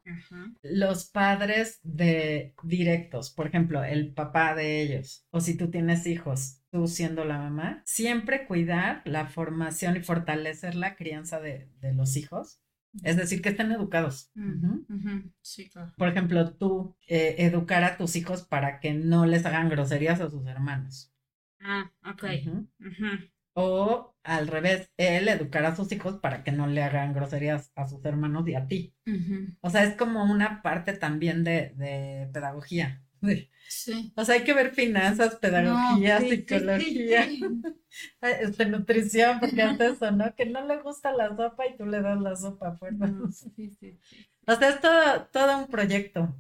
Los 0.61 1.05
padres 1.05 1.79
de 1.83 2.53
directos, 2.63 3.31
por 3.31 3.47
ejemplo, 3.47 3.83
el 3.83 4.13
papá 4.13 4.53
de 4.55 4.81
ellos, 4.81 5.25
o 5.31 5.41
si 5.41 5.57
tú 5.57 5.69
tienes 5.71 6.05
hijos, 6.05 6.60
tú 6.71 6.87
siendo 6.87 7.25
la 7.25 7.37
mamá, 7.37 7.81
siempre 7.85 8.47
cuidar 8.47 9.01
la 9.05 9.27
formación 9.27 9.97
y 9.97 10.01
fortalecer 10.01 10.75
la 10.75 10.95
crianza 10.95 11.39
de, 11.39 11.69
de 11.79 11.93
los 11.93 12.15
hijos. 12.17 12.61
Es 13.03 13.15
decir, 13.17 13.41
que 13.41 13.49
estén 13.49 13.71
educados. 13.71 14.31
Mm, 14.35 14.79
ujú, 14.89 15.31
Sí, 15.41 15.69
claro. 15.69 15.93
Por 15.97 16.09
ejemplo, 16.09 16.53
tú 16.53 16.95
eh, 17.07 17.35
educar 17.39 17.83
a 17.83 17.97
tus 17.97 18.15
hijos 18.15 18.43
para 18.43 18.79
que 18.79 18.93
no 18.93 19.25
les 19.25 19.45
hagan 19.45 19.69
groserías 19.69 20.19
a 20.21 20.29
sus 20.29 20.45
hermanos. 20.47 21.13
Ah, 21.61 21.89
ok. 22.05 22.23
O 23.53 24.15
al 24.23 24.47
revés, 24.47 24.91
él 24.97 25.27
educar 25.27 25.65
a 25.65 25.75
sus 25.75 25.91
hijos 25.91 26.19
para 26.19 26.43
que 26.43 26.51
no 26.51 26.67
le 26.67 26.83
hagan 26.83 27.13
groserías 27.13 27.71
a 27.75 27.87
sus 27.87 28.03
hermanos 28.05 28.47
y 28.47 28.55
a 28.55 28.67
ti. 28.67 28.93
O 29.61 29.69
sea, 29.69 29.83
es 29.83 29.95
como 29.97 30.23
una 30.23 30.61
parte 30.61 30.93
también 30.93 31.43
de, 31.43 31.73
de 31.75 32.29
pedagogía. 32.33 33.03
Sí. 33.67 34.11
O 34.17 34.25
sea, 34.25 34.35
hay 34.35 34.43
que 34.43 34.53
ver 34.53 34.73
finanzas, 34.73 35.35
pedagogía, 35.35 36.19
No, 36.19 36.25
sí, 36.25 36.29
psicología, 36.35 37.25
sí. 37.29 37.41
este, 38.21 38.65
nutrición, 38.65 39.39
porque 39.39 39.61
hace 39.61 39.87
eso, 39.87 40.11
¿no? 40.11 40.35
Que 40.35 40.45
no 40.45 40.65
le 40.67 40.81
gusta 40.81 41.11
la 41.13 41.35
sopa 41.35 41.67
y 41.67 41.77
tú 41.77 41.85
le 41.85 42.01
das 42.01 42.19
la 42.19 42.35
sopa 42.35 42.75
fuerza. 42.75 43.07
No. 43.07 43.25
O 43.25 44.55
sea, 44.55 44.69
es 44.69 44.81
todo, 44.81 45.27
todo 45.31 45.57
un 45.59 45.67
proyecto. 45.67 46.35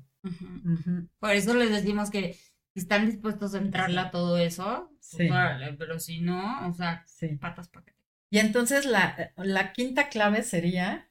Por 1.19 1.31
eso 1.31 1.53
les 1.53 1.69
decimos 1.69 2.11
que 2.11 2.33
si 2.73 2.79
están 2.79 3.05
dispuestos 3.05 3.53
a 3.53 3.59
entrarle 3.59 3.99
a 3.99 4.11
todo 4.11 4.37
eso, 4.37 4.91
pues 5.17 5.31
pero 5.77 5.99
si 5.99 6.21
no, 6.21 6.67
o 6.67 6.73
sea, 6.73 7.05
patas 7.39 7.69
para 7.69 7.85
que. 7.85 7.93
Y 8.29 8.39
entonces 8.39 8.85
la, 8.85 9.33
la 9.37 9.73
quinta 9.73 10.09
clave 10.09 10.43
sería 10.43 11.09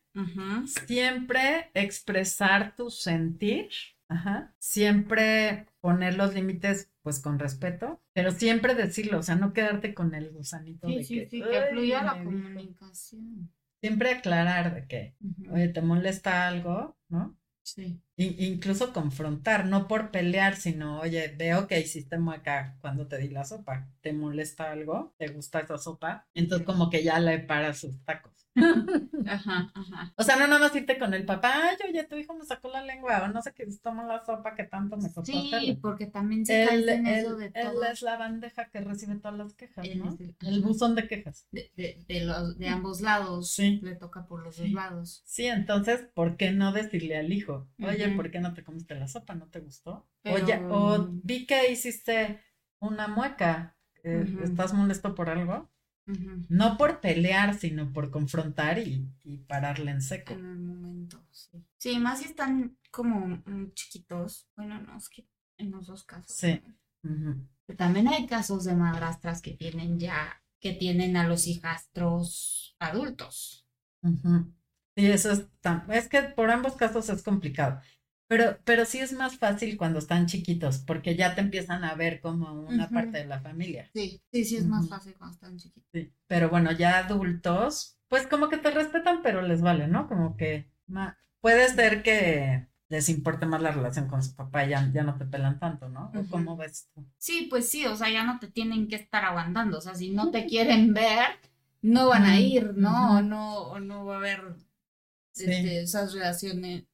siempre 0.87 1.70
expresar 1.74 2.74
tu 2.76 2.90
sentir, 2.90 3.68
ajá, 4.11 4.55
siempre 4.59 5.66
poner 5.81 6.16
los 6.16 6.35
límites 6.35 6.90
pues 7.03 7.20
con 7.20 7.38
respeto, 7.38 8.03
pero 8.12 8.31
siempre 8.33 8.75
decirlo, 8.75 9.18
o 9.20 9.23
sea, 9.23 9.37
no 9.37 9.53
quedarte 9.55 9.94
con 9.94 10.14
el 10.14 10.31
gusanito 10.33 10.87
Sí, 10.88 10.96
de 10.99 11.05
sí, 11.05 11.14
que, 11.20 11.31
sí, 11.31 11.42
que 11.42 11.57
"Ay, 11.57 11.73
fluya 11.73 12.03
la 12.05 12.12
me 12.14 12.18
dijo". 12.20 12.31
comunicación. 12.31 13.51
Siempre 13.83 14.11
aclarar 14.11 14.75
de 14.75 14.87
que, 14.87 15.14
oye, 15.51 15.68
te 15.68 15.81
molesta 15.83 16.46
algo, 16.49 16.99
¿no? 17.09 17.37
Sí. 17.62 18.01
Incluso 18.24 18.92
confrontar, 18.92 19.66
no 19.66 19.88
por 19.88 20.11
pelear, 20.11 20.56
sino, 20.56 21.00
oye, 21.00 21.35
veo 21.37 21.66
que 21.66 21.80
hiciste 21.80 22.18
mueca 22.18 22.76
cuando 22.80 23.06
te 23.06 23.18
di 23.18 23.28
la 23.28 23.44
sopa, 23.44 23.88
¿te 24.00 24.12
molesta 24.12 24.70
algo? 24.70 25.14
¿Te 25.16 25.28
gusta 25.28 25.61
esa 25.61 25.78
sopa? 25.78 26.26
Entonces 26.35 26.66
como 26.66 26.90
que 26.90 27.02
ya 27.02 27.18
le 27.18 27.38
para 27.38 27.73
sus 27.75 28.02
tacos. 28.04 28.40
Ajá, 29.27 29.71
ajá. 29.75 30.12
O 30.16 30.23
sea, 30.23 30.37
no 30.37 30.46
nada 30.46 30.58
más 30.58 30.75
irte 30.75 30.98
con 30.98 31.14
el 31.14 31.25
papá, 31.25 31.52
ay, 31.54 31.77
oye, 31.88 32.04
tu 32.04 32.16
hijo 32.16 32.35
me 32.35 32.44
sacó 32.44 32.68
la 32.68 32.83
lengua, 32.83 33.23
o 33.23 33.29
no 33.29 33.40
sé 33.42 33.52
qué, 33.54 33.66
tomó 33.83 34.02
la 34.04 34.25
sopa 34.25 34.54
que 34.54 34.64
tanto 34.64 34.96
me 34.96 35.12
costó 35.12 35.25
Sí, 35.25 35.79
porque 35.81 36.06
también 36.06 36.44
se 36.44 36.64
en 36.64 37.06
eso 37.06 37.37
de 37.37 37.50
todo. 37.50 37.83
Él 37.83 37.92
es 37.92 38.02
la 38.02 38.16
bandeja 38.16 38.68
que 38.71 38.81
recibe 38.81 39.16
todas 39.16 39.38
las 39.38 39.54
quejas, 39.54 39.87
¿no? 39.94 40.16
El, 40.40 40.62
buzón 40.62 40.94
de 40.94 41.06
quejas. 41.06 41.46
De, 41.52 41.71
de, 41.77 42.04
de, 42.08 42.25
los, 42.25 42.58
de 42.58 42.68
ambos 42.68 43.00
lados, 43.00 43.52
sí. 43.52 43.79
le 43.83 43.94
toca 43.94 44.27
por 44.27 44.42
los 44.42 44.56
dos 44.56 44.71
lados. 44.71 45.23
Sí, 45.25 45.46
entonces, 45.46 46.00
¿por 46.14 46.37
qué 46.37 46.50
no 46.50 46.73
decirle 46.73 47.18
al 47.18 47.33
hijo, 47.33 47.68
oye, 47.83 48.08
¿por 48.11 48.31
qué 48.31 48.40
no 48.40 48.54
te 48.54 48.65
comiste 48.65 48.94
la 48.94 49.08
sopa? 49.08 49.35
¿No 49.35 49.46
te 49.46 49.61
gustó? 49.61 50.08
Oye, 50.25 50.61
o 50.69 51.08
vi 51.23 51.46
que 51.46 51.71
hiciste 51.73 52.40
una 52.81 53.08
mueca, 53.08 53.77
eh, 54.02 54.25
¿estás 54.42 54.73
molesto 54.73 55.15
por 55.15 55.29
algo? 55.29 55.71
No 56.48 56.77
por 56.77 57.00
pelear, 57.00 57.54
sino 57.54 57.92
por 57.92 58.11
confrontar 58.11 58.79
y, 58.79 59.08
pararle 59.46 59.92
en 59.92 60.02
seco. 60.02 60.33
En 60.33 60.44
el 60.44 60.58
momento, 60.58 61.23
sí. 61.31 61.65
Sí, 61.79 61.98
más 61.98 62.21
si 62.21 62.25
están 62.27 62.77
como 62.90 63.42
chiquitos. 63.75 64.48
Bueno, 64.56 64.81
no, 64.81 64.96
es 64.96 65.08
que 65.08 65.27
en 65.58 65.71
los 65.71 65.87
dos 65.87 66.04
casos. 66.04 66.35
Sí. 66.35 66.61
También 67.77 68.08
hay 68.08 68.27
casos 68.27 68.65
de 68.65 68.75
madrastras 68.75 69.40
que 69.40 69.52
tienen 69.52 69.98
ya, 69.98 70.42
que 70.58 70.73
tienen 70.73 71.17
a 71.17 71.29
los 71.29 71.46
hijastros 71.46 72.77
adultos. 72.79 73.67
Sí, 74.02 75.06
eso 75.06 75.31
es 75.33 75.46
tan, 75.61 75.90
es 75.90 76.08
que 76.08 76.23
por 76.23 76.50
ambos 76.50 76.75
casos 76.75 77.08
es 77.08 77.23
complicado. 77.23 77.81
Pero, 78.31 78.58
pero 78.62 78.85
sí 78.85 79.00
es 79.00 79.12
más 79.12 79.38
fácil 79.38 79.76
cuando 79.76 79.98
están 79.98 80.26
chiquitos, 80.26 80.78
porque 80.78 81.16
ya 81.16 81.35
te 81.35 81.40
empiezan 81.40 81.83
a 81.83 81.96
ver 81.96 82.20
como 82.20 82.52
una 82.62 82.88
parte 82.88 83.18
de 83.18 83.24
la 83.24 83.40
familia. 83.40 83.90
Sí, 83.92 84.22
sí, 84.31 84.44
sí 84.44 84.56
es 84.56 84.66
más 84.66 84.88
fácil 84.88 85.16
cuando 85.18 85.35
están 85.35 85.56
chiquitos. 85.56 85.90
Sí. 85.92 86.12
Pero 86.28 86.48
bueno, 86.48 86.70
ya 86.70 86.98
adultos, 86.98 87.98
pues 88.06 88.28
como 88.28 88.48
que 88.48 88.58
te 88.58 88.70
respetan, 88.70 89.20
pero 89.24 89.42
les 89.42 89.62
vale, 89.62 89.88
¿no? 89.88 90.06
Como 90.06 90.37
que 90.37 90.70
puede 91.40 91.74
ser 91.74 92.04
que 92.04 92.68
les 92.88 93.08
importe 93.08 93.46
más 93.46 93.62
la 93.62 93.72
relación 93.72 94.06
con 94.06 94.22
su 94.22 94.37
papá 94.37 94.64
ya, 94.64 94.88
ya 94.92 95.02
no 95.02 95.18
te 95.18 95.24
pelan 95.24 95.58
tanto, 95.58 95.88
¿no? 95.88 96.12
¿Cómo 96.31 96.56
ves 96.56 96.88
tú? 96.94 97.04
Sí, 97.18 97.48
pues 97.50 97.68
sí, 97.68 97.85
o 97.87 97.96
sea, 97.96 98.10
ya 98.10 98.22
no 98.22 98.38
te 98.38 98.46
tienen 98.46 98.87
que 98.87 98.94
estar 98.94 99.24
aguantando, 99.24 99.78
o 99.78 99.81
sea, 99.81 99.96
si 99.96 100.10
no 100.10 100.31
te 100.31 100.46
quieren 100.46 100.94
ver, 100.94 101.31
no 101.83 102.10
van 102.10 102.26
a 102.26 102.38
ir, 102.38 102.74
¿no? 102.76 103.16
O 103.18 103.22
no, 103.22 103.56
o 103.56 103.81
no 103.81 104.04
va 104.04 104.14
a 104.14 104.18
haber 104.18 104.54
este, 105.35 105.83
esas 105.83 106.12
relaciones 106.12 106.85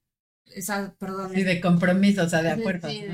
esa, 0.54 0.94
perdón. 0.98 1.32
Sí, 1.34 1.42
de 1.42 1.60
compromiso, 1.60 2.24
o 2.24 2.28
sea, 2.28 2.42
de 2.42 2.50
acuerdo. 2.50 2.88
Sí, 2.88 3.04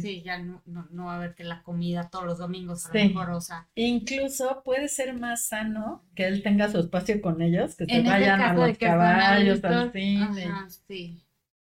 sí. 0.00 0.22
ya 0.22 0.38
no, 0.38 0.62
no, 0.64 1.04
va 1.06 1.14
a 1.14 1.16
haber 1.16 1.34
que 1.34 1.44
la 1.44 1.62
comida 1.62 2.08
todos 2.10 2.24
los 2.24 2.38
domingos 2.38 2.86
a 2.86 2.88
lo 2.88 3.04
mejor, 3.04 3.30
o 3.30 3.40
sea. 3.40 3.68
Incluso 3.74 4.62
puede 4.64 4.88
ser 4.88 5.14
más 5.14 5.46
sano 5.46 6.04
que 6.14 6.26
él 6.26 6.42
tenga 6.42 6.70
su 6.70 6.78
espacio 6.78 7.20
con 7.20 7.42
ellos, 7.42 7.76
que 7.76 7.86
se 7.86 8.02
vayan 8.02 8.40
a 8.40 8.54
los 8.54 8.78
caballos, 8.78 9.62
al 9.64 9.92
cine. 9.92 10.50
sí. 10.86 11.22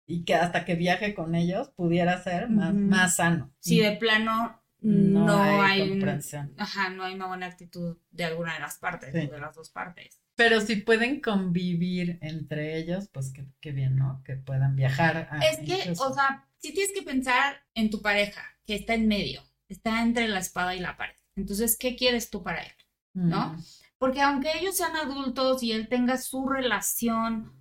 Y 0.04 0.24
que 0.24 0.34
hasta 0.34 0.64
que 0.64 0.74
viaje 0.74 1.14
con 1.14 1.34
ellos 1.34 1.70
pudiera 1.70 2.20
ser 2.22 2.50
más, 2.50 2.74
más 2.74 3.16
sano. 3.16 3.50
Sí, 3.60 3.80
de 3.80 3.92
plano 3.92 4.61
no, 4.82 5.62
hay, 5.62 5.88
comprensión. 5.88 6.52
Ajá, 6.58 6.90
no 6.90 7.04
hay 7.04 7.14
una 7.14 7.26
buena 7.26 7.46
actitud 7.46 7.98
de 8.10 8.24
alguna 8.24 8.54
de 8.54 8.60
las 8.60 8.78
partes, 8.78 9.12
de 9.12 9.38
las 9.38 9.54
dos 9.54 9.70
partes. 9.70 10.20
Pero 10.34 10.60
si 10.60 10.76
pueden 10.76 11.20
convivir 11.20 12.18
entre 12.20 12.78
ellos, 12.78 13.08
pues 13.12 13.32
qué, 13.60 13.72
bien, 13.72 13.96
¿no? 13.96 14.22
Que 14.24 14.36
puedan 14.36 14.74
viajar. 14.74 15.28
es 15.42 15.58
que, 15.58 15.92
o 15.92 16.12
sea, 16.12 16.48
si 16.58 16.72
tienes 16.72 16.92
que 16.92 17.02
pensar 17.02 17.62
en 17.74 17.90
tu 17.90 18.02
pareja, 18.02 18.42
que 18.66 18.74
está 18.74 18.94
en 18.94 19.08
medio, 19.08 19.42
está 19.68 20.02
entre 20.02 20.28
la 20.28 20.40
espada 20.40 20.74
y 20.74 20.80
la 20.80 20.96
pared. 20.96 21.16
Entonces, 21.36 21.76
¿qué 21.78 21.96
quieres 21.96 22.30
tú 22.30 22.42
para 22.42 22.62
él? 22.62 22.72
¿No? 23.14 23.54
Mm. 23.54 23.64
Porque 23.98 24.20
aunque 24.20 24.58
ellos 24.58 24.76
sean 24.76 24.96
adultos 24.96 25.62
y 25.62 25.72
él 25.72 25.88
tenga 25.88 26.18
su 26.18 26.48
relación 26.48 27.52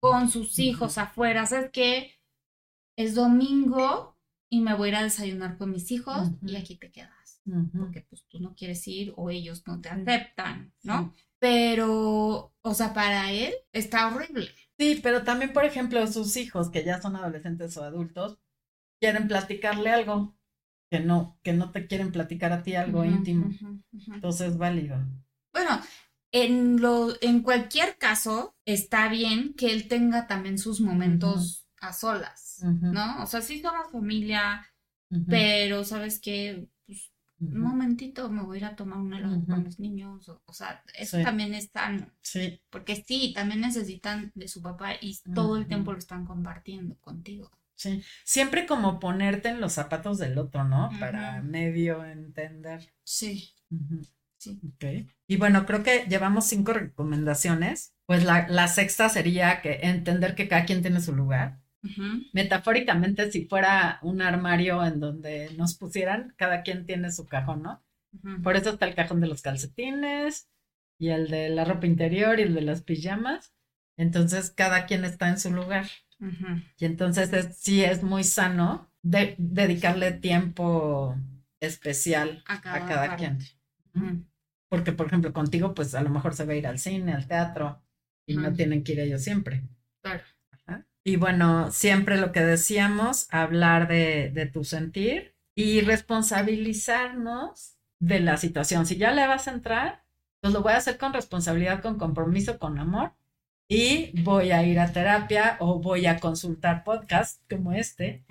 con 0.00 0.30
sus 0.30 0.58
hijos 0.58 0.96
afuera, 0.96 1.44
¿sabes 1.46 1.70
qué? 1.70 2.14
Es 2.96 3.14
domingo 3.14 4.11
y 4.52 4.60
me 4.60 4.74
voy 4.74 4.88
a 4.88 4.90
ir 4.90 4.96
a 4.96 5.02
desayunar 5.02 5.56
con 5.56 5.70
mis 5.70 5.90
hijos 5.90 6.28
y 6.42 6.56
aquí 6.56 6.76
te 6.76 6.92
quedas. 6.92 7.40
Porque 7.72 8.02
pues 8.02 8.26
tú 8.28 8.38
no 8.38 8.54
quieres 8.54 8.86
ir 8.86 9.14
o 9.16 9.30
ellos 9.30 9.66
no 9.66 9.80
te 9.80 9.88
aceptan, 9.88 10.74
¿no? 10.82 11.14
pero, 11.38 12.54
o 12.60 12.74
sea, 12.74 12.92
para 12.92 13.32
él 13.32 13.54
está 13.72 14.06
horrible. 14.06 14.50
Sí, 14.78 15.00
pero 15.02 15.24
también, 15.24 15.54
por 15.54 15.64
ejemplo, 15.64 16.06
sus 16.06 16.36
hijos, 16.36 16.68
que 16.70 16.84
ya 16.84 17.00
son 17.00 17.16
adolescentes 17.16 17.76
o 17.78 17.82
adultos, 17.82 18.38
quieren 19.00 19.26
platicarle 19.26 19.90
algo 19.90 20.36
que 20.90 21.00
no, 21.00 21.40
que 21.42 21.54
no 21.54 21.72
te 21.72 21.86
quieren 21.86 22.12
platicar 22.12 22.52
a 22.52 22.62
ti 22.62 22.74
algo 22.74 23.06
íntimo. 23.06 23.50
Entonces, 24.06 24.58
válido. 24.58 24.98
Bueno, 25.54 25.80
en, 26.30 26.80
lo, 26.80 27.08
en 27.22 27.40
cualquier 27.40 27.96
caso, 27.96 28.54
está 28.66 29.08
bien 29.08 29.54
que 29.54 29.72
él 29.72 29.88
tenga 29.88 30.26
también 30.26 30.58
sus 30.58 30.82
momentos 30.82 31.66
a 31.80 31.92
solas, 31.92 32.51
¿no? 32.62 33.22
O 33.22 33.26
sea, 33.26 33.40
sí 33.40 33.60
somos 33.60 33.90
familia, 33.90 34.66
pero 35.28 35.84
sabes 35.84 36.20
que 36.20 36.68
un 37.42 37.60
momentito 37.60 38.30
me 38.30 38.42
voy 38.42 38.56
a 38.56 38.60
ir 38.60 38.64
a 38.66 38.76
tomar 38.76 38.98
un 38.98 39.14
helado 39.14 39.44
con 39.46 39.64
los 39.64 39.80
niños, 39.80 40.28
o, 40.28 40.52
sea, 40.52 40.82
eso 40.94 41.20
también 41.22 41.54
es 41.54 41.72
tan, 41.72 42.12
sí. 42.20 42.60
porque 42.70 43.02
sí, 43.06 43.32
también 43.34 43.60
necesitan 43.60 44.30
de 44.34 44.46
su 44.46 44.62
papá 44.62 44.92
y 45.00 45.18
todo 45.34 45.56
el 45.56 45.66
tiempo 45.66 45.92
lo 45.92 45.98
están 45.98 46.24
compartiendo 46.24 46.96
contigo. 47.00 47.50
Sí, 47.74 48.02
siempre 48.24 48.66
como 48.66 49.00
ponerte 49.00 49.48
en 49.48 49.60
los 49.60 49.72
zapatos 49.72 50.18
del 50.18 50.38
otro, 50.38 50.62
¿no? 50.64 50.90
Para 51.00 51.42
medio 51.42 52.04
entender. 52.04 52.92
Sí. 53.02 53.54
Sí. 54.36 54.60
Ok. 54.74 55.08
Y 55.26 55.36
bueno, 55.36 55.66
creo 55.66 55.82
que 55.82 56.04
llevamos 56.08 56.46
cinco 56.46 56.74
recomendaciones. 56.74 57.94
Pues 58.06 58.24
la, 58.24 58.46
la 58.48 58.68
sexta 58.68 59.08
sería 59.08 59.62
que 59.62 59.80
entender 59.82 60.36
que 60.36 60.46
cada 60.46 60.64
quien 60.64 60.82
tiene 60.82 61.00
su 61.00 61.12
lugar 61.12 61.61
Metafóricamente, 62.32 63.30
si 63.32 63.46
fuera 63.46 63.98
un 64.02 64.22
armario 64.22 64.84
en 64.84 65.00
donde 65.00 65.50
nos 65.56 65.74
pusieran, 65.74 66.32
cada 66.36 66.62
quien 66.62 66.86
tiene 66.86 67.10
su 67.10 67.26
cajón, 67.26 67.62
¿no? 67.62 67.82
Por 68.42 68.56
eso 68.56 68.70
está 68.70 68.86
el 68.86 68.94
cajón 68.94 69.20
de 69.20 69.26
los 69.26 69.42
calcetines 69.42 70.48
y 70.98 71.08
el 71.08 71.28
de 71.28 71.48
la 71.48 71.64
ropa 71.64 71.86
interior 71.86 72.38
y 72.38 72.42
el 72.42 72.54
de 72.54 72.60
las 72.60 72.82
pijamas. 72.82 73.54
Entonces, 73.96 74.50
cada 74.50 74.86
quien 74.86 75.04
está 75.04 75.28
en 75.28 75.38
su 75.38 75.50
lugar. 75.50 75.86
Y 76.78 76.84
entonces 76.84 77.56
sí 77.56 77.82
es 77.82 78.04
muy 78.04 78.22
sano 78.22 78.88
de, 79.02 79.34
dedicarle 79.38 80.12
tiempo 80.12 81.16
especial 81.60 82.44
a 82.46 82.60
cada, 82.60 83.16
quien. 83.16 83.38
Porque, 84.68 84.92
por 84.92 85.06
ejemplo, 85.06 85.32
contigo, 85.32 85.74
pues 85.74 85.94
a 85.94 86.02
lo 86.02 86.10
mejor 86.10 86.34
se 86.34 86.44
va 86.44 86.52
a 86.52 86.56
ir 86.56 86.66
al 86.66 86.78
cine, 86.78 87.12
al 87.12 87.26
teatro, 87.26 87.82
y 88.26 88.36
no 88.36 88.52
tienen 88.52 88.84
que 88.84 88.92
ir 88.92 89.00
ellos 89.00 89.22
siempre. 89.22 89.64
Claro. 90.00 90.22
Y 91.04 91.16
bueno, 91.16 91.70
siempre 91.72 92.16
lo 92.16 92.30
que 92.32 92.40
decíamos, 92.40 93.26
hablar 93.30 93.88
de, 93.88 94.30
de 94.30 94.46
tu 94.46 94.64
sentir 94.64 95.34
y 95.54 95.80
responsabilizarnos 95.80 97.76
de 97.98 98.20
la 98.20 98.36
situación. 98.36 98.86
Si 98.86 98.96
ya 98.96 99.12
le 99.12 99.26
vas 99.26 99.48
a 99.48 99.52
entrar, 99.52 100.04
pues 100.40 100.52
lo 100.52 100.62
voy 100.62 100.72
a 100.72 100.78
hacer 100.78 100.98
con 100.98 101.12
responsabilidad, 101.12 101.82
con 101.82 101.98
compromiso, 101.98 102.58
con 102.58 102.78
amor. 102.78 103.12
Y 103.68 104.20
voy 104.22 104.50
a 104.50 104.62
ir 104.64 104.78
a 104.78 104.92
terapia 104.92 105.56
o 105.60 105.80
voy 105.80 106.06
a 106.06 106.18
consultar 106.18 106.84
podcast 106.84 107.42
como 107.48 107.72
este. 107.72 108.24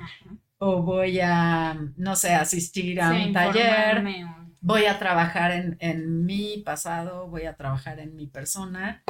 O 0.58 0.84
voy 0.84 1.20
a, 1.20 1.74
no 1.98 2.16
sé, 2.16 2.34
asistir 2.34 3.02
a 3.02 3.12
un 3.12 3.34
taller. 3.34 4.04
Voy 4.62 4.86
a 4.86 5.00
trabajar 5.00 5.52
en, 5.52 5.78
en 5.80 6.26
mi 6.26 6.62
pasado, 6.64 7.28
voy 7.28 7.46
a 7.46 7.56
trabajar 7.56 8.00
en 8.00 8.16
mi 8.16 8.28
persona. 8.28 9.04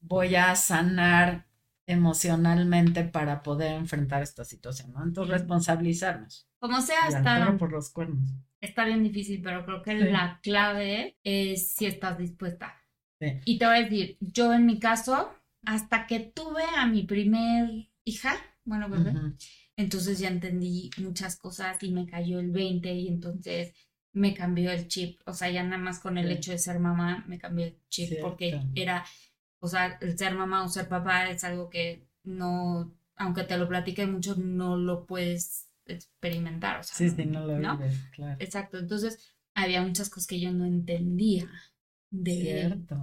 Voy 0.00 0.36
a 0.36 0.54
sanar 0.54 1.47
emocionalmente 1.88 3.02
para 3.02 3.42
poder 3.42 3.72
enfrentar 3.72 4.22
esta 4.22 4.44
situación, 4.44 4.92
¿no? 4.92 5.02
Entonces, 5.02 5.38
responsabilizarnos. 5.38 6.46
Como 6.60 6.82
sea, 6.82 7.08
está, 7.08 7.56
por 7.58 7.72
los 7.72 7.90
cuernos. 7.90 8.30
está 8.60 8.84
bien 8.84 9.02
difícil, 9.02 9.40
pero 9.42 9.64
creo 9.64 9.82
que 9.82 9.94
la 9.94 10.38
clave 10.42 11.16
es 11.24 11.72
si 11.72 11.86
estás 11.86 12.18
dispuesta. 12.18 12.74
Y 13.46 13.58
te 13.58 13.66
voy 13.66 13.76
a 13.76 13.82
decir, 13.82 14.18
yo 14.20 14.52
en 14.52 14.66
mi 14.66 14.78
caso, 14.78 15.34
hasta 15.64 16.06
que 16.06 16.20
tuve 16.20 16.62
a 16.76 16.86
mi 16.86 17.04
primer 17.04 17.88
hija, 18.04 18.36
bueno, 18.64 18.88
bebé, 18.90 19.12
entonces 19.76 20.18
ya 20.18 20.28
entendí 20.28 20.90
muchas 20.98 21.36
cosas 21.36 21.82
y 21.82 21.90
me 21.90 22.06
cayó 22.06 22.38
el 22.38 22.50
20 22.50 22.92
y 22.92 23.08
entonces 23.08 23.72
me 24.12 24.34
cambió 24.34 24.70
el 24.70 24.88
chip. 24.88 25.20
O 25.24 25.32
sea, 25.32 25.50
ya 25.50 25.62
nada 25.64 25.78
más 25.78 26.00
con 26.00 26.18
el 26.18 26.30
hecho 26.30 26.52
de 26.52 26.58
ser 26.58 26.80
mamá 26.80 27.24
me 27.26 27.38
cambió 27.38 27.64
el 27.64 27.78
chip 27.88 28.20
porque 28.20 28.60
era 28.74 29.04
o 29.60 29.68
sea, 29.68 29.98
el 30.00 30.16
ser 30.18 30.34
mamá 30.34 30.64
o 30.64 30.68
ser 30.68 30.88
papá 30.88 31.28
es 31.30 31.44
algo 31.44 31.70
que 31.70 32.06
no, 32.24 32.94
aunque 33.16 33.44
te 33.44 33.56
lo 33.58 33.68
platique 33.68 34.06
mucho, 34.06 34.36
no 34.36 34.76
lo 34.76 35.06
puedes 35.06 35.68
experimentar. 35.86 36.80
O 36.80 36.82
sea, 36.82 36.94
sí, 36.96 37.10
sí, 37.10 37.24
no 37.26 37.46
lo 37.46 37.58
¿no? 37.58 37.80
claro. 38.12 38.36
Exacto. 38.40 38.78
Entonces, 38.78 39.34
había 39.54 39.82
muchas 39.82 40.10
cosas 40.10 40.26
que 40.26 40.40
yo 40.40 40.52
no 40.52 40.64
entendía 40.64 41.48
de 42.10 42.32
Cierto. 42.32 42.96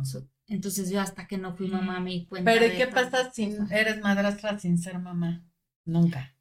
Entonces 0.47 0.89
yo 0.91 1.01
hasta 1.01 1.27
que 1.27 1.37
no 1.37 1.55
fui 1.55 1.67
mamá 1.67 1.99
me 1.99 2.11
di 2.11 2.25
cuenta. 2.27 2.51
Pero 2.51 2.65
¿y 2.71 2.77
qué 2.77 2.87
pasa 2.87 3.31
si 3.31 3.55
eres 3.71 3.99
madrastra 4.01 4.57
sin 4.59 4.77
ser 4.77 4.99
mamá? 4.99 5.43
Nunca. 5.85 6.35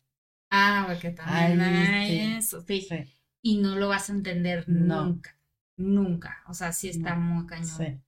Ah, 0.50 0.84
porque 0.88 1.10
también 1.10 1.60
hay 1.60 2.10
sí. 2.10 2.34
eso, 2.36 2.60
sí. 2.62 2.82
Sí, 2.82 2.96
Y 3.42 3.58
no 3.58 3.76
lo 3.76 3.88
vas 3.88 4.10
a 4.10 4.12
entender 4.12 4.68
No. 4.68 5.06
nunca. 5.06 5.36
Nunca. 5.76 6.42
O 6.48 6.54
sea, 6.54 6.72
sí 6.72 6.88
está 6.88 7.16
No, 7.16 7.22
muy 7.22 7.46
cañón. 7.46 7.66
sí. 7.66 7.98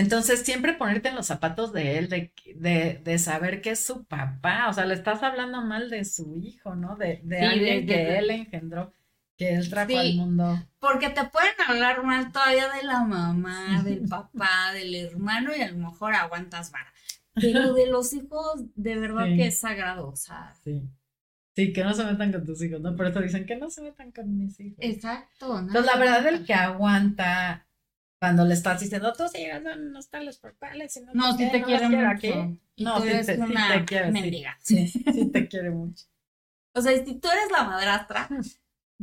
Entonces, 0.00 0.40
siempre 0.40 0.72
ponerte 0.72 1.08
en 1.10 1.14
los 1.16 1.26
zapatos 1.26 1.72
de 1.72 1.98
él, 1.98 2.08
de, 2.08 2.32
de, 2.56 3.00
de 3.04 3.18
saber 3.18 3.60
que 3.60 3.70
es 3.70 3.84
su 3.84 4.04
papá, 4.04 4.68
o 4.68 4.72
sea, 4.72 4.86
le 4.86 4.94
estás 4.94 5.22
hablando 5.22 5.60
mal 5.62 5.90
de 5.90 6.04
su 6.04 6.36
hijo, 6.36 6.74
¿no? 6.74 6.96
De, 6.96 7.20
de 7.22 7.38
Sí, 7.38 7.44
alguien 7.44 7.86
que 7.86 8.18
él 8.18 8.30
engendró, 8.30 8.92
que 9.36 9.54
él 9.54 9.68
trajo 9.68 9.88
Sí. 9.90 9.96
al 9.96 10.14
mundo. 10.16 10.58
Porque 10.78 11.10
te 11.10 11.24
pueden 11.24 11.52
hablar 11.68 12.02
mal 12.04 12.32
todavía 12.32 12.68
de 12.70 12.82
la 12.82 13.00
mamá, 13.04 13.82
del 13.84 14.08
papá, 14.08 14.72
del 14.72 14.94
hermano 14.94 15.50
y 15.56 15.60
a 15.60 15.70
lo 15.70 15.78
mejor 15.90 16.14
aguantas 16.14 16.70
vara. 16.72 16.92
Pero 17.34 17.74
de 17.74 17.86
los 17.86 18.12
hijos, 18.12 18.64
de 18.74 18.96
verdad 18.98 19.26
Sí. 19.26 19.36
que 19.36 19.46
es 19.48 19.60
sagrado. 19.60 20.08
O 20.08 20.16
sea, 20.16 20.52
Sí. 20.64 20.82
Sí, 21.56 21.72
que 21.72 21.82
no 21.84 21.92
se 21.94 22.04
metan 22.04 22.32
con 22.32 22.46
tus 22.46 22.62
hijos, 22.62 22.80
¿no? 22.80 22.94
Por 22.96 23.06
eso 23.08 23.20
dicen 23.20 23.44
que 23.44 23.56
no 23.56 23.68
se 23.70 23.82
metan 23.82 24.12
con 24.12 24.36
mis 24.38 24.58
hijos. 24.60 24.78
exacto. 24.80 25.48
¿no? 25.54 25.58
Entonces, 25.68 25.84
la 25.92 25.98
verdad, 25.98 26.26
el 26.28 26.44
que 26.46 26.54
aguanta 26.54 27.66
cuando 28.20 28.44
le 28.44 28.54
estás 28.54 28.80
diciendo, 28.80 29.12
tales, 30.58 30.96
y 30.96 31.00
no, 31.12 31.32
sí 31.32 31.38
qué, 31.38 31.52
te 31.52 31.60
no 31.60 31.66
quiere 31.66 31.82
los 31.82 31.90
quiero 31.90 32.08
mucho. 32.08 32.18
aquí". 32.18 32.60
Y 32.76 32.84
No, 32.84 32.94
tú 32.94 33.02
eres 33.02 33.26
te- 33.26 33.38
una 33.38 33.68
te 33.78 33.84
quiere, 33.86 34.12
mendiga. 34.12 34.58
Sí, 34.62 34.86
sí 35.12 35.30
te 35.32 35.48
quiere 35.48 35.70
mucho. 35.70 36.04
O 36.74 36.80
sea, 36.82 36.92
si 37.04 37.14
tú 37.18 37.28
eres 37.28 37.50
la 37.50 37.64
madrastra 37.64 38.28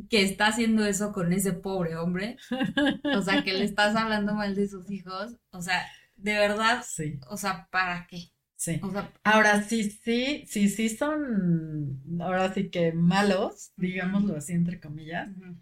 que 0.10 0.22
está 0.24 0.48
haciendo 0.48 0.86
eso 0.86 1.12
con 1.12 1.34
ese 1.34 1.54
pobre 1.54 1.96
hombre, 1.98 2.38
o 3.12 3.22
sea, 3.22 3.44
que 3.44 3.54
le 3.54 3.66
estás 3.66 3.96
hablando 3.96 4.34
mal 4.36 4.56
de 4.56 4.68
sus 4.68 4.90
hijos, 4.92 5.36
o 5.52 5.62
sea, 5.62 5.86
de 6.16 6.34
verdad, 6.34 6.86
Sí, 6.86 7.20
o 7.30 7.38
sea, 7.38 7.68
¿para 7.72 8.08
qué? 8.08 8.32
sí. 8.56 8.82
O 8.82 8.92
sea, 8.92 9.12
Ahora 9.24 9.62
sí, 9.64 9.90
sí, 9.92 10.46
sí, 10.48 10.70
sí 10.70 10.90
son, 10.90 12.02
ahora 12.22 12.54
sí 12.54 12.70
que 12.70 12.94
malos, 12.94 13.72
digámoslo 13.78 14.38
así, 14.38 14.54
entre 14.54 14.80
comillas. 14.80 15.30
ujú, 15.30 15.56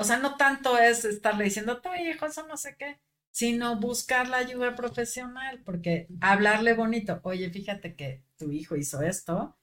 O 0.00 0.04
sea, 0.04 0.18
no 0.18 0.36
tanto 0.36 0.78
es 0.78 1.04
estarle 1.04 1.44
diciendo, 1.44 1.80
tu 1.80 1.90
hijo, 1.94 2.26
eso 2.26 2.46
no 2.46 2.56
sé 2.56 2.76
qué, 2.78 3.00
sino 3.32 3.78
buscar 3.78 4.28
la 4.28 4.38
ayuda 4.38 4.74
profesional, 4.74 5.62
porque 5.64 6.08
hablarle 6.20 6.74
bonito, 6.74 7.20
oye, 7.24 7.50
fíjate 7.50 7.94
que 7.96 8.24
tu 8.38 8.50
hijo 8.52 8.76
hizo 8.76 9.02
esto, 9.02 9.56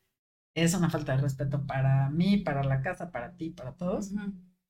es 0.55 0.73
una 0.75 0.89
falta 0.89 1.15
de 1.15 1.21
respeto 1.23 1.65
para 1.67 2.09
mí, 2.09 2.38
para 2.38 2.63
la 2.63 2.81
casa, 2.81 3.11
para 3.11 3.35
ti, 3.38 3.51
para 3.51 3.73
todos. 3.75 4.11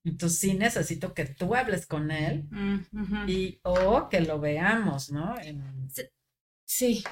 Entonces 0.04 0.40
sí 0.40 0.54
necesito 0.56 1.14
que 1.14 1.26
tú 1.26 1.56
hables 1.56 1.88
con 1.88 2.12
él 2.12 2.46
mm, 2.52 3.30
y 3.30 3.60
o 3.64 4.10
que 4.10 4.22
lo 4.22 4.40
veamos, 4.40 5.12
¿no? 5.12 5.40
En- 5.40 5.90
Sí, 6.66 7.04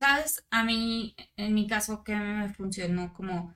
sabes, 0.00 0.44
a 0.50 0.64
mí, 0.64 1.14
en 1.36 1.54
mi 1.54 1.66
caso, 1.66 2.04
que 2.04 2.14
me 2.16 2.52
funcionó 2.54 3.12
como, 3.12 3.54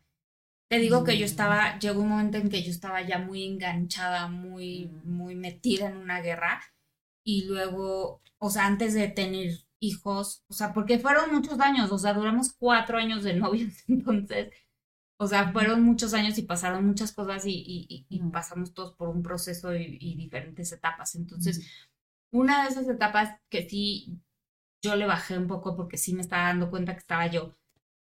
te 0.69 0.79
digo 0.79 1.05
que 1.05 1.19
yo 1.19 1.25
estaba, 1.25 1.79
llegó 1.79 2.03
un 2.03 2.09
momento 2.11 2.39
en 2.39 2.49
que 2.51 2.63
yo 2.63 2.71
estaba 2.71 3.03
ya 3.03 3.19
muy 3.19 3.45
enganchada, 3.45 4.29
muy, 4.29 4.87
Mm. 4.87 5.03
muy 5.05 5.35
metida 5.37 5.89
en 5.89 5.97
una 5.97 6.21
guerra 6.21 6.61
y 7.25 7.47
luego, 7.47 8.23
o 8.39 8.51
sea, 8.51 8.67
antes 8.67 8.95
de 8.95 9.09
tener 9.09 9.51
hijos, 9.81 10.45
o 10.49 10.55
sea, 10.55 10.73
porque 10.75 10.99
fueron 10.99 11.33
muchos 11.35 11.61
años, 11.61 11.93
o 11.93 11.99
sea, 11.99 12.15
duramos 12.15 12.55
cuatro 12.55 12.99
años 12.99 13.25
de 13.25 13.35
novios, 13.37 13.75
entonces, 13.89 14.53
o 15.19 15.27
sea, 15.29 15.53
fueron 15.53 15.83
muchos 15.83 16.15
años 16.15 16.39
y 16.39 16.43
pasaron 16.43 16.87
muchas 16.87 17.13
cosas 17.13 17.47
y, 17.47 17.53
y, 17.53 17.87
y- 17.89 18.07
y 18.11 18.21
pasamos 18.31 18.75
todos 18.75 18.95
por 18.97 19.09
un 19.11 19.23
proceso 19.23 19.75
y, 19.77 19.99
y 20.01 20.17
diferentes 20.17 20.73
etapas, 20.73 21.15
entonces, 21.17 21.67
una 22.33 22.65
de 22.65 22.71
esas 22.71 22.89
etapas 22.89 23.41
que 23.51 23.69
sí 23.69 24.21
yo 24.83 24.97
le 24.97 25.07
bajé 25.07 25.39
un 25.39 25.49
poco 25.49 25.77
porque 25.77 25.97
sí 25.99 26.15
me 26.15 26.21
estaba 26.23 26.45
dando 26.45 26.71
cuenta 26.71 26.93
que 26.95 27.01
estaba 27.01 27.27
yo. 27.27 27.57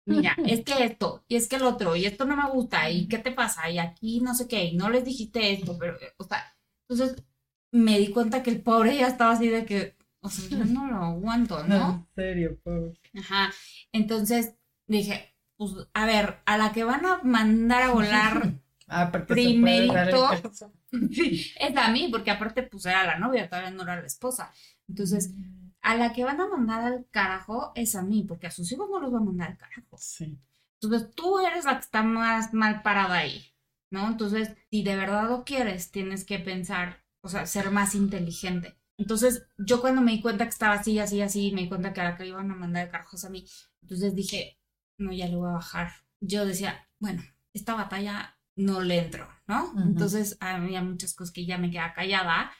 Mira, 0.07 0.36
es 0.46 0.64
que 0.64 0.84
esto, 0.84 1.24
y 1.28 1.36
es 1.36 1.48
que 1.48 1.57
el 1.57 1.62
otro, 1.62 1.96
y 1.96 2.05
esto 2.05 2.24
no 2.24 2.36
me 2.36 2.50
gusta, 2.50 2.90
y 2.90 3.09
qué 3.09 3.18
te 3.18 3.32
pasa, 3.32 3.70
y 3.70 3.78
aquí 3.78 4.20
no 4.20 4.34
sé 4.34 4.46
qué, 4.46 4.64
y 4.64 4.76
no 4.76 4.90
les 4.90 5.05
dijiste 5.05 5.52
esto, 5.52 5.78
pero, 5.78 5.96
o 6.18 6.24
sea, 6.24 6.57
entonces 6.88 7.22
me 7.72 7.98
di 7.98 8.09
cuenta 8.09 8.42
que 8.42 8.50
el 8.50 8.61
pobre 8.61 8.96
ya 8.96 9.09
estaba 9.09 9.32
así 9.32 9.48
de 9.48 9.64
que, 9.64 9.96
o 10.20 10.28
sea, 10.28 10.48
yo 10.59 10.64
no 10.64 10.86
lo 10.86 10.96
aguanto, 10.96 11.62
¿no? 11.66 11.90
En 11.90 12.07
serio, 12.14 12.59
pobre. 12.62 12.92
Ajá. 13.18 13.50
Entonces 13.92 14.55
dije, 14.86 15.34
pues, 15.57 15.72
a 15.94 16.07
ver, 16.07 16.40
a 16.44 16.59
la 16.59 16.72
que 16.72 16.84
van 16.84 17.07
a 17.07 17.22
mandar 17.22 17.82
a 17.82 17.92
volar 17.92 18.55
Ah, 18.86 19.11
Primerito. 19.11 20.30
es 20.92 21.76
a 21.76 21.90
mí, 21.90 22.09
porque 22.11 22.30
aparte, 22.30 22.62
pues 22.64 22.86
era 22.86 23.05
la 23.05 23.18
novia, 23.18 23.48
todavía 23.48 23.70
no 23.70 23.82
era 23.82 24.00
la 24.00 24.07
esposa. 24.07 24.52
Entonces, 24.88 25.32
a 25.85 25.97
la 25.97 26.12
que 26.14 26.24
van 26.24 26.41
a 26.41 26.49
mandar 26.49 26.82
al 26.82 27.07
carajo 27.11 27.72
es 27.74 27.95
a 27.95 28.03
mí, 28.03 28.24
porque 28.26 28.47
a 28.47 28.51
sus 28.51 28.72
hijos 28.72 28.89
no 28.91 28.99
los 29.01 29.12
va 29.12 29.18
a 29.18 29.22
mandar 29.22 29.51
al 29.51 29.59
carajo. 29.59 29.97
Sí. 29.99 30.39
Entonces 30.80 31.14
tú 31.14 31.39
eres 31.39 31.66
la 31.66 31.74
que 31.74 31.85
está 31.85 32.03
más 32.03 32.55
mal 32.55 32.82
parada 32.82 33.18
ahí, 33.18 33.45
¿no? 33.91 34.09
Entonces, 34.09 34.51
si 34.70 34.82
de 34.82 34.97
verdad 34.97 35.28
lo 35.28 35.45
quieres, 35.45 35.91
tienes 35.91 36.24
que 36.24 36.39
pensar, 36.39 37.05
o 37.20 37.28
sea, 37.28 37.45
ser 37.47 37.70
más 37.70 37.95
inteligente. 37.95 38.78
Entonces, 38.97 39.47
yo 39.59 39.82
cuando 39.82 40.01
me 40.01 40.12
di 40.12 40.22
cuenta 40.22 40.45
que 40.45 40.51
estaba 40.51 40.74
así, 40.74 40.99
así, 40.99 41.20
así, 41.20 41.53
me 41.53 41.62
di 41.62 41.68
cuenta 41.68 41.93
que 41.93 42.01
a 42.01 42.05
la 42.05 42.16
que 42.16 42.26
iban 42.26 42.51
a 42.51 42.57
mandar 42.57 42.87
el 42.87 42.91
carajo 42.91 43.16
es 43.16 43.24
a 43.26 43.30
mí, 43.30 43.45
entonces 43.82 44.14
dije, 44.14 44.59
no, 44.97 45.12
ya 45.12 45.28
le 45.28 45.37
voy 45.37 45.51
a 45.51 45.55
bajar. 45.55 45.93
Yo 46.20 46.47
decía, 46.47 46.89
bueno, 46.99 47.22
esta 47.53 47.74
batalla 47.74 48.39
no 48.57 48.80
le 48.80 49.01
entro, 49.01 49.28
¿no? 49.47 49.66
Ujú. 49.66 49.80
Entonces, 49.80 50.39
había 50.41 50.82
muchas 50.82 51.14
cosas 51.14 51.35
que 51.35 51.45
ya 51.45 51.59
me 51.59 51.70
quedaba 51.70 51.93
callada, 51.93 52.53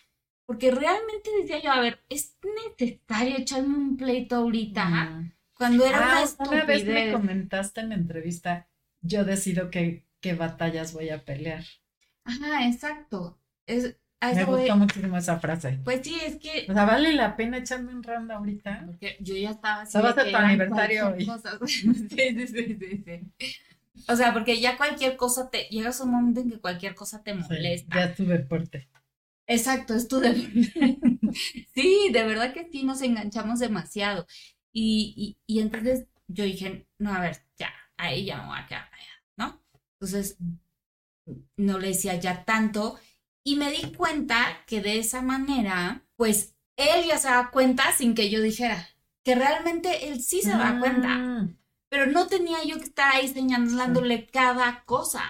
porque 0.47 0.71
realmente 0.71 1.31
decía 1.41 1.63
yo, 1.63 1.73
a 1.73 1.81
ver, 1.81 2.01
¿es 2.09 2.37
necesario 2.79 3.39
echarme 3.39 3.77
un 3.77 3.97
pleito 3.97 4.37
ahorita? 4.37 4.85
Mm. 4.89 5.33
Cuando 5.57 5.85
era 5.87 5.99
Ah, 6.01 6.25
una 6.41 6.51
una 6.51 6.65
vez 6.65 6.85
me 6.87 7.13
comentaste 7.13 7.81
en 7.81 7.89
la 7.91 7.95
entrevista, 7.95 8.67
yo 9.03 9.25
decido 9.25 9.71
qué, 9.71 10.05
qué 10.21 10.35
batallas 10.35 10.93
voy 10.93 11.11
a 11.11 11.25
pelear. 11.25 11.65
Ajá, 12.25 12.67
exacto. 12.67 13.39
Es, 13.67 13.97
a 14.21 14.33
Me 14.33 14.45
voy. 14.45 14.61
gustó 14.61 14.77
muchísimo 14.77 15.17
esa 15.17 15.39
frase. 15.39 15.79
Pues 15.85 16.01
sí, 16.03 16.19
es 16.25 16.37
que 16.37 16.67
O 16.69 16.73
sea, 16.75 16.85
¿vale 16.87 17.13
la 17.13 17.37
pena 17.37 17.59
echarme 17.59 17.93
un 17.95 18.03
round 18.03 18.31
ahorita? 18.33 18.83
porque 18.87 19.17
yo 19.21 19.37
ya 19.37 19.51
estaba 19.51 19.83
así 19.83 19.97
Estabas 19.97 20.15
que 20.15 20.31
tu 20.31 20.37
aniversario 20.37 21.03
cualquier 21.05 21.23
y- 21.23 21.27
cosa. 21.27 21.59
Sí, 21.67 21.95
sí, 22.09 22.47
sí, 22.47 22.79
sí, 22.81 23.05
sí. 23.05 23.49
O 24.09 24.17
sea, 24.17 24.33
porque 24.33 24.61
ya 24.61 24.77
cualquier 24.77 25.17
cosa 25.17 25.51
te 25.51 25.65
llegas 25.71 26.01
a 26.01 26.05
un 26.05 26.11
momento 26.13 26.41
en 26.41 26.51
que 26.51 26.59
cualquier 26.61 26.95
cosa 26.95 27.23
te 27.23 27.33
Sí, 27.35 27.39
molesta. 27.41 27.95
ya 27.97 28.05
es 28.05 28.17
tu 28.17 28.25
deporte. 28.27 28.89
Exacto, 29.47 29.95
es 29.95 30.09
tu 30.09 30.21
deber. 30.21 30.51
Sí, 31.75 32.11
de 32.13 32.23
verdad 32.25 32.53
que 32.55 32.69
sí 32.71 32.85
nos 32.85 33.03
enganchamos 33.03 33.59
demasiado. 33.59 34.27
Y, 34.73 35.37
y, 35.47 35.55
y 35.57 35.61
entonces 35.61 36.07
yo 36.29 36.45
dije, 36.45 36.87
no, 36.99 37.13
a 37.13 37.21
ver, 37.21 37.45
ya, 37.59 37.73
ahí 37.97 38.25
ya 38.27 38.41
me 38.43 38.49
voy 38.49 38.59
a 38.59 38.67
quedar 38.67 38.91
callada, 38.91 39.23
¿no? 39.37 39.63
Entonces 39.95 40.39
no 41.57 41.79
le 41.79 41.89
decía 41.89 42.15
ya 42.17 42.45
tanto 42.45 42.99
y 43.45 43.57
me 43.57 43.71
di 43.71 43.93
cuenta 43.95 44.65
que 44.67 44.81
de 44.81 44.99
esa 44.99 45.23
manera, 45.23 46.07
pues 46.17 46.55
él 46.77 47.07
ya 47.07 47.19
se 47.19 47.29
da 47.29 47.51
cuenta 47.51 47.93
sin 47.93 48.15
que 48.15 48.31
yo 48.31 48.41
dijera, 48.41 48.89
que 49.23 49.35
realmente 49.35 50.09
él 50.09 50.23
sí 50.23 50.43
se 50.43 50.51
da 50.51 50.79
cuenta, 50.79 51.09
Mm, 51.19 51.57
pero 51.91 52.07
no 52.07 52.27
tenía 52.27 52.65
yo 52.65 52.79
que 52.79 52.85
estar 52.85 53.15
ahí 53.15 53.29
señalándole 53.29 54.27
cada 54.29 54.85
cosa. 54.85 55.23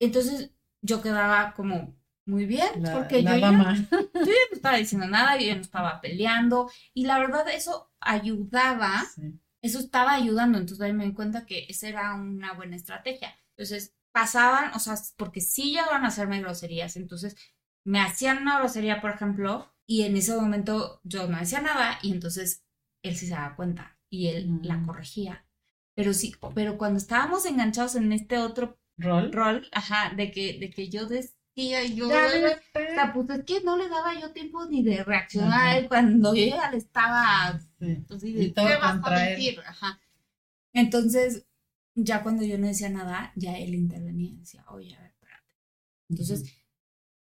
Entonces 0.00 0.52
yo 0.82 1.02
quedaba 1.02 1.54
como 1.54 1.96
muy 2.26 2.46
bien, 2.46 2.82
La, 2.82 2.92
porque 2.92 3.22
la 3.22 3.34
yo 3.34 3.38
ya 3.40 3.46
dama. 3.52 3.74
yo 3.90 4.24
ya 4.26 4.32
no 4.50 4.56
estaba 4.56 4.76
diciendo 4.76 5.06
nada, 5.08 5.36
yo 5.38 5.46
ya 5.46 5.54
no 5.56 5.60
estaba 5.62 6.00
peleando 6.00 6.70
y 6.94 7.04
la 7.06 7.18
verdad 7.18 7.48
eso 7.48 7.90
ayudaba, 8.00 9.04
Sí. 9.14 9.40
eso 9.62 9.78
estaba 9.80 10.12
ayudando, 10.14 10.58
entonces 10.58 10.94
me 10.94 11.04
di 11.06 11.12
cuenta 11.14 11.46
que 11.46 11.66
esa 11.68 11.88
era 11.88 12.14
una 12.14 12.52
buena 12.54 12.76
estrategia. 12.76 13.34
Entonces 13.56 13.94
pasaban, 14.12 14.72
o 14.74 14.78
sea, 14.78 14.94
porque 15.16 15.40
sí 15.40 15.70
llegaban 15.72 16.04
a 16.04 16.08
hacerme 16.08 16.40
groserías, 16.40 16.96
entonces 16.96 17.36
me 17.84 18.00
hacían 18.00 18.38
una 18.42 18.58
grosería, 18.58 19.00
por 19.00 19.10
ejemplo, 19.10 19.72
y 19.86 20.02
en 20.02 20.16
ese 20.16 20.34
momento 20.36 21.00
yo 21.04 21.26
no 21.26 21.38
decía 21.38 21.60
nada 21.60 21.98
y 22.02 22.12
entonces 22.12 22.64
él 23.02 23.16
sí 23.16 23.26
se 23.26 23.34
daba 23.34 23.56
cuenta 23.56 23.98
y 24.10 24.28
él 24.28 24.48
Mm. 24.48 24.60
la 24.64 24.82
corregía. 24.86 25.46
Pero 25.94 26.12
sí, 26.14 26.34
pero 26.54 26.78
cuando 26.78 26.98
estábamos 26.98 27.44
enganchados 27.46 27.94
en 27.96 28.12
este 28.12 28.38
otro 28.38 28.78
Rol. 28.96 29.32
rol, 29.32 29.68
ajá, 29.72 30.12
de 30.16 30.30
que, 30.30 30.58
de 30.58 30.70
que 30.70 30.88
yo 30.88 31.06
decía, 31.62 31.84
yo 31.86 32.08
Ya 32.08 32.26
o 32.26 32.94
sea, 32.94 33.12
pues 33.12 33.30
es 33.30 33.44
que 33.44 33.60
no 33.62 33.76
le 33.76 33.88
daba 33.88 34.18
yo 34.20 34.32
tiempo 34.32 34.64
ni 34.66 34.82
de 34.82 35.04
reaccionar 35.04 35.78
Ajá. 35.78 35.88
cuando 35.88 36.34
yo 36.34 36.46
ya 36.56 36.70
le 36.70 36.78
estaba 36.78 37.58
Sí. 37.78 38.04
así 38.10 38.28
Y 38.28 38.32
de, 38.32 38.48
todo 38.52 38.66
¿qué 38.68 38.74
vas 38.76 38.82
a 38.82 38.92
contra 39.02 39.28
él. 39.30 39.36
decir? 39.38 39.60
Ajá. 39.66 40.00
Entonces, 40.72 41.46
ya 41.94 42.22
cuando 42.22 42.44
yo 42.44 42.58
no 42.58 42.66
decía 42.68 42.88
nada, 42.90 43.32
ya 43.36 43.58
él 43.58 43.74
intervenía 43.74 44.30
y 44.30 44.36
decía, 44.38 44.64
oye, 44.68 44.94
a 44.96 45.00
ver, 45.00 45.10
espérate. 45.12 45.54
Entonces, 46.10 46.44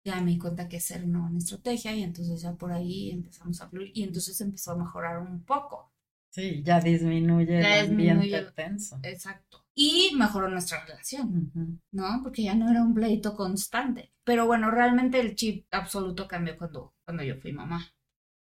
ya 0.06 0.22
me 0.22 0.32
di 0.32 0.38
cuenta 0.40 0.70
que 0.70 0.78
esa 0.78 0.96
era 0.96 1.06
una 1.06 1.22
buena 1.22 1.40
estrategia 1.40 1.94
y 1.96 2.04
entonces 2.04 2.42
ya 2.42 2.54
por 2.54 2.72
ahí 2.72 3.12
empezamos 3.12 3.62
a 3.62 3.70
fluir 3.70 3.92
y 3.96 4.04
entonces 4.04 4.40
empezó 4.42 4.72
a 4.72 4.78
mejorar 4.78 5.20
un 5.20 5.44
poco. 5.44 5.92
Sí, 6.30 6.62
ya 6.64 6.80
disminuye 6.82 7.62
Ya 7.62 7.80
el 7.80 7.90
ambiente 7.92 8.26
disminuye. 8.26 8.52
tenso. 8.54 9.00
Exacto. 9.04 9.65
Y 9.76 10.14
mejoró 10.16 10.50
nuestra 10.50 10.86
relación. 10.86 11.52
¿no? 11.92 12.22
Porque 12.24 12.44
ya 12.44 12.56
no 12.56 12.72
era 12.72 12.82
un 12.82 12.94
pleito 12.94 13.36
constante. 13.36 14.14
Pero 14.24 14.46
bueno, 14.48 14.72
realmente 14.72 15.20
el 15.20 15.36
chip 15.36 15.68
absoluto 15.72 16.28
cambió 16.28 16.58
cuando, 16.58 16.96
cuando 17.04 17.24
yo 17.24 17.36
fui 17.38 17.52
mamá, 17.54 17.86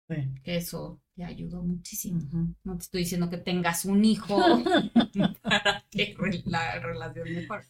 Sí. 0.09 0.16
que 0.43 0.57
eso 0.57 1.01
te 1.14 1.22
ayudó 1.24 1.62
muchísimo. 1.62 2.20
No 2.64 2.76
te 2.76 2.83
estoy 2.83 3.03
diciendo 3.03 3.31
que 3.31 3.39
tengas 3.39 3.85
un 3.85 4.05
hijo 4.05 4.37
para 5.43 5.85
que 5.89 6.16
la 6.47 6.81
relación 6.81 7.33
mejore. 7.33 7.64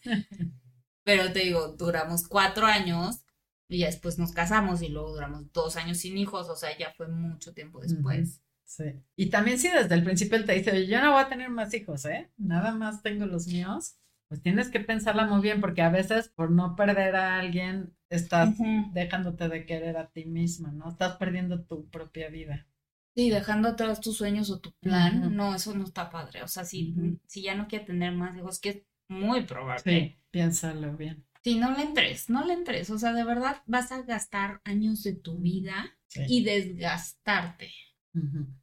Pero 1.04 1.32
te 1.32 1.40
digo, 1.40 1.68
duramos 1.76 2.26
cuatro 2.26 2.64
años 2.66 3.24
y 3.68 3.80
ya 3.80 3.86
después 3.86 4.18
nos 4.18 4.32
casamos 4.32 4.80
y 4.80 4.88
luego 4.88 5.12
duramos 5.12 5.52
dos 5.52 5.76
años 5.76 5.98
sin 5.98 6.16
hijos, 6.16 6.48
o 6.48 6.56
sea, 6.56 6.76
ya 6.78 6.92
fue 6.96 7.08
mucho 7.08 7.52
tiempo 7.52 7.80
después. 7.80 8.40
Sí. 8.70 8.84
Y 9.16 9.30
también 9.30 9.58
si 9.58 9.68
desde 9.68 9.96
el 9.96 10.04
principio 10.04 10.38
él 10.38 10.44
te 10.44 10.52
dice, 10.52 10.86
yo 10.86 11.00
no 11.00 11.10
voy 11.10 11.22
a 11.22 11.28
tener 11.28 11.50
más 11.50 11.74
hijos, 11.74 12.04
¿eh? 12.04 12.30
Nada 12.36 12.72
más 12.72 13.02
tengo 13.02 13.26
los 13.26 13.48
míos, 13.48 13.96
pues 14.28 14.40
tienes 14.42 14.68
que 14.68 14.78
pensarla 14.78 15.26
muy 15.26 15.40
bien 15.40 15.60
porque 15.60 15.82
a 15.82 15.90
veces 15.90 16.28
por 16.28 16.52
no 16.52 16.76
perder 16.76 17.16
a 17.16 17.40
alguien 17.40 17.96
estás 18.08 18.54
dejándote 18.92 19.48
de 19.48 19.66
querer 19.66 19.96
a 19.96 20.06
ti 20.12 20.24
misma, 20.24 20.70
¿no? 20.70 20.88
Estás 20.88 21.16
perdiendo 21.16 21.64
tu 21.64 21.88
propia 21.88 22.28
vida. 22.28 22.68
Sí, 23.16 23.30
dejando 23.30 23.70
atrás 23.70 24.00
tus 24.00 24.16
sueños 24.16 24.50
o 24.50 24.60
tu 24.60 24.72
plan, 24.74 25.34
no, 25.34 25.52
eso 25.52 25.74
no 25.74 25.82
está 25.82 26.08
padre. 26.08 26.44
O 26.44 26.48
sea, 26.48 26.64
si, 26.64 26.94
si 27.26 27.42
ya 27.42 27.56
no 27.56 27.66
quiere 27.66 27.86
tener 27.86 28.12
más 28.12 28.36
hijos, 28.36 28.60
que 28.60 28.68
es 28.68 28.82
muy 29.08 29.42
probable. 29.42 29.82
Sí, 29.82 30.16
piénsalo 30.30 30.96
bien. 30.96 31.26
Sí, 31.42 31.58
no 31.58 31.72
le 31.72 31.82
entres, 31.82 32.30
no 32.30 32.46
le 32.46 32.52
entres. 32.52 32.88
O 32.90 33.00
sea, 33.00 33.12
de 33.12 33.24
verdad 33.24 33.62
vas 33.66 33.90
a 33.90 34.02
gastar 34.02 34.60
años 34.62 35.02
de 35.02 35.14
tu 35.14 35.38
vida 35.38 35.98
y 36.28 36.44
desgastarte. 36.44 37.72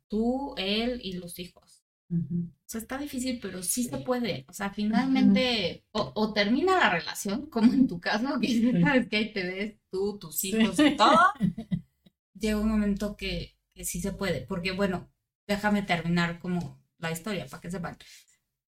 Tú, 0.08 0.54
él 0.58 1.00
y 1.04 1.14
los 1.14 1.40
hijos. 1.40 1.84
O 2.10 2.16
sea, 2.66 2.80
está 2.80 2.98
difícil, 2.98 3.40
pero 3.42 3.62
sí 3.62 3.84
se 3.84 3.98
puede. 3.98 4.46
O 4.48 4.54
sea, 4.54 4.70
finalmente, 4.70 5.86
o, 5.92 6.34
termina 6.34 6.78
la 6.78 6.90
relación, 6.90 7.46
como 7.50 7.74
en 7.74 7.88
tu 7.88 8.00
caso, 8.00 8.40
que 8.40 8.82
sabes 8.82 9.08
que 9.10 9.18
ahí 9.18 9.34
te 9.34 9.44
ves 9.44 9.76
tú, 9.92 10.18
tus 10.18 10.44
hijos 10.44 10.80
y 10.80 10.96
todo. 10.98 11.20
Llega 12.34 12.60
un 12.60 12.70
momento 12.70 13.18
que 13.18 13.58
que 13.78 13.86
sí 13.86 14.02
se 14.02 14.12
puede, 14.12 14.42
porque 14.42 14.72
bueno, 14.72 15.08
déjame 15.48 15.84
terminar 15.84 16.40
como 16.40 16.84
la 16.98 17.12
historia 17.12 17.46
para 17.46 17.62
que 17.62 17.72
sepan. 17.72 17.98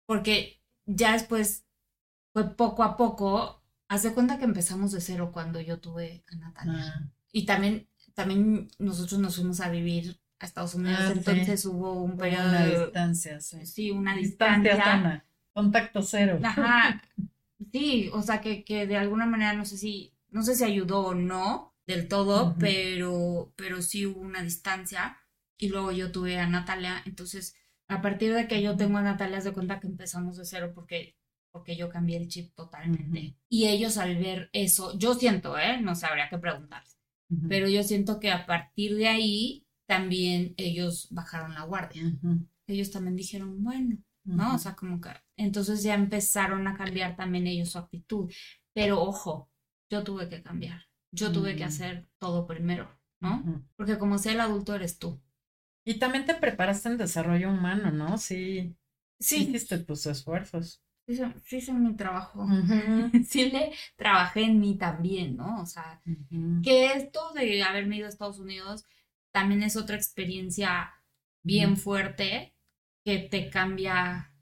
Porque 0.07 0.62
ya 0.87 1.12
después 1.12 1.66
fue 2.33 2.55
poco 2.55 2.85
a 2.85 2.97
poco, 2.97 3.62
haz 3.89 4.05
de 4.05 4.14
cuenta 4.14 4.39
que 4.39 4.45
empezamos 4.45 4.93
de 4.93 5.01
cero 5.01 5.30
cuando 5.33 5.61
yo 5.61 5.80
tuve 5.80 6.24
a 6.30 6.37
Natalia. 6.37 6.95
Ah. 6.97 7.11
Y 7.33 7.45
también, 7.47 7.89
también 8.14 8.68
nosotros 8.78 9.20
nos 9.20 9.35
fuimos 9.35 9.61
a 9.61 9.70
vivir 9.70 10.22
a 10.43 10.47
Estados 10.47 10.74
Unidos, 10.74 11.01
ah, 11.01 11.12
entonces 11.12 11.64
hubo 11.66 12.03
un 12.03 12.16
periodo 12.16 12.49
una 12.49 12.66
distancia, 12.66 13.40
sí. 13.40 13.66
sí 13.66 13.90
una 13.90 14.16
distancia. 14.16 14.74
distancia 14.74 15.24
Contacto 15.53 16.03
cero. 16.03 16.40
Ajá. 16.43 17.03
Sí, 17.72 18.11
o 18.12 18.22
sea 18.22 18.40
que, 18.40 18.64
que 18.64 18.86
de 18.86 18.97
alguna 18.97 19.26
manera 19.26 19.53
no 19.53 19.64
sé 19.64 19.76
si, 19.76 20.14
no 20.30 20.43
sé 20.43 20.55
si 20.55 20.64
ayudó 20.64 21.07
o 21.07 21.14
no, 21.14 21.74
del 21.86 22.09
todo, 22.09 22.57
pero, 22.59 23.53
pero 23.57 23.82
sí 23.82 24.07
hubo 24.07 24.20
una 24.20 24.43
distancia. 24.43 25.18
Y 25.59 25.68
luego 25.68 25.93
yo 25.93 26.11
tuve 26.11 26.38
a 26.38 26.47
Natalia, 26.47 27.03
entonces 27.05 27.55
a 27.88 28.01
partir 28.01 28.34
de 28.34 28.49
que 28.49 28.62
yo 28.62 28.76
tengo 28.76 28.99
a 28.99 29.03
Natalia, 29.03 29.40
de 29.40 29.53
cuenta 29.53 29.78
que 29.78 29.86
empezamos 29.86 30.36
de 30.36 30.45
cero 30.45 30.72
porque, 30.74 31.16
porque 31.51 31.76
yo 31.76 31.88
cambié 31.88 32.16
el 32.16 32.28
chip 32.28 32.55
totalmente. 32.55 33.36
Y 33.49 33.68
ellos 33.68 33.99
al 33.99 34.16
ver 34.16 34.49
eso, 34.53 34.99
yo 34.99 35.14
siento, 35.14 35.59
¿eh? 35.59 35.80
No 35.80 35.95
sé, 35.95 36.07
habría 36.07 36.28
que 36.28 36.38
preguntarles. 36.38 36.99
Pero 37.49 37.66
yo 37.66 37.82
siento 37.82 38.20
que 38.20 38.30
a 38.30 38.45
partir 38.45 38.95
de 38.95 39.09
ahí 39.09 39.66
también 39.93 40.55
ellos 40.57 41.09
bajaron 41.11 41.55
la 41.55 41.64
guardia. 41.64 42.03
Ellos 42.66 42.90
también 42.90 43.16
dijeron, 43.16 43.62
bueno, 43.62 43.99
¿no? 44.24 44.55
O 44.55 44.59
sea, 44.59 44.74
como 44.74 45.01
que 45.01 45.11
entonces 45.36 45.82
ya 45.82 45.95
empezaron 45.95 46.66
a 46.66 46.76
cambiar 46.76 47.16
también 47.16 47.47
ellos 47.47 47.70
su 47.70 47.78
actitud. 47.78 48.32
Pero 48.72 49.03
ojo, 49.03 49.51
yo 49.90 50.03
tuve 50.03 50.28
que 50.28 50.43
cambiar 50.43 50.82
yo 51.12 51.30
tuve 51.30 51.55
que 51.55 51.64
mm. 51.64 51.68
hacer 51.68 52.09
todo 52.18 52.47
primero, 52.47 52.90
¿no? 53.20 53.64
Porque 53.76 53.99
como 53.99 54.18
sea 54.18 54.32
el 54.32 54.40
adulto 54.40 54.74
eres 54.74 54.99
tú. 54.99 55.20
Y 55.84 55.99
también 55.99 56.24
te 56.24 56.34
preparaste 56.34 56.88
en 56.88 56.97
desarrollo 56.97 57.51
humano, 57.51 57.90
¿no? 57.90 58.18
Sí. 58.18 58.74
Sí. 59.20 59.43
Hiciste 59.43 59.78
tus 59.78 60.07
esfuerzos. 60.07 60.82
Sí, 61.07 61.20
sí 61.45 61.57
hice 61.57 61.72
mi 61.72 61.95
trabajo. 61.95 62.47
sí 63.28 63.51
le 63.51 63.72
trabajé 63.97 64.45
en 64.45 64.59
mí 64.59 64.78
también, 64.78 65.36
¿no? 65.36 65.61
O 65.61 65.66
sea, 65.66 66.01
que 66.62 66.93
esto 66.93 67.32
de 67.34 67.62
haberme 67.62 67.99
ido 67.99 68.07
a 68.07 68.09
Estados 68.09 68.38
Unidos 68.38 68.84
también 69.33 69.62
es 69.62 69.76
otra 69.76 69.97
experiencia 69.97 70.93
bien 71.43 71.76
fuerte 71.76 72.55
que 73.05 73.18
te 73.18 73.51
cambia 73.51 74.33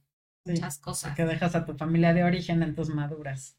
muchas 0.44 0.78
cosas. 0.78 1.16
Que 1.16 1.24
dejas 1.24 1.54
a 1.54 1.64
tu 1.64 1.74
familia 1.76 2.12
de 2.12 2.24
origen 2.24 2.62
en 2.62 2.74
tus 2.74 2.90
maduras. 2.90 3.56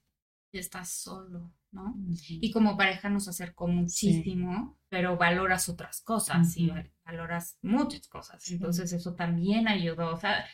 Y 0.52 0.60
estás 0.60 0.90
solo. 0.90 1.52
¿no? 1.72 1.96
Y 2.28 2.52
como 2.52 2.78
pareja 2.78 3.10
nos 3.10 3.28
acercó 3.28 3.68
muchísimo, 3.68 4.78
pero 4.90 5.18
valoras 5.18 5.70
otras 5.70 6.02
cosas 6.02 6.56
y 6.58 6.72
valoras 7.06 7.58
muchas 7.62 8.08
cosas. 8.08 8.50
Entonces 8.52 8.92
eso 8.94 9.16
también 9.16 9.68
ayudó. 9.68 10.14
O 10.14 10.18
sea, 10.18 10.46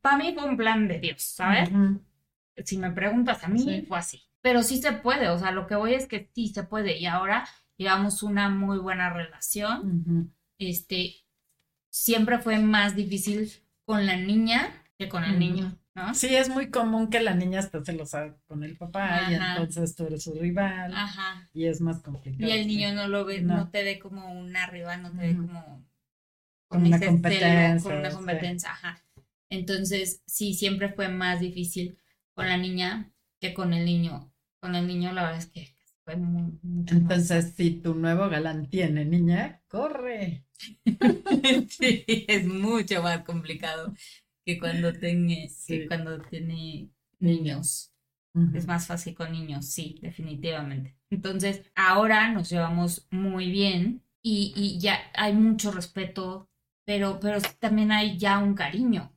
para 0.00 0.18
mí 0.18 0.32
fue 0.34 0.48
un 0.48 0.56
plan 0.56 0.88
de 0.88 1.00
Dios, 1.00 1.22
¿sabes? 1.22 1.70
Si 2.64 2.78
me 2.78 2.90
preguntas 2.92 3.42
a 3.44 3.48
mí, 3.48 3.84
fue 3.86 3.98
así. 3.98 4.22
Pero 4.40 4.62
sí 4.62 4.80
se 4.80 4.92
puede, 4.92 5.28
o 5.28 5.38
sea, 5.38 5.52
lo 5.52 5.66
que 5.66 5.76
voy 5.76 5.94
es 5.94 6.06
que 6.06 6.30
sí 6.34 6.48
se 6.48 6.64
puede. 6.64 6.98
Y 6.98 7.06
ahora 7.06 7.46
llevamos 7.76 8.22
una 8.22 8.48
muy 8.48 8.78
buena 8.78 9.10
relación. 9.12 10.32
Este, 10.58 11.14
siempre 11.90 12.38
fue 12.38 12.58
más 12.58 12.96
difícil 12.96 13.52
con 13.84 14.06
la 14.06 14.16
niña 14.16 14.70
que 14.98 15.08
con 15.08 15.24
el 15.24 15.38
niño. 15.38 15.76
Sí, 16.14 16.34
es 16.34 16.48
muy 16.48 16.70
común 16.70 17.10
que 17.10 17.20
la 17.20 17.34
niña 17.34 17.60
esté 17.60 17.84
celosa 17.84 18.34
con 18.46 18.64
el 18.64 18.76
papá 18.78 19.30
y 19.30 19.34
entonces 19.34 19.94
tú 19.94 20.06
eres 20.06 20.22
su 20.22 20.32
rival 20.32 20.94
y 21.52 21.66
es 21.66 21.82
más 21.82 22.00
complicado. 22.00 22.48
Y 22.48 22.52
el 22.52 22.66
niño 22.66 22.94
no 22.94 23.08
lo 23.08 23.26
ve, 23.26 23.42
no, 23.42 23.68
te 23.68 23.84
ve 23.84 23.98
como 23.98 24.32
una 24.32 24.66
rival, 24.66 25.02
no 25.02 25.10
te 25.10 25.18
ve 25.18 25.36
como 25.36 25.84
con 26.66 26.86
una 26.86 26.98
competencia. 26.98 27.78
con 27.82 27.98
una 27.98 28.10
competencia, 28.10 28.70
ajá. 28.70 29.04
Entonces, 29.50 30.22
sí, 30.24 30.54
siempre 30.54 30.88
fue 30.88 31.08
más 31.10 31.40
difícil 31.40 31.98
con 32.32 32.48
la 32.48 32.56
niña 32.56 33.12
que 33.38 33.52
con 33.52 33.74
el 33.74 33.84
niño. 33.84 34.32
Con 34.60 34.74
el 34.74 34.86
niño 34.86 35.12
la 35.12 35.24
verdad 35.24 35.38
es 35.38 35.46
que 35.46 35.76
Entonces, 36.06 37.54
si 37.56 37.80
tu 37.80 37.94
nuevo 37.94 38.28
galán 38.28 38.68
tiene 38.68 39.04
niña, 39.04 39.62
corre. 39.68 40.44
sí, 41.68 42.04
es 42.06 42.46
mucho 42.46 43.02
más 43.02 43.24
complicado 43.24 43.94
que 44.44 44.58
cuando, 44.58 44.92
tiene, 44.92 45.48
que 45.66 45.86
cuando 45.86 46.20
tiene 46.22 46.90
niños. 47.18 47.92
Es 48.54 48.66
más 48.66 48.86
fácil 48.86 49.14
con 49.14 49.30
niños, 49.30 49.66
sí, 49.66 49.98
definitivamente. 50.00 50.96
Entonces, 51.10 51.70
ahora 51.74 52.32
nos 52.32 52.48
llevamos 52.48 53.06
muy 53.10 53.50
bien 53.50 54.02
y, 54.22 54.54
y 54.56 54.80
ya 54.80 54.98
hay 55.14 55.34
mucho 55.34 55.70
respeto, 55.70 56.48
pero, 56.86 57.20
pero 57.20 57.40
también 57.58 57.92
hay 57.92 58.16
ya 58.18 58.38
un 58.38 58.54
cariño. 58.54 59.12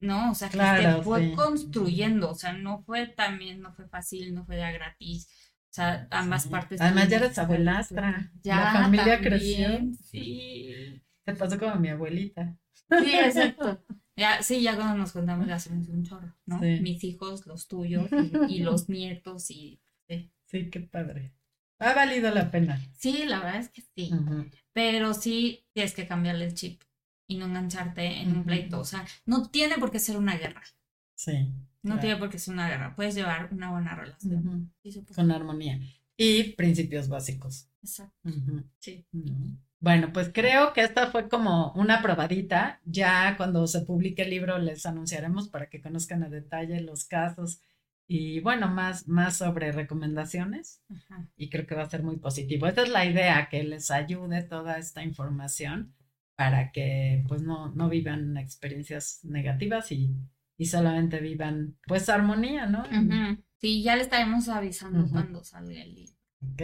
¿No? 0.00 0.32
O 0.32 0.34
sea, 0.34 0.48
que 0.50 0.58
se 0.58 1.02
fue 1.02 1.32
construyendo, 1.32 2.30
o 2.30 2.34
sea, 2.34 2.52
no 2.52 2.82
fue 2.82 3.06
también, 3.06 3.60
no 3.60 3.72
fue 3.72 3.86
fácil, 3.88 4.34
no 4.34 4.44
fue 4.44 4.56
de 4.56 4.72
gratis. 4.72 5.28
O 5.72 5.74
sea, 5.74 6.06
ambas 6.10 6.48
partes. 6.48 6.78
Además, 6.82 7.08
ya 7.08 7.16
eres 7.16 7.38
abuelastra. 7.38 8.30
Ya, 8.42 8.56
la 8.56 8.72
familia 8.82 9.18
creció. 9.22 9.80
Sí. 10.04 11.02
Te 11.24 11.34
pasó 11.34 11.58
como 11.58 11.76
mi 11.76 11.88
abuelita. 11.88 12.54
Sí, 12.90 13.14
exacto. 13.14 13.82
Ya, 14.14 14.42
sí, 14.42 14.60
ya 14.60 14.76
cuando 14.76 14.98
nos 14.98 15.12
contamos 15.12 15.46
ya 15.46 15.54
hacemos 15.54 15.88
un 15.88 16.04
chorro, 16.04 16.36
¿no? 16.44 16.58
Mis 16.58 17.02
hijos, 17.04 17.46
los 17.46 17.68
tuyos 17.68 18.06
y, 18.50 18.58
los 18.58 18.90
nietos 18.90 19.50
y... 19.50 19.80
Sí. 20.06 20.30
sí, 20.44 20.68
qué 20.68 20.80
padre. 20.80 21.32
Ha 21.78 21.94
valido 21.94 22.30
la 22.34 22.50
pena. 22.50 22.78
Sí, 22.92 23.24
la 23.24 23.38
verdad 23.38 23.60
es 23.60 23.70
que 23.70 23.80
sí. 23.80 24.10
Pero 24.74 25.14
sí 25.14 25.64
tienes 25.72 25.94
que 25.94 26.06
cambiarle 26.06 26.44
el 26.44 26.54
chip 26.54 26.82
y 27.26 27.38
no 27.38 27.46
engancharte 27.46 28.20
en 28.20 28.36
un 28.36 28.44
pleito. 28.44 28.78
O 28.78 28.84
sea, 28.84 29.06
no 29.24 29.48
tiene 29.48 29.78
por 29.78 29.90
qué 29.90 29.98
ser 29.98 30.18
una 30.18 30.36
guerra. 30.36 30.62
Sí. 31.22 31.52
No 31.84 32.00
tiene 32.00 32.16
por 32.16 32.30
qué 32.30 32.38
ser 32.38 32.54
una 32.54 32.68
guerra. 32.68 32.96
Puedes 32.96 33.14
llevar 33.14 33.48
una 33.52 33.70
buena 33.70 33.94
relación. 33.94 34.72
Con 35.14 35.30
armonía. 35.30 35.78
Y 36.16 36.54
principios 36.54 37.08
básicos. 37.08 37.68
Exacto. 37.80 38.28
Sí. 38.80 39.06
Bueno, 39.78 40.12
pues 40.12 40.30
creo 40.34 40.72
que 40.72 40.82
esta 40.82 41.12
fue 41.12 41.28
como 41.28 41.72
una 41.74 42.02
probadita. 42.02 42.80
Ya 42.84 43.36
cuando 43.36 43.68
se 43.68 43.82
publique 43.82 44.22
el 44.22 44.30
libro 44.30 44.58
les 44.58 44.84
anunciaremos 44.84 45.48
para 45.48 45.68
que 45.68 45.80
conozcan 45.80 46.24
a 46.24 46.28
detalle 46.28 46.80
los 46.80 47.04
casos 47.04 47.60
y 48.08 48.40
bueno, 48.40 48.66
más, 48.68 49.06
más 49.06 49.36
sobre 49.36 49.70
recomendaciones. 49.70 50.82
Y 51.36 51.50
creo 51.50 51.68
que 51.68 51.76
va 51.76 51.82
a 51.82 51.90
ser 51.90 52.02
muy 52.02 52.16
positivo. 52.16 52.66
Esta 52.66 52.82
es 52.82 52.90
la 52.90 53.06
idea, 53.06 53.48
que 53.48 53.62
les 53.62 53.92
ayude 53.92 54.42
toda 54.42 54.78
esta 54.78 55.04
información 55.04 55.94
para 56.34 56.72
que 56.72 57.24
pues 57.28 57.42
no, 57.42 57.70
no 57.72 57.88
vivan 57.88 58.36
experiencias 58.36 59.20
negativas 59.22 59.92
y, 59.92 60.10
y 60.62 60.66
solamente 60.66 61.18
vivan 61.18 61.76
pues 61.88 62.08
armonía, 62.08 62.66
¿no? 62.66 62.84
Sí, 63.56 63.82
ya 63.82 63.96
le 63.96 64.02
estaremos 64.02 64.48
avisando 64.48 65.08
cuando 65.10 65.42
salga 65.42 65.82
el 65.82 65.92
libro. 65.92 66.14
Ok. 66.52 66.62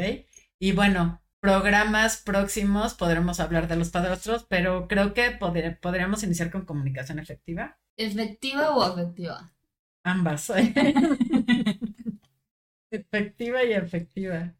Y 0.61 0.70
bueno, 0.70 1.20
programas 1.40 2.18
próximos 2.18 2.94
podremos 2.94 3.40
hablar 3.40 3.66
de 3.66 3.74
los 3.74 3.90
padrastros, 3.90 4.46
pero 4.49 4.86
creo 4.86 5.14
que 5.14 5.32
podríamos 5.32 6.22
iniciar 6.22 6.53
con 6.53 6.64
comunicación 6.64 7.18
efectiva. 7.18 7.80
¿Efectiva 7.96 8.70
o 8.76 8.82
afectiva? 8.82 9.53
Ambas. 10.05 10.49
efectiva 12.92 13.64
y 13.64 13.72
efectiva. 13.72 14.55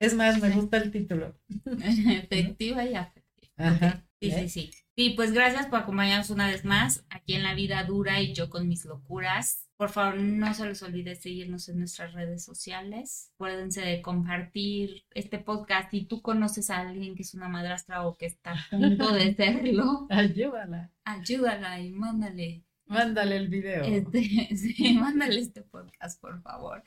Es 0.00 0.14
más, 0.14 0.42
me 0.42 0.50
gusta 0.50 0.78
el 0.78 0.90
título. 0.90 1.38
efectiva 1.84 2.84
y 2.84 2.96
afectiva. 2.96 3.52
Ajá. 3.58 4.04
Sí, 4.20 4.32
sí, 4.32 4.48
sí. 4.48 4.70
Y 4.94 5.10
pues 5.10 5.32
gracias 5.32 5.66
por 5.66 5.80
acompañarnos 5.80 6.28
una 6.30 6.48
vez 6.48 6.64
más 6.64 7.04
aquí 7.08 7.34
en 7.34 7.42
La 7.42 7.54
Vida 7.54 7.82
Dura 7.84 8.20
y 8.20 8.34
yo 8.34 8.50
con 8.50 8.68
mis 8.68 8.84
locuras. 8.84 9.68
Por 9.78 9.88
favor, 9.88 10.16
no 10.18 10.52
se 10.52 10.66
les 10.66 10.82
olvide 10.82 11.16
seguirnos 11.16 11.68
en 11.68 11.78
nuestras 11.78 12.12
redes 12.12 12.44
sociales. 12.44 13.32
Acuérdense 13.34 13.80
de 13.80 14.02
compartir 14.02 15.04
este 15.14 15.38
podcast. 15.38 15.90
Si 15.90 16.04
tú 16.04 16.20
conoces 16.20 16.68
a 16.70 16.80
alguien 16.80 17.16
que 17.16 17.22
es 17.22 17.32
una 17.34 17.48
madrastra 17.48 18.06
o 18.06 18.16
que 18.16 18.26
está 18.26 18.52
a 18.52 18.70
punto 18.70 19.12
de 19.12 19.34
serlo, 19.36 20.06
ayúdala. 20.10 20.90
Ayúdala 21.04 21.80
y 21.80 21.90
mándale. 21.90 22.62
Mándale 22.86 23.36
el 23.36 23.48
video. 23.48 23.82
Este, 23.82 24.22
sí, 24.56 24.94
mándale 24.98 25.40
este 25.40 25.62
podcast, 25.62 26.20
por 26.20 26.40
favor. 26.42 26.84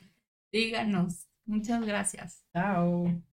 Díganos. 0.52 1.26
Muchas 1.44 1.84
gracias. 1.84 2.44
Chao. 2.52 3.20